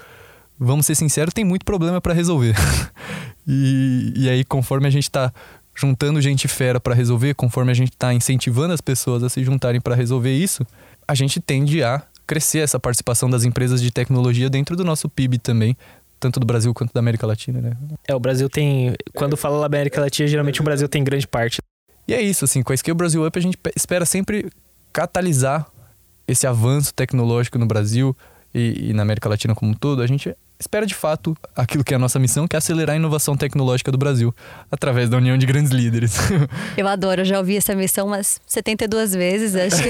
vamos 0.59 0.85
ser 0.85 0.95
sinceros, 0.97 1.33
tem 1.33 1.47
muito 1.47 1.65
problema 1.65 1.99
para 1.99 2.13
resolver. 2.13 2.55
e, 3.49 4.13
e 4.17 4.29
aí, 4.29 4.45
conforme 4.45 4.87
a 4.87 4.91
gente 4.91 5.05
está 5.05 5.33
juntando 5.77 6.21
gente 6.21 6.49
fera 6.49 6.81
para 6.81 6.95
resolver, 6.95 7.35
conforme 7.35 7.71
a 7.71 7.75
gente 7.75 7.93
está 7.93 8.13
incentivando 8.15 8.73
as 8.73 8.81
pessoas 8.81 9.23
a 9.23 9.29
se 9.29 9.45
juntarem 9.45 9.81
para 9.81 9.95
resolver 9.95 10.33
isso, 10.33 10.67
a 11.07 11.15
gente 11.15 11.39
tende 11.39 11.83
a 11.85 12.03
crescer 12.27 12.59
essa 12.59 12.81
participação 12.81 13.31
das 13.31 13.45
empresas 13.45 13.81
de 13.81 13.91
tecnologia 13.93 14.51
dentro 14.51 14.75
do 14.75 14.85
nosso 14.85 15.09
PIB 15.09 15.39
também, 15.39 15.77
tanto 16.19 16.41
do 16.41 16.47
Brasil 16.47 16.73
quanto 16.73 16.93
da 16.93 17.01
América 17.01 17.27
Latina, 17.27 17.61
né? 17.61 17.77
É, 18.09 18.15
o 18.15 18.19
Brasil 18.19 18.49
tem. 18.49 18.95
Quando 19.15 19.37
fala 19.37 19.61
da 19.61 19.67
América 19.67 20.01
Latina, 20.01 20.27
geralmente 20.27 20.61
o 20.61 20.65
Brasil 20.65 20.89
tem 20.89 21.05
grande 21.05 21.29
parte. 21.29 21.61
E 22.09 22.15
é 22.15 22.23
isso, 22.23 22.45
assim, 22.45 22.63
com 22.63 22.73
a 22.73 22.77
Scale 22.77 22.97
Brasil 22.97 23.25
Up 23.25 23.39
a 23.39 23.43
gente 23.43 23.59
espera 23.77 24.07
sempre 24.07 24.51
catalisar 24.93 25.67
esse 26.27 26.47
avanço 26.47 26.95
tecnológico 26.95 27.59
no 27.59 27.67
Brasil 27.67 28.17
e, 28.55 28.91
e, 28.91 28.93
na 28.93 29.03
América 29.03 29.29
Latina 29.29 29.55
como 29.55 29.73
um 29.73 29.75
todo, 29.75 30.03
a 30.03 30.07
gente 30.07 30.35
espera 30.59 30.87
de 30.87 30.95
fato 30.95 31.37
aquilo 31.55 31.85
que 31.85 31.93
é 31.93 31.97
a 31.97 31.99
nossa 31.99 32.19
missão, 32.19 32.47
que 32.49 32.57
é 32.57 32.59
acelerar 32.59 32.95
a 32.95 32.97
inovação 32.97 33.37
tecnológica 33.37 33.93
do 33.93 33.99
Brasil, 33.99 34.35
através 34.71 35.09
da 35.09 35.17
união 35.17 35.37
de 35.37 35.47
grandes 35.47 35.73
líderes. 35.73 36.17
Eu 36.77 36.87
adoro, 36.89 37.23
eu 37.23 37.25
já 37.25 37.39
ouvi 37.39 37.57
essa 37.57 37.75
missão 37.75 38.07
umas 38.07 38.41
72 38.47 39.15
vezes, 39.15 39.55
acho 39.55 39.83
que. 39.83 39.89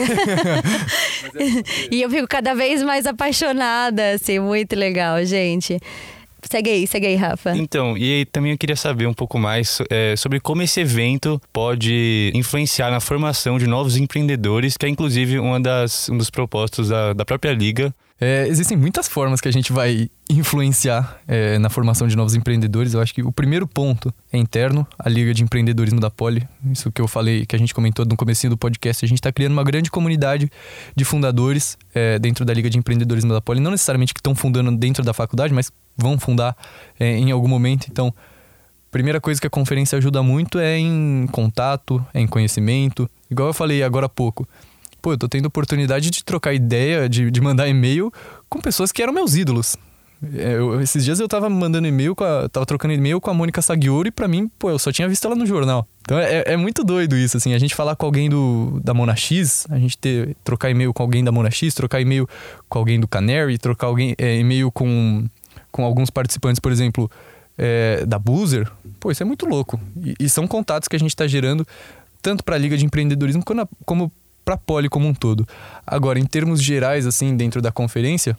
e 1.95 2.03
eu 2.03 2.11
fico 2.11 2.27
cada 2.29 2.55
vez 2.55 2.83
mais 2.83 3.07
apaixonada, 3.07 4.13
assim, 4.13 4.39
muito 4.39 4.75
legal, 4.77 5.25
gente. 5.25 5.79
Segue 6.49 6.71
aí, 6.71 6.87
segue 6.87 7.07
aí, 7.07 7.17
Rafa. 7.17 7.57
Então, 7.57 7.97
e 7.97 8.25
também 8.27 8.53
eu 8.53 8.59
queria 8.59 8.77
saber 8.77 9.07
um 9.07 9.15
pouco 9.15 9.39
mais 9.39 9.79
é, 9.91 10.15
sobre 10.17 10.39
como 10.39 10.63
esse 10.63 10.81
evento 10.81 11.41
pode 11.53 12.31
influenciar 12.35 12.91
na 12.91 13.01
formação 13.01 13.59
de 13.59 13.67
novos 13.67 13.97
empreendedores, 13.97 14.77
que 14.77 14.87
é 14.87 14.89
inclusive 14.89 15.39
uma 15.39 15.59
das, 15.59 16.09
um 16.09 16.17
dos 16.17 16.31
propósitos 16.31 16.89
da, 16.89 17.13
da 17.13 17.25
própria 17.25 17.53
Liga. 17.53 17.93
É, 18.19 18.47
existem 18.49 18.79
muitas 18.79 19.07
formas 19.07 19.43
que 19.43 19.49
a 19.49 19.53
gente 19.53 19.73
vai 19.73 20.09
influenciar 20.29 21.21
é, 21.29 21.59
na 21.59 21.69
formação 21.69 22.09
de 22.09 22.17
novos 22.17 22.35
empreendedores. 22.35 22.95
Eu 22.95 23.01
acho 23.01 23.13
que 23.13 23.23
o 23.23 23.31
primeiro 23.31 23.67
ponto 23.67 24.13
é 24.33 24.39
interno, 24.39 24.87
a 24.99 25.09
Liga 25.09 25.35
de 25.35 25.43
Empreendedorismo 25.43 26.01
da 26.01 26.11
Poli. 26.11 26.47
Isso 26.71 26.91
que 26.91 27.01
eu 27.01 27.07
falei, 27.07 27.45
que 27.45 27.55
a 27.55 27.59
gente 27.59 27.75
comentou 27.75 28.07
no 28.07 28.17
começo 28.17 28.49
do 28.49 28.57
podcast. 28.57 29.05
A 29.05 29.09
gente 29.09 29.19
está 29.19 29.31
criando 29.31 29.53
uma 29.53 29.65
grande 29.65 29.91
comunidade 29.91 30.51
de 30.95 31.05
fundadores 31.05 31.77
é, 31.95 32.19
dentro 32.19 32.45
da 32.45 32.55
Liga 32.55 32.71
de 32.71 32.79
Empreendedorismo 32.79 33.33
da 33.35 33.41
Poli. 33.41 33.61
Não 33.61 33.71
necessariamente 33.71 34.15
que 34.15 34.21
estão 34.21 34.35
fundando 34.35 34.75
dentro 34.75 35.05
da 35.05 35.13
faculdade, 35.13 35.53
mas 35.53 35.71
vão 35.95 36.19
fundar 36.19 36.57
é, 36.99 37.19
em 37.19 37.31
algum 37.31 37.49
momento. 37.49 37.87
Então, 37.91 38.15
primeira 38.91 39.21
coisa 39.21 39.39
que 39.39 39.47
a 39.47 39.51
conferência 39.51 39.99
ajuda 39.99 40.23
muito 40.23 40.59
é 40.59 40.79
em 40.79 41.27
contato, 41.31 42.05
é 42.15 42.21
em 42.21 42.27
conhecimento. 42.27 43.11
Igual 43.31 43.51
eu 43.51 43.55
falei 43.55 43.83
agora 43.83 44.07
há 44.07 44.09
pouco. 44.09 44.49
Pô, 45.07 45.13
eu 45.13 45.17
tô 45.17 45.29
tendo 45.29 45.47
oportunidade 45.47 46.11
de 46.11 46.25
trocar 46.25 46.53
ideia, 46.53 47.09
de, 47.09 47.31
de 47.31 47.41
mandar 47.41 47.69
e-mail 47.69 48.13
com 48.49 48.61
pessoas 48.61 48.91
que 48.91 49.01
eram 49.01 49.13
meus 49.13 49.37
ídolos. 49.37 49.77
É, 50.35 50.55
eu, 50.55 50.81
esses 50.81 51.05
dias 51.05 51.21
eu 51.21 51.29
tava 51.29 51.49
mandando 51.49 51.87
e-mail, 51.87 52.13
com 52.13 52.25
a, 52.25 52.49
tava 52.49 52.67
trocando 52.67 52.93
e-mail 52.93 53.21
com 53.21 53.31
a 53.31 53.35
Mônica 53.35 53.63
Sagiori 53.63 54.11
pra 54.11 54.27
mim, 54.27 54.51
pô, 54.59 54.69
eu 54.69 54.81
só 54.81 54.91
tinha 54.91 55.09
visto 55.09 55.25
ela 55.25 55.37
no 55.37 55.47
jornal. 55.47 55.87
Então 56.01 56.19
é, 56.19 56.43
é 56.45 56.57
muito 56.57 56.83
doido 56.83 57.17
isso, 57.17 57.37
assim, 57.37 57.55
a 57.55 57.59
gente 57.59 57.73
falar 57.73 57.95
com 57.95 58.05
alguém 58.05 58.29
do, 58.29 58.81
da 58.83 58.93
Mona 58.93 59.15
X, 59.15 59.65
a 59.71 59.79
gente 59.79 59.97
ter, 59.97 60.37
trocar 60.43 60.71
e-mail 60.71 60.93
com 60.93 61.05
alguém 61.05 61.23
da 61.23 61.31
Mona 61.31 61.53
X, 61.53 61.73
trocar 61.73 62.01
e-mail 62.01 62.29
com 62.69 62.77
alguém 62.77 62.99
do 62.99 63.07
Canary, 63.07 63.59
trocar 63.59 63.87
alguém, 63.87 64.13
é, 64.19 64.37
e-mail 64.37 64.73
com 64.73 65.25
com 65.71 65.85
alguns 65.85 66.11
participantes, 66.11 66.59
por 66.59 66.73
exemplo, 66.73 67.09
é, 67.57 68.05
da 68.05 68.19
Boozer, 68.19 68.69
pô, 68.99 69.13
isso 69.13 69.23
é 69.23 69.27
muito 69.27 69.47
louco. 69.47 69.79
E, 70.05 70.17
e 70.19 70.29
são 70.29 70.49
contatos 70.49 70.89
que 70.89 70.97
a 70.97 70.99
gente 70.99 71.11
está 71.11 71.29
gerando 71.29 71.65
tanto 72.21 72.43
para 72.43 72.57
a 72.57 72.59
Liga 72.59 72.77
de 72.77 72.85
Empreendedorismo 72.85 73.45
como, 73.45 73.69
como 73.85 74.13
para 74.47 74.55
a 74.55 74.59
Poli 74.59 74.89
como 74.89 75.09
um 75.09 75.13
todo. 75.13 75.45
Agora, 75.85 76.21
em 76.21 76.25
termos 76.25 76.63
gerais, 76.63 77.05
assim, 77.05 77.37
dentro 77.37 77.61
da 77.61 77.73
conferência, 77.73 78.39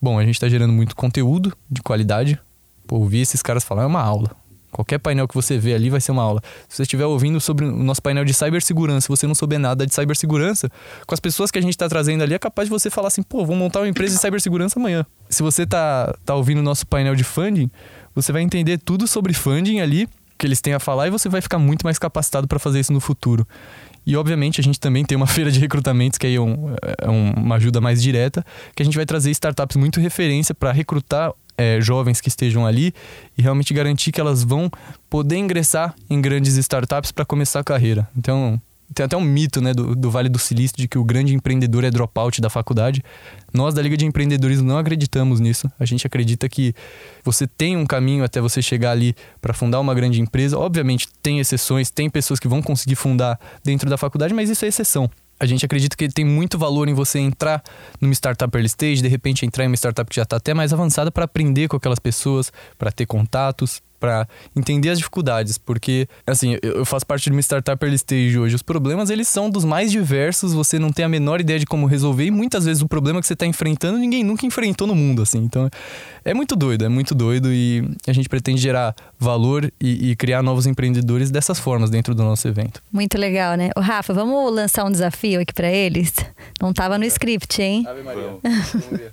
bom, 0.00 0.16
a 0.16 0.24
gente 0.24 0.36
está 0.36 0.48
gerando 0.48 0.72
muito 0.72 0.94
conteúdo 0.94 1.52
de 1.68 1.82
qualidade. 1.82 2.38
Pô, 2.86 2.98
ouvir 2.98 3.22
esses 3.22 3.42
caras 3.42 3.64
falar 3.64 3.82
é 3.82 3.86
uma 3.86 4.00
aula. 4.00 4.30
Qualquer 4.70 4.98
painel 4.98 5.26
que 5.26 5.34
você 5.34 5.58
vê 5.58 5.74
ali 5.74 5.90
vai 5.90 6.00
ser 6.00 6.12
uma 6.12 6.22
aula. 6.22 6.40
Se 6.68 6.76
você 6.76 6.82
estiver 6.82 7.04
ouvindo 7.04 7.40
sobre 7.40 7.64
o 7.64 7.82
nosso 7.82 8.00
painel 8.00 8.24
de 8.24 8.32
cibersegurança, 8.32 9.02
se 9.02 9.08
você 9.08 9.26
não 9.26 9.34
souber 9.34 9.58
nada 9.58 9.84
de 9.84 9.92
cibersegurança, 9.92 10.70
com 11.04 11.14
as 11.14 11.20
pessoas 11.20 11.50
que 11.50 11.58
a 11.58 11.62
gente 11.62 11.72
está 11.72 11.88
trazendo 11.88 12.22
ali, 12.22 12.34
é 12.34 12.38
capaz 12.38 12.68
de 12.68 12.70
você 12.70 12.88
falar 12.88 13.08
assim, 13.08 13.22
pô, 13.22 13.44
vou 13.44 13.56
montar 13.56 13.80
uma 13.80 13.88
empresa 13.88 14.14
de 14.14 14.20
cibersegurança 14.20 14.78
amanhã. 14.78 15.04
Se 15.28 15.42
você 15.42 15.66
tá, 15.66 16.14
tá 16.24 16.36
ouvindo 16.36 16.58
o 16.58 16.62
nosso 16.62 16.86
painel 16.86 17.16
de 17.16 17.24
funding, 17.24 17.68
você 18.14 18.30
vai 18.30 18.42
entender 18.42 18.78
tudo 18.78 19.08
sobre 19.08 19.32
funding 19.32 19.80
ali, 19.80 20.08
que 20.38 20.46
eles 20.46 20.60
têm 20.60 20.74
a 20.74 20.80
falar, 20.80 21.08
e 21.08 21.10
você 21.10 21.28
vai 21.28 21.40
ficar 21.40 21.58
muito 21.58 21.84
mais 21.84 21.98
capacitado 21.98 22.46
para 22.46 22.58
fazer 22.58 22.80
isso 22.80 22.92
no 22.92 23.00
futuro. 23.00 23.46
E, 24.06 24.16
obviamente, 24.16 24.60
a 24.60 24.64
gente 24.64 24.78
também 24.78 25.04
tem 25.04 25.16
uma 25.16 25.26
feira 25.28 25.50
de 25.50 25.58
recrutamentos, 25.58 26.18
que 26.18 26.26
aí 26.26 26.34
é, 26.34 26.40
um, 26.40 26.74
é 27.00 27.08
uma 27.08 27.56
ajuda 27.56 27.80
mais 27.80 28.02
direta, 28.02 28.44
que 28.74 28.82
a 28.82 28.84
gente 28.84 28.96
vai 28.96 29.06
trazer 29.06 29.30
startups 29.30 29.76
muito 29.76 30.00
referência 30.00 30.54
para 30.54 30.72
recrutar 30.72 31.32
é, 31.56 31.80
jovens 31.80 32.20
que 32.20 32.28
estejam 32.28 32.66
ali 32.66 32.92
e 33.38 33.42
realmente 33.42 33.72
garantir 33.72 34.12
que 34.12 34.20
elas 34.20 34.42
vão 34.42 34.70
poder 35.08 35.36
ingressar 35.36 35.94
em 36.10 36.20
grandes 36.20 36.56
startups 36.56 37.12
para 37.12 37.24
começar 37.24 37.60
a 37.60 37.64
carreira. 37.64 38.08
Então, 38.16 38.60
tem 38.92 39.06
até 39.06 39.16
um 39.16 39.20
mito 39.20 39.60
né, 39.60 39.72
do, 39.72 39.94
do, 39.94 40.10
Vale 40.10 40.28
do 40.28 40.38
Silício 40.38 40.76
de 40.76 40.86
que 40.88 40.98
o 40.98 41.04
grande 41.04 41.34
empreendedor 41.34 41.84
é 41.84 41.90
dropout 41.90 42.40
da 42.40 42.50
faculdade. 42.50 43.02
Nós 43.52 43.74
da 43.74 43.80
Liga 43.80 43.96
de 43.96 44.04
Empreendedorismo 44.04 44.66
não 44.66 44.78
acreditamos 44.78 45.40
nisso. 45.40 45.70
A 45.78 45.84
gente 45.84 46.06
acredita 46.06 46.48
que 46.48 46.74
você 47.22 47.46
tem 47.46 47.76
um 47.76 47.86
caminho 47.86 48.24
até 48.24 48.40
você 48.40 48.60
chegar 48.60 48.90
ali 48.90 49.14
para 49.40 49.54
fundar 49.54 49.80
uma 49.80 49.94
grande 49.94 50.20
empresa. 50.20 50.58
Obviamente, 50.58 51.08
tem 51.22 51.38
exceções, 51.38 51.90
tem 51.90 52.10
pessoas 52.10 52.38
que 52.38 52.48
vão 52.48 52.60
conseguir 52.60 52.96
fundar 52.96 53.38
dentro 53.62 53.88
da 53.88 53.96
faculdade, 53.96 54.34
mas 54.34 54.50
isso 54.50 54.64
é 54.64 54.68
exceção. 54.68 55.10
A 55.38 55.46
gente 55.46 55.64
acredita 55.64 55.96
que 55.96 56.08
tem 56.08 56.24
muito 56.24 56.56
valor 56.56 56.88
em 56.88 56.94
você 56.94 57.18
entrar 57.18 57.62
numa 58.00 58.12
startup 58.14 58.56
early 58.56 58.66
stage, 58.66 59.02
de 59.02 59.08
repente 59.08 59.44
entrar 59.44 59.64
em 59.64 59.66
uma 59.66 59.76
startup 59.76 60.08
que 60.08 60.16
já 60.16 60.22
está 60.22 60.36
até 60.36 60.54
mais 60.54 60.72
avançada 60.72 61.10
para 61.10 61.24
aprender 61.24 61.68
com 61.68 61.76
aquelas 61.76 61.98
pessoas, 61.98 62.52
para 62.78 62.92
ter 62.92 63.06
contatos, 63.06 63.82
para 64.04 64.28
entender 64.54 64.90
as 64.90 64.98
dificuldades, 64.98 65.56
porque 65.56 66.06
assim, 66.26 66.58
eu 66.60 66.84
faço 66.84 67.06
parte 67.06 67.24
de 67.24 67.30
uma 67.30 67.40
startup 67.40 67.82
early 67.82 67.96
stage 67.96 68.38
hoje. 68.38 68.54
Os 68.54 68.60
problemas 68.60 69.08
eles 69.08 69.26
são 69.26 69.48
dos 69.48 69.64
mais 69.64 69.90
diversos, 69.90 70.52
você 70.52 70.78
não 70.78 70.92
tem 70.92 71.06
a 71.06 71.08
menor 71.08 71.40
ideia 71.40 71.58
de 71.58 71.64
como 71.64 71.86
resolver 71.86 72.26
e 72.26 72.30
muitas 72.30 72.66
vezes 72.66 72.82
o 72.82 72.86
problema 72.86 73.18
que 73.18 73.26
você 73.26 73.32
está 73.32 73.46
enfrentando 73.46 73.96
ninguém 73.96 74.22
nunca 74.22 74.44
enfrentou 74.44 74.86
no 74.86 74.94
mundo, 74.94 75.22
assim. 75.22 75.38
Então, 75.38 75.70
é 76.22 76.34
muito 76.34 76.54
doido, 76.54 76.84
é 76.84 76.88
muito 76.90 77.14
doido 77.14 77.50
e 77.50 77.82
a 78.06 78.12
gente 78.12 78.28
pretende 78.28 78.60
gerar 78.60 78.94
valor 79.18 79.72
e, 79.80 80.10
e 80.10 80.16
criar 80.16 80.42
novos 80.42 80.66
empreendedores 80.66 81.30
dessas 81.30 81.58
formas 81.58 81.88
dentro 81.88 82.14
do 82.14 82.22
nosso 82.22 82.46
evento. 82.46 82.82
Muito 82.92 83.16
legal, 83.16 83.56
né? 83.56 83.70
O 83.74 83.80
Rafa, 83.80 84.12
vamos 84.12 84.54
lançar 84.54 84.84
um 84.84 84.90
desafio 84.90 85.40
aqui 85.40 85.54
para 85.54 85.70
eles? 85.70 86.12
Não 86.60 86.72
estava 86.72 86.98
no 86.98 87.06
script, 87.06 87.62
hein? 87.62 87.86
Ave 87.88 88.02
Maria. 88.02 88.36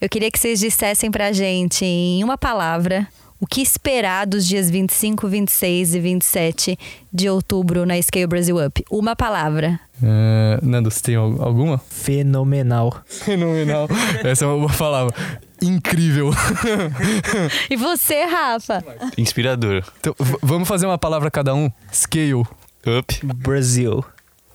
eu 0.00 0.08
queria 0.08 0.30
que 0.30 0.38
vocês 0.38 0.60
dissessem 0.60 1.10
pra 1.10 1.32
gente 1.32 1.84
em 1.84 2.22
uma 2.22 2.38
palavra 2.38 3.08
o 3.40 3.46
que 3.46 3.62
esperar 3.62 4.26
dos 4.26 4.46
dias 4.46 4.68
25, 4.70 5.26
26 5.26 5.94
e 5.94 6.00
27 6.00 6.78
de 7.12 7.28
outubro 7.30 7.86
na 7.86 8.00
Scale 8.00 8.26
Brasil 8.26 8.64
Up? 8.64 8.84
Uma 8.90 9.16
palavra. 9.16 9.80
Uh, 10.02 10.64
Nando, 10.64 10.90
você 10.90 11.00
tem 11.02 11.14
alguma? 11.16 11.78
Fenomenal. 11.78 13.02
Fenomenal. 13.06 13.88
Essa 14.22 14.44
é 14.44 14.48
uma 14.48 14.58
boa 14.58 14.76
palavra. 14.76 15.14
Incrível. 15.62 16.30
e 17.68 17.76
você, 17.76 18.24
Rafa? 18.24 18.84
Inspirador. 19.16 19.84
Então, 19.98 20.14
vamos 20.42 20.68
fazer 20.68 20.86
uma 20.86 20.98
palavra 20.98 21.30
cada 21.30 21.54
um? 21.54 21.70
Scale. 21.92 22.44
Up. 22.86 23.26
Brasil. 23.36 24.04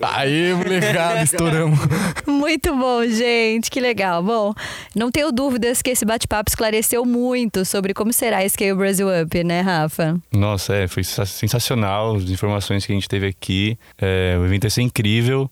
Aí, 0.02 0.54
molecada, 0.54 1.24
estouramos. 1.24 1.80
Muito 2.28 2.76
bom, 2.76 3.06
gente, 3.08 3.72
que 3.72 3.80
legal. 3.80 4.22
Bom, 4.22 4.54
não 4.94 5.10
tenho 5.10 5.32
dúvidas 5.32 5.82
que 5.82 5.90
esse 5.90 6.04
bate-papo 6.04 6.50
esclareceu 6.50 7.06
muito 7.06 7.64
sobre 7.64 7.94
como 7.94 8.12
será 8.12 8.40
a 8.40 8.50
Scale 8.50 8.74
Brasil 8.74 9.08
Up, 9.08 9.44
né, 9.44 9.62
Rafa? 9.62 10.20
Nossa, 10.34 10.76
é, 10.76 10.88
foi 10.88 11.04
sensacional 11.04 12.16
as 12.16 12.24
informações 12.24 12.86
que 12.86 12.92
a 12.92 12.96
gente 12.96 13.08
teve 13.08 13.28
aqui. 13.28 13.78
É, 13.98 14.38
o 14.40 14.46
evento 14.46 14.64
vai 14.64 14.72
ser 14.72 14.82
incrível. 14.82 15.50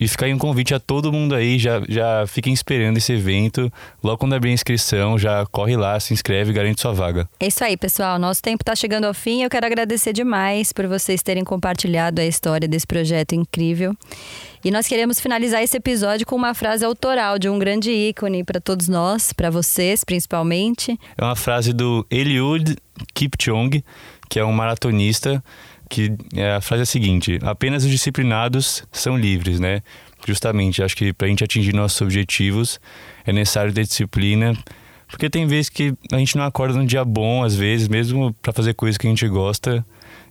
E 0.00 0.08
fica 0.08 0.24
aí 0.24 0.32
um 0.32 0.38
convite 0.38 0.72
a 0.72 0.80
todo 0.80 1.12
mundo 1.12 1.34
aí, 1.34 1.58
já, 1.58 1.82
já 1.86 2.26
fiquem 2.26 2.54
esperando 2.54 2.96
esse 2.96 3.12
evento. 3.12 3.70
Logo 4.02 4.16
quando 4.16 4.32
abrir 4.32 4.48
a 4.48 4.54
inscrição, 4.54 5.18
já 5.18 5.44
corre 5.46 5.76
lá, 5.76 6.00
se 6.00 6.14
inscreve 6.14 6.50
e 6.50 6.54
garante 6.54 6.80
sua 6.80 6.94
vaga. 6.94 7.28
É 7.38 7.48
isso 7.48 7.62
aí, 7.62 7.76
pessoal. 7.76 8.18
Nosso 8.18 8.40
tempo 8.40 8.62
está 8.62 8.74
chegando 8.74 9.04
ao 9.04 9.12
fim. 9.12 9.42
Eu 9.42 9.50
quero 9.50 9.66
agradecer 9.66 10.14
demais 10.14 10.72
por 10.72 10.86
vocês 10.86 11.22
terem 11.22 11.44
compartilhado 11.44 12.20
a 12.22 12.24
história 12.24 12.66
desse 12.66 12.86
projeto 12.86 13.34
incrível. 13.34 13.94
E 14.64 14.70
nós 14.70 14.86
queremos 14.86 15.20
finalizar 15.20 15.62
esse 15.62 15.76
episódio 15.76 16.26
com 16.26 16.34
uma 16.34 16.54
frase 16.54 16.82
autoral 16.82 17.38
de 17.38 17.50
um 17.50 17.58
grande 17.58 17.90
ícone 17.90 18.42
para 18.42 18.60
todos 18.60 18.88
nós, 18.88 19.34
para 19.34 19.50
vocês 19.50 20.02
principalmente. 20.02 20.98
É 21.18 21.22
uma 21.22 21.36
frase 21.36 21.74
do 21.74 22.06
Eliud 22.10 22.74
Kipchoge, 23.12 23.84
que 24.30 24.38
é 24.38 24.44
um 24.44 24.52
maratonista 24.52 25.42
que 25.90 26.16
é, 26.34 26.52
a 26.52 26.60
frase 26.62 26.80
é 26.80 26.84
a 26.84 26.86
seguinte: 26.86 27.38
apenas 27.42 27.84
os 27.84 27.90
disciplinados 27.90 28.84
são 28.90 29.18
livres, 29.18 29.60
né? 29.60 29.82
Justamente, 30.26 30.82
acho 30.82 30.96
que 30.96 31.12
para 31.12 31.26
a 31.26 31.30
gente 31.30 31.44
atingir 31.44 31.74
nossos 31.74 32.00
objetivos 32.00 32.80
é 33.26 33.32
necessário 33.32 33.72
ter 33.72 33.82
disciplina, 33.84 34.56
porque 35.08 35.28
tem 35.28 35.46
vezes 35.46 35.68
que 35.68 35.92
a 36.12 36.18
gente 36.18 36.36
não 36.36 36.44
acorda 36.44 36.78
num 36.78 36.86
dia 36.86 37.04
bom, 37.04 37.42
às 37.42 37.54
vezes, 37.54 37.88
mesmo 37.88 38.32
para 38.40 38.52
fazer 38.52 38.74
coisas 38.74 38.96
que 38.96 39.06
a 39.06 39.10
gente 39.10 39.26
gosta, 39.28 39.84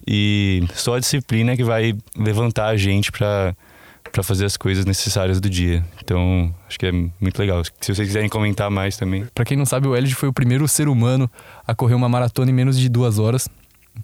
e 0.08 0.64
só 0.74 0.96
a 0.96 1.00
disciplina 1.00 1.56
que 1.58 1.64
vai 1.64 1.96
levantar 2.16 2.68
a 2.68 2.78
gente 2.78 3.12
para 3.12 3.56
para 4.12 4.24
fazer 4.24 4.46
as 4.46 4.58
coisas 4.58 4.86
necessárias 4.86 5.40
do 5.40 5.48
dia. 5.48 5.86
Então, 6.04 6.52
acho 6.68 6.80
que 6.80 6.88
é 6.88 6.92
muito 6.92 7.38
legal. 7.38 7.64
Se 7.64 7.94
vocês 7.94 8.08
quiserem 8.08 8.28
comentar 8.28 8.72
mais 8.72 8.98
também. 8.98 9.28
Para 9.36 9.46
quem 9.46 9.56
não 9.56 9.68
sabe, 9.68 9.88
o 9.88 9.96
Elid 9.96 10.16
foi 10.16 10.28
o 10.30 10.34
primeiro 10.34 10.68
ser 10.68 10.88
humano 10.88 11.30
a 11.68 11.76
correr 11.76 11.94
uma 11.94 12.10
maratona 12.10 12.50
em 12.50 12.54
menos 12.54 12.80
de 12.80 12.90
duas 12.90 13.20
horas. 13.20 13.48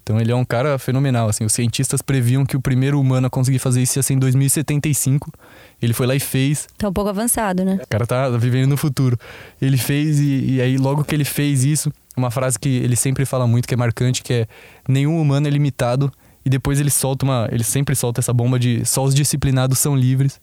Então 0.02 0.20
ele 0.20 0.30
é 0.30 0.36
um 0.36 0.44
cara 0.44 0.78
fenomenal, 0.78 1.28
assim. 1.28 1.44
Os 1.44 1.52
cientistas 1.52 2.02
previam 2.02 2.44
que 2.44 2.56
o 2.56 2.60
primeiro 2.60 3.00
humano 3.00 3.26
a 3.26 3.30
conseguir 3.30 3.58
fazer 3.58 3.82
isso 3.82 3.98
ia 3.98 4.02
ser 4.02 4.14
em 4.14 4.18
2075. 4.18 5.32
Ele 5.80 5.92
foi 5.92 6.06
lá 6.06 6.14
e 6.14 6.20
fez. 6.20 6.68
Tá 6.78 6.88
um 6.88 6.92
pouco 6.92 7.10
avançado, 7.10 7.64
né? 7.64 7.78
O 7.82 7.88
cara 7.88 8.06
tá 8.06 8.28
vivendo 8.30 8.70
no 8.70 8.76
futuro. 8.76 9.18
Ele 9.60 9.76
fez 9.76 10.20
e, 10.20 10.54
e 10.54 10.60
aí 10.60 10.76
logo 10.76 11.02
que 11.02 11.14
ele 11.14 11.24
fez 11.24 11.64
isso, 11.64 11.90
uma 12.16 12.30
frase 12.30 12.58
que 12.58 12.68
ele 12.68 12.96
sempre 12.96 13.24
fala 13.24 13.46
muito, 13.46 13.66
que 13.66 13.74
é 13.74 13.76
marcante, 13.76 14.22
que 14.22 14.32
é 14.32 14.46
nenhum 14.88 15.20
humano 15.20 15.46
é 15.46 15.50
limitado. 15.50 16.12
E 16.44 16.50
depois 16.50 16.78
ele 16.78 16.90
solta 16.90 17.24
uma. 17.24 17.48
Ele 17.50 17.64
sempre 17.64 17.96
solta 17.96 18.20
essa 18.20 18.32
bomba 18.32 18.58
de 18.58 18.84
só 18.84 19.02
os 19.02 19.14
disciplinados 19.14 19.78
são 19.78 19.96
livres. 19.96 20.40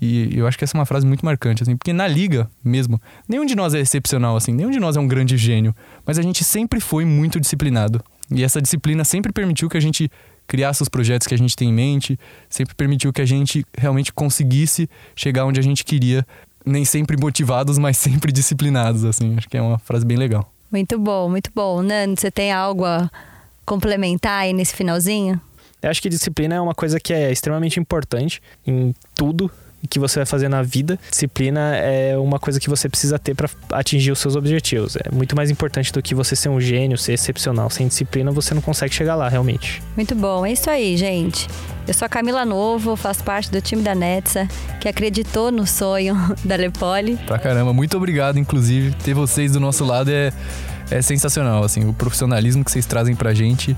E 0.00 0.30
eu 0.38 0.46
acho 0.46 0.56
que 0.56 0.64
essa 0.64 0.76
é 0.76 0.78
uma 0.78 0.86
frase 0.86 1.04
muito 1.04 1.24
marcante, 1.24 1.62
assim, 1.62 1.76
porque 1.76 1.92
na 1.92 2.06
liga 2.06 2.48
mesmo, 2.64 3.00
nenhum 3.28 3.44
de 3.44 3.56
nós 3.56 3.74
é 3.74 3.80
excepcional, 3.80 4.36
assim, 4.36 4.52
nenhum 4.52 4.70
de 4.70 4.78
nós 4.78 4.96
é 4.96 5.00
um 5.00 5.08
grande 5.08 5.36
gênio, 5.36 5.74
mas 6.06 6.18
a 6.20 6.22
gente 6.22 6.44
sempre 6.44 6.78
foi 6.78 7.04
muito 7.04 7.40
disciplinado. 7.40 8.00
E 8.30 8.44
essa 8.44 8.60
disciplina 8.60 9.04
sempre 9.04 9.32
permitiu 9.32 9.68
que 9.68 9.76
a 9.76 9.80
gente 9.80 10.10
criasse 10.46 10.82
os 10.82 10.88
projetos 10.88 11.26
que 11.26 11.34
a 11.34 11.38
gente 11.38 11.54
tem 11.54 11.68
em 11.68 11.72
mente, 11.72 12.18
sempre 12.48 12.74
permitiu 12.74 13.12
que 13.12 13.20
a 13.20 13.26
gente 13.26 13.64
realmente 13.76 14.12
conseguisse 14.12 14.88
chegar 15.14 15.44
onde 15.44 15.60
a 15.60 15.62
gente 15.62 15.84
queria, 15.84 16.26
nem 16.64 16.84
sempre 16.84 17.16
motivados, 17.16 17.78
mas 17.78 17.96
sempre 17.98 18.32
disciplinados, 18.32 19.04
assim. 19.04 19.36
Acho 19.36 19.48
que 19.48 19.56
é 19.56 19.62
uma 19.62 19.78
frase 19.78 20.06
bem 20.06 20.16
legal. 20.16 20.50
Muito 20.70 20.98
bom, 20.98 21.28
muito 21.28 21.50
bom. 21.54 21.82
Nando, 21.82 22.18
você 22.18 22.30
tem 22.30 22.52
algo 22.52 22.84
a 22.84 23.10
complementar 23.64 24.42
aí 24.42 24.52
nesse 24.52 24.74
finalzinho? 24.74 25.40
Eu 25.80 25.90
acho 25.90 26.02
que 26.02 26.08
disciplina 26.08 26.56
é 26.56 26.60
uma 26.60 26.74
coisa 26.74 26.98
que 26.98 27.12
é 27.12 27.30
extremamente 27.30 27.78
importante 27.78 28.42
em 28.66 28.94
tudo 29.14 29.50
que 29.86 29.98
você 29.98 30.20
vai 30.20 30.26
fazer 30.26 30.48
na 30.48 30.62
vida. 30.62 30.98
Disciplina 31.10 31.76
é 31.76 32.16
uma 32.16 32.38
coisa 32.38 32.58
que 32.58 32.68
você 32.68 32.88
precisa 32.88 33.18
ter 33.18 33.34
para 33.34 33.48
atingir 33.72 34.10
os 34.10 34.18
seus 34.18 34.34
objetivos. 34.34 34.96
É 34.96 35.14
muito 35.14 35.36
mais 35.36 35.50
importante 35.50 35.92
do 35.92 36.02
que 36.02 36.14
você 36.14 36.34
ser 36.34 36.48
um 36.48 36.60
gênio, 36.60 36.98
ser 36.98 37.12
excepcional. 37.12 37.70
Sem 37.70 37.86
disciplina 37.86 38.30
você 38.30 38.54
não 38.54 38.62
consegue 38.62 38.94
chegar 38.94 39.14
lá 39.14 39.28
realmente. 39.28 39.82
Muito 39.94 40.14
bom, 40.14 40.44
é 40.44 40.52
isso 40.52 40.68
aí, 40.68 40.96
gente. 40.96 41.46
Eu 41.86 41.94
sou 41.94 42.04
a 42.04 42.08
Camila 42.08 42.44
Novo, 42.44 42.96
faço 42.96 43.24
parte 43.24 43.50
do 43.50 43.60
time 43.60 43.82
da 43.82 43.94
Netsa, 43.94 44.46
que 44.80 44.88
acreditou 44.88 45.50
no 45.50 45.66
sonho 45.66 46.14
da 46.44 46.56
Lepoli. 46.56 47.16
Pra 47.26 47.38
caramba, 47.38 47.72
muito 47.72 47.96
obrigado, 47.96 48.38
inclusive. 48.38 48.94
Ter 48.96 49.14
vocês 49.14 49.52
do 49.52 49.60
nosso 49.60 49.84
lado 49.84 50.10
é, 50.10 50.32
é 50.90 51.00
sensacional, 51.00 51.64
assim, 51.64 51.88
o 51.88 51.94
profissionalismo 51.94 52.64
que 52.64 52.70
vocês 52.70 52.84
trazem 52.84 53.14
pra 53.14 53.32
gente 53.32 53.76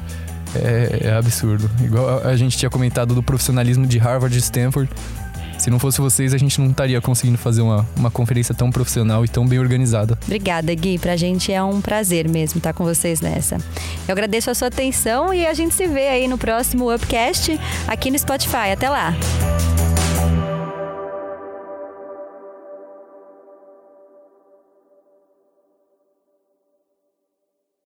é, 0.55 1.09
é 1.09 1.13
absurdo. 1.13 1.71
Igual 1.85 2.27
a 2.27 2.35
gente 2.37 2.57
tinha 2.57 2.71
comentado 2.71 3.15
do 3.15 3.23
profissionalismo 3.23 3.87
de 3.87 3.99
Harvard 3.99 4.35
e 4.35 4.41
Stanford, 4.41 4.91
se 5.61 5.71
não 5.71 5.79
fosse 5.79 6.01
vocês, 6.01 6.33
a 6.33 6.39
gente 6.39 6.59
não 6.59 6.71
estaria 6.71 6.99
conseguindo 7.03 7.37
fazer 7.37 7.61
uma, 7.61 7.87
uma 7.95 8.11
conferência 8.11 8.55
tão 8.55 8.71
profissional 8.71 9.25
e 9.25 9.29
tão 9.29 9.47
bem 9.47 9.59
organizada. 9.59 10.19
Obrigada, 10.25 10.75
Gui. 10.75 10.99
Pra 10.99 11.17
gente 11.17 11.53
é 11.53 11.63
um 11.63 11.83
prazer 11.83 12.27
mesmo 12.29 12.59
estar 12.59 12.73
com 12.73 12.83
vocês 12.83 13.21
nessa. 13.21 13.59
Eu 14.09 14.13
agradeço 14.13 14.51
a 14.51 14.55
sua 14.55 14.69
atenção 14.69 15.35
e 15.35 15.47
a 15.47 15.53
gente 15.53 15.75
se 15.75 15.87
vê 15.87 16.09
aí 16.09 16.27
no 16.27 16.39
próximo 16.39 16.93
Upcast 16.93 17.61
aqui 17.87 18.11
no 18.11 18.19
Spotify. 18.19 18.73
Até 18.73 18.89
lá! 18.89 19.15